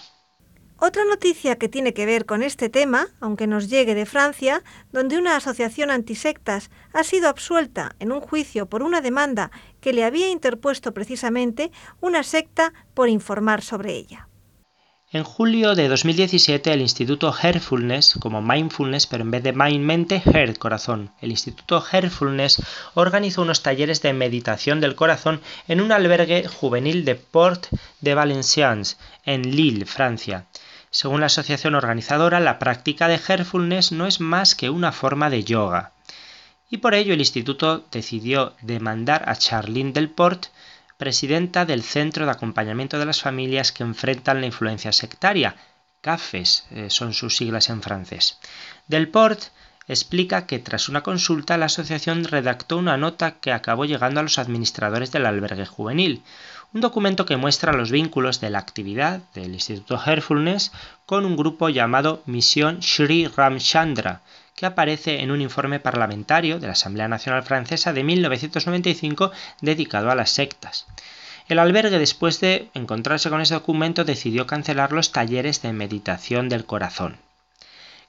Otra 0.79 1.05
noticia 1.05 1.57
que 1.57 1.69
tiene 1.69 1.95
que 1.95 2.05
ver 2.05 2.27
con 2.27 2.43
este 2.43 2.69
tema, 2.69 3.07
aunque 3.19 3.47
nos 3.47 3.67
llegue 3.67 3.95
de 3.95 4.05
Francia, 4.05 4.63
donde 4.91 5.17
una 5.17 5.35
asociación 5.35 5.89
antisectas 5.89 6.69
ha 6.93 7.03
sido 7.03 7.29
absuelta 7.29 7.95
en 7.97 8.11
un 8.11 8.21
juicio 8.21 8.67
por 8.67 8.83
una 8.83 9.01
demanda 9.01 9.49
que 9.81 9.91
le 9.91 10.03
había 10.03 10.29
interpuesto 10.29 10.93
precisamente 10.93 11.71
una 11.99 12.21
secta 12.21 12.73
por 12.93 13.09
informar 13.09 13.63
sobre 13.63 13.95
ella. 13.95 14.27
En 15.09 15.23
julio 15.23 15.73
de 15.73 15.87
2017, 15.87 16.73
el 16.73 16.81
Instituto 16.81 17.31
Heartfulness, 17.31 18.17
como 18.19 18.41
Mindfulness, 18.41 19.07
pero 19.07 19.23
en 19.23 19.31
vez 19.31 19.41
de 19.41 19.53
Mind, 19.53 19.85
mente, 19.85 20.19
Heart, 20.19 20.57
corazón. 20.57 21.11
El 21.21 21.31
Instituto 21.31 21.81
Heartfulness 21.81 22.61
organizó 22.93 23.41
unos 23.41 23.63
talleres 23.63 24.01
de 24.01 24.11
meditación 24.11 24.81
del 24.81 24.95
corazón 24.95 25.39
en 25.69 25.79
un 25.79 25.93
albergue 25.93 26.45
juvenil 26.49 27.05
de 27.05 27.15
Port 27.15 27.67
de 28.01 28.15
Valenciennes, 28.15 28.97
en 29.23 29.55
Lille, 29.55 29.85
Francia. 29.85 30.45
Según 30.89 31.19
la 31.19 31.25
asociación 31.27 31.75
organizadora, 31.75 32.39
la 32.39 32.59
práctica 32.59 33.07
de 33.07 33.17
Heartfulness 33.17 33.91
no 33.91 34.07
es 34.07 34.19
más 34.19 34.55
que 34.55 34.69
una 34.69 34.91
forma 34.91 35.29
de 35.29 35.43
yoga. 35.43 35.91
Y 36.69 36.77
por 36.77 36.93
ello 36.93 37.13
el 37.13 37.19
instituto 37.19 37.85
decidió 37.91 38.55
demandar 38.61 39.29
a 39.29 39.35
Charlene 39.35 39.91
Delport, 39.91 40.47
presidenta 40.97 41.65
del 41.65 41.83
Centro 41.83 42.25
de 42.25 42.31
Acompañamiento 42.31 42.99
de 42.99 43.05
las 43.05 43.21
Familias 43.21 43.71
que 43.71 43.83
enfrentan 43.83 44.41
la 44.41 44.47
influencia 44.47 44.91
sectaria. 44.91 45.55
CAFES 46.01 46.67
eh, 46.71 46.89
son 46.89 47.13
sus 47.13 47.35
siglas 47.37 47.69
en 47.69 47.81
francés. 47.81 48.39
Delport 48.87 49.41
explica 49.87 50.45
que 50.45 50.59
tras 50.59 50.89
una 50.89 51.01
consulta 51.01 51.57
la 51.57 51.67
asociación 51.67 52.25
redactó 52.25 52.77
una 52.77 52.97
nota 52.97 53.39
que 53.39 53.51
acabó 53.51 53.85
llegando 53.85 54.19
a 54.19 54.23
los 54.23 54.37
administradores 54.37 55.11
del 55.11 55.25
albergue 55.25 55.65
juvenil 55.65 56.23
un 56.73 56.81
documento 56.81 57.25
que 57.25 57.37
muestra 57.37 57.73
los 57.73 57.91
vínculos 57.91 58.41
de 58.41 58.49
la 58.49 58.59
actividad 58.59 59.21
del 59.33 59.53
Instituto 59.53 59.97
Heartfulness 59.97 60.71
con 61.05 61.25
un 61.25 61.37
grupo 61.37 61.69
llamado 61.69 62.21
Misión 62.25 62.81
Sri 62.81 63.27
Ramchandra, 63.27 64.21
que 64.55 64.65
aparece 64.65 65.21
en 65.21 65.31
un 65.31 65.41
informe 65.41 65.79
parlamentario 65.79 66.59
de 66.59 66.67
la 66.67 66.73
Asamblea 66.73 67.07
Nacional 67.07 67.43
Francesa 67.43 67.93
de 67.93 68.03
1995 68.03 69.31
dedicado 69.61 70.11
a 70.11 70.15
las 70.15 70.31
sectas. 70.31 70.87
El 71.47 71.59
albergue, 71.59 71.99
después 71.99 72.41
de 72.41 72.69
encontrarse 72.73 73.29
con 73.29 73.39
ese 73.39 73.53
documento, 73.53 74.03
decidió 74.03 74.45
cancelar 74.45 74.91
los 74.91 75.13
talleres 75.13 75.61
de 75.61 75.71
meditación 75.71 76.49
del 76.49 76.65
corazón. 76.65 77.17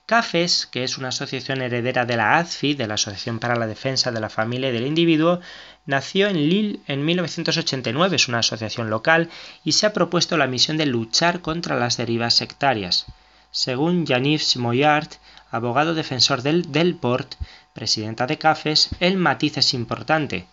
CAFES, 0.09 0.67
que 0.69 0.85
es 0.85 0.97
una 0.97 1.09
asociación 1.09 1.61
heredera 1.61 2.07
de 2.07 2.17
la 2.17 2.39
ADFI, 2.39 2.73
de 2.73 2.87
la 2.87 2.95
Asociación 2.95 3.39
para 3.39 3.57
la 3.57 3.67
Defensa 3.67 4.11
de 4.11 4.21
la 4.21 4.31
Familia 4.31 4.71
y 4.71 4.73
del 4.73 4.87
Individuo, 4.87 5.41
nació 5.85 6.29
en 6.29 6.49
Lille 6.49 6.81
en 6.87 7.05
1989, 7.05 8.17
es 8.17 8.27
una 8.27 8.39
asociación 8.39 8.89
local 8.89 9.29
y 9.65 9.73
se 9.73 9.85
ha 9.85 9.93
propuesto 9.93 10.39
la 10.39 10.47
misión 10.47 10.79
de 10.79 10.87
luchar 10.87 11.43
contra 11.43 11.77
las 11.77 11.99
derivas 11.99 12.33
sectarias. 12.33 13.05
Según 13.51 14.07
Yaniv 14.07 14.41
Moyart, 14.57 15.17
abogado 15.51 15.93
defensor 15.93 16.41
del 16.41 16.73
Delport, 16.73 17.35
presidenta 17.75 18.27
de 18.27 18.39
CAFES, 18.39 18.89
el 19.01 19.19
matiz 19.19 19.59
es 19.59 19.75
importante. 19.75 20.47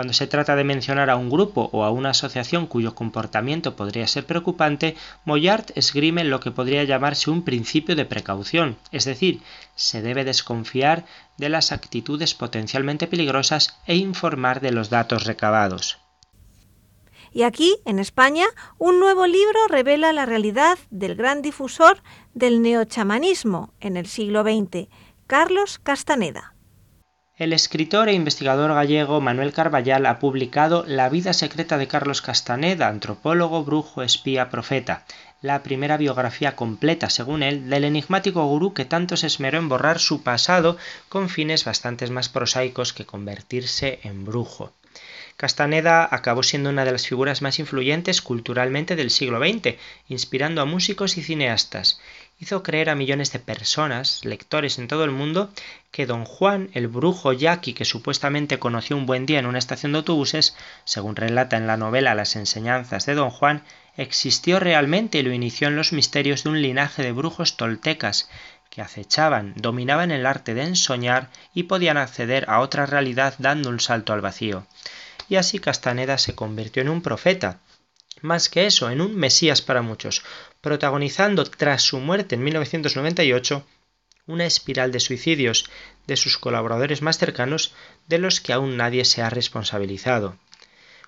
Cuando 0.00 0.14
se 0.14 0.26
trata 0.26 0.56
de 0.56 0.64
mencionar 0.64 1.10
a 1.10 1.16
un 1.16 1.28
grupo 1.28 1.68
o 1.74 1.84
a 1.84 1.90
una 1.90 2.12
asociación 2.12 2.66
cuyo 2.66 2.94
comportamiento 2.94 3.76
podría 3.76 4.06
ser 4.06 4.24
preocupante, 4.24 4.96
Moyart 5.26 5.76
esgrime 5.76 6.24
lo 6.24 6.40
que 6.40 6.50
podría 6.50 6.84
llamarse 6.84 7.28
un 7.28 7.42
principio 7.44 7.94
de 7.94 8.06
precaución, 8.06 8.78
es 8.92 9.04
decir, 9.04 9.42
se 9.74 10.00
debe 10.00 10.24
desconfiar 10.24 11.04
de 11.36 11.50
las 11.50 11.70
actitudes 11.70 12.32
potencialmente 12.32 13.08
peligrosas 13.08 13.78
e 13.86 13.94
informar 13.96 14.62
de 14.62 14.72
los 14.72 14.88
datos 14.88 15.24
recabados. 15.24 15.98
Y 17.30 17.42
aquí, 17.42 17.76
en 17.84 17.98
España, 17.98 18.46
un 18.78 19.00
nuevo 19.00 19.26
libro 19.26 19.66
revela 19.68 20.14
la 20.14 20.24
realidad 20.24 20.78
del 20.88 21.14
gran 21.14 21.42
difusor 21.42 22.02
del 22.32 22.62
neochamanismo 22.62 23.74
en 23.80 23.98
el 23.98 24.06
siglo 24.06 24.44
XX, 24.44 24.88
Carlos 25.26 25.78
Castaneda. 25.78 26.54
El 27.40 27.54
escritor 27.54 28.10
e 28.10 28.12
investigador 28.12 28.74
gallego 28.74 29.22
Manuel 29.22 29.54
Carballal 29.54 30.04
ha 30.04 30.18
publicado 30.18 30.84
La 30.86 31.08
vida 31.08 31.32
secreta 31.32 31.78
de 31.78 31.88
Carlos 31.88 32.20
Castaneda, 32.20 32.88
antropólogo, 32.88 33.64
brujo, 33.64 34.02
espía, 34.02 34.50
profeta, 34.50 35.06
la 35.40 35.62
primera 35.62 35.96
biografía 35.96 36.54
completa, 36.54 37.08
según 37.08 37.42
él, 37.42 37.70
del 37.70 37.84
enigmático 37.84 38.44
gurú 38.44 38.74
que 38.74 38.84
tanto 38.84 39.16
se 39.16 39.26
esmeró 39.26 39.56
en 39.56 39.70
borrar 39.70 40.00
su 40.00 40.22
pasado 40.22 40.76
con 41.08 41.30
fines 41.30 41.64
bastante 41.64 42.06
más 42.10 42.28
prosaicos 42.28 42.92
que 42.92 43.06
convertirse 43.06 44.00
en 44.02 44.26
brujo. 44.26 44.74
Castaneda 45.38 46.06
acabó 46.10 46.42
siendo 46.42 46.68
una 46.68 46.84
de 46.84 46.92
las 46.92 47.06
figuras 47.06 47.40
más 47.40 47.58
influyentes 47.58 48.20
culturalmente 48.20 48.96
del 48.96 49.10
siglo 49.10 49.38
XX, 49.38 49.76
inspirando 50.08 50.60
a 50.60 50.66
músicos 50.66 51.16
y 51.16 51.22
cineastas. 51.22 51.98
Hizo 52.42 52.62
creer 52.62 52.88
a 52.88 52.94
millones 52.94 53.32
de 53.32 53.38
personas, 53.38 54.24
lectores 54.24 54.78
en 54.78 54.88
todo 54.88 55.04
el 55.04 55.10
mundo, 55.10 55.52
que 55.90 56.06
don 56.06 56.24
Juan, 56.24 56.70
el 56.72 56.88
brujo 56.88 57.34
yaqui 57.34 57.74
que 57.74 57.84
supuestamente 57.84 58.58
conoció 58.58 58.96
un 58.96 59.04
buen 59.04 59.26
día 59.26 59.38
en 59.38 59.44
una 59.44 59.58
estación 59.58 59.92
de 59.92 59.98
autobuses, 59.98 60.56
según 60.84 61.16
relata 61.16 61.58
en 61.58 61.66
la 61.66 61.76
novela 61.76 62.14
Las 62.14 62.36
enseñanzas 62.36 63.04
de 63.04 63.14
don 63.14 63.28
Juan, 63.28 63.62
existió 63.98 64.58
realmente 64.58 65.18
y 65.18 65.22
lo 65.22 65.34
inició 65.34 65.68
en 65.68 65.76
los 65.76 65.92
misterios 65.92 66.42
de 66.42 66.48
un 66.48 66.62
linaje 66.62 67.02
de 67.02 67.12
brujos 67.12 67.58
toltecas 67.58 68.30
que 68.70 68.80
acechaban, 68.80 69.52
dominaban 69.56 70.10
el 70.10 70.24
arte 70.24 70.54
de 70.54 70.62
ensoñar 70.62 71.28
y 71.52 71.64
podían 71.64 71.98
acceder 71.98 72.48
a 72.48 72.60
otra 72.60 72.86
realidad 72.86 73.34
dando 73.36 73.68
un 73.68 73.80
salto 73.80 74.14
al 74.14 74.22
vacío. 74.22 74.66
Y 75.28 75.36
así 75.36 75.58
Castaneda 75.58 76.16
se 76.16 76.34
convirtió 76.34 76.80
en 76.80 76.88
un 76.88 77.02
profeta, 77.02 77.58
más 78.22 78.48
que 78.48 78.66
eso, 78.66 78.90
en 78.90 79.00
un 79.00 79.16
Mesías 79.16 79.62
para 79.62 79.82
muchos, 79.82 80.22
protagonizando 80.60 81.44
tras 81.44 81.82
su 81.82 81.98
muerte 81.98 82.34
en 82.34 82.44
1998 82.44 83.64
una 84.26 84.46
espiral 84.46 84.92
de 84.92 85.00
suicidios 85.00 85.70
de 86.06 86.16
sus 86.16 86.38
colaboradores 86.38 87.02
más 87.02 87.18
cercanos 87.18 87.74
de 88.06 88.18
los 88.18 88.40
que 88.40 88.52
aún 88.52 88.76
nadie 88.76 89.04
se 89.04 89.22
ha 89.22 89.30
responsabilizado. 89.30 90.36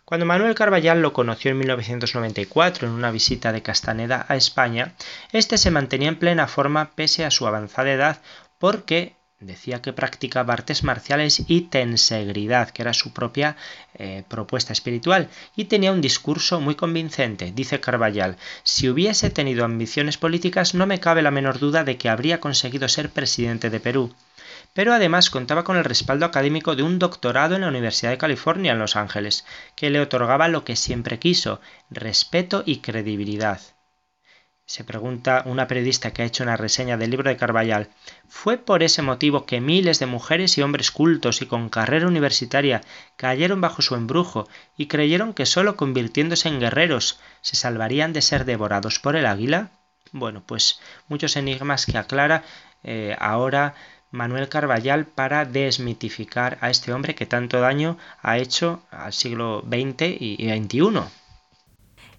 Cuando 0.04 0.26
Manuel 0.26 0.54
Carballal 0.54 1.00
lo 1.00 1.12
conoció 1.12 1.52
en 1.52 1.58
1994 1.58 2.88
en 2.88 2.92
una 2.92 3.10
visita 3.10 3.52
de 3.52 3.62
Castaneda 3.62 4.26
a 4.28 4.36
España, 4.36 4.94
este 5.32 5.56
se 5.56 5.70
mantenía 5.70 6.08
en 6.08 6.18
plena 6.18 6.48
forma 6.48 6.94
pese 6.96 7.24
a 7.24 7.30
su 7.30 7.46
avanzada 7.46 7.92
edad 7.92 8.22
porque 8.58 9.16
decía 9.43 9.82
que 9.82 9.93
practicaba 9.93 10.55
artes 10.55 10.84
marciales 10.84 11.43
y 11.49 11.62
tensegridad, 11.62 12.70
que 12.70 12.82
era 12.82 12.93
su 12.93 13.12
propia 13.12 13.57
eh, 13.95 14.24
propuesta 14.28 14.72
espiritual, 14.72 15.28
y 15.57 15.66
tenía 15.66 15.93
un 15.93 16.01
discurso 16.01 16.61
muy 16.61 16.74
convincente. 16.74 17.53
Dice 17.55 17.80
Carballal, 17.80 18.36
si 18.62 18.88
hubiese 18.88 19.30
tenido 19.30 19.64
ambiciones 19.64 20.16
políticas 20.16 20.74
no 20.74 20.86
me 20.86 21.01
cabe 21.01 21.22
la 21.22 21.30
menor 21.30 21.59
duda 21.59 21.84
de 21.84 21.97
que 21.97 22.09
habría 22.09 22.40
conseguido 22.40 22.88
ser 22.88 23.11
presidente 23.11 23.70
de 23.70 23.80
Perú. 23.80 24.14
Pero 24.74 24.95
además 24.95 25.28
contaba 25.28 25.64
con 25.64 25.76
el 25.76 25.84
respaldo 25.84 26.24
académico 26.24 26.76
de 26.76 26.82
un 26.82 26.99
doctorado 26.99 27.55
en 27.55 27.62
la 27.62 27.68
Universidad 27.68 28.11
de 28.11 28.18
California 28.18 28.72
en 28.72 28.78
Los 28.78 28.97
Ángeles, 28.97 29.45
que 29.76 29.90
le 29.90 30.01
otorgaba 30.01 30.49
lo 30.49 30.64
que 30.64 30.76
siempre 30.76 31.18
quiso, 31.18 31.61
respeto 31.90 32.62
y 32.64 32.78
credibilidad. 32.78 33.61
Se 34.64 34.84
pregunta 34.84 35.42
una 35.44 35.66
periodista 35.66 36.12
que 36.12 36.22
ha 36.22 36.24
hecho 36.24 36.44
una 36.44 36.56
reseña 36.56 36.96
del 36.96 37.10
libro 37.10 37.28
de 37.28 37.36
Carballal, 37.36 37.90
¿fue 38.28 38.58
por 38.58 38.82
ese 38.82 39.02
motivo 39.02 39.44
que 39.44 39.60
miles 39.60 39.98
de 39.98 40.06
mujeres 40.06 40.56
y 40.56 40.62
hombres 40.62 40.90
cultos 40.90 41.42
y 41.42 41.46
con 41.46 41.68
carrera 41.68 42.06
universitaria 42.06 42.80
cayeron 43.16 43.60
bajo 43.60 43.82
su 43.82 43.94
embrujo 43.96 44.48
y 44.76 44.86
creyeron 44.86 45.34
que 45.34 45.46
solo 45.46 45.76
convirtiéndose 45.76 46.48
en 46.48 46.60
guerreros 46.60 47.20
se 47.40 47.56
salvarían 47.56 48.12
de 48.12 48.22
ser 48.22 48.44
devorados 48.44 48.98
por 48.98 49.16
el 49.16 49.26
águila? 49.26 49.70
Bueno, 50.12 50.42
pues 50.46 50.80
muchos 51.08 51.36
enigmas 51.36 51.86
que 51.86 51.98
aclara 51.98 52.44
eh, 52.84 53.16
ahora 53.18 53.74
Manuel 54.10 54.48
Carballal 54.48 55.06
para 55.06 55.44
desmitificar 55.44 56.58
a 56.60 56.70
este 56.70 56.92
hombre 56.92 57.14
que 57.14 57.26
tanto 57.26 57.60
daño 57.60 57.98
ha 58.22 58.38
hecho 58.38 58.82
al 58.90 59.12
siglo 59.12 59.64
XX 59.66 60.20
y 60.20 60.48
XXI. 60.48 61.22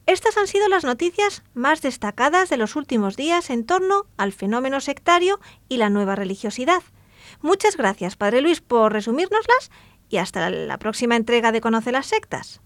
Estas 0.05 0.37
han 0.37 0.47
sido 0.47 0.67
las 0.67 0.83
noticias 0.83 1.43
más 1.53 1.81
destacadas 1.81 2.49
de 2.49 2.57
los 2.57 2.75
últimos 2.75 3.15
días 3.15 3.49
en 3.49 3.65
torno 3.65 4.05
al 4.17 4.33
fenómeno 4.33 4.81
sectario 4.81 5.39
y 5.69 5.77
la 5.77 5.89
nueva 5.89 6.15
religiosidad. 6.15 6.83
Muchas 7.41 7.77
gracias, 7.77 8.15
Padre 8.15 8.41
Luis, 8.41 8.61
por 8.61 8.91
resumírnoslas 8.91 9.71
y 10.09 10.17
hasta 10.17 10.49
la 10.49 10.77
próxima 10.77 11.15
entrega 11.15 11.51
de 11.51 11.61
Conoce 11.61 11.91
las 11.91 12.07
Sectas. 12.07 12.61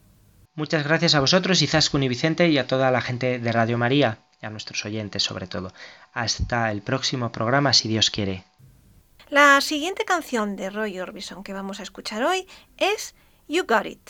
Muchas 0.56 0.84
gracias 0.84 1.14
a 1.14 1.20
vosotros, 1.20 1.62
Izaskun 1.62 2.02
y 2.02 2.08
Vicente, 2.08 2.50
y 2.50 2.58
a 2.58 2.66
toda 2.66 2.90
la 2.90 3.02
gente 3.02 3.38
de 3.38 3.52
Radio 3.52 3.78
María, 3.78 4.20
y 4.42 4.48
a 4.48 4.50
nuestros 4.50 4.84
oyentes 4.86 5.22
sobre 5.22 5.46
todo. 5.46 5.72
Hasta 6.14 6.72
el 6.72 6.82
próximo 6.82 7.32
programa, 7.32 7.74
si 7.74 7.88
Dios 7.88 8.10
quiere. 8.10 8.44
La 9.30 9.62
siguiente 9.62 10.04
canción 10.04 10.56
de 10.56 10.72
Roy 10.72 11.00
Orbison 11.00 11.44
que 11.44 11.54
vamos 11.54 11.80
a 11.80 11.84
escuchar 11.84 12.24
hoy 12.24 12.48
es 12.78 13.14
You 13.48 13.66
Got 13.68 13.86
It. 13.86 14.10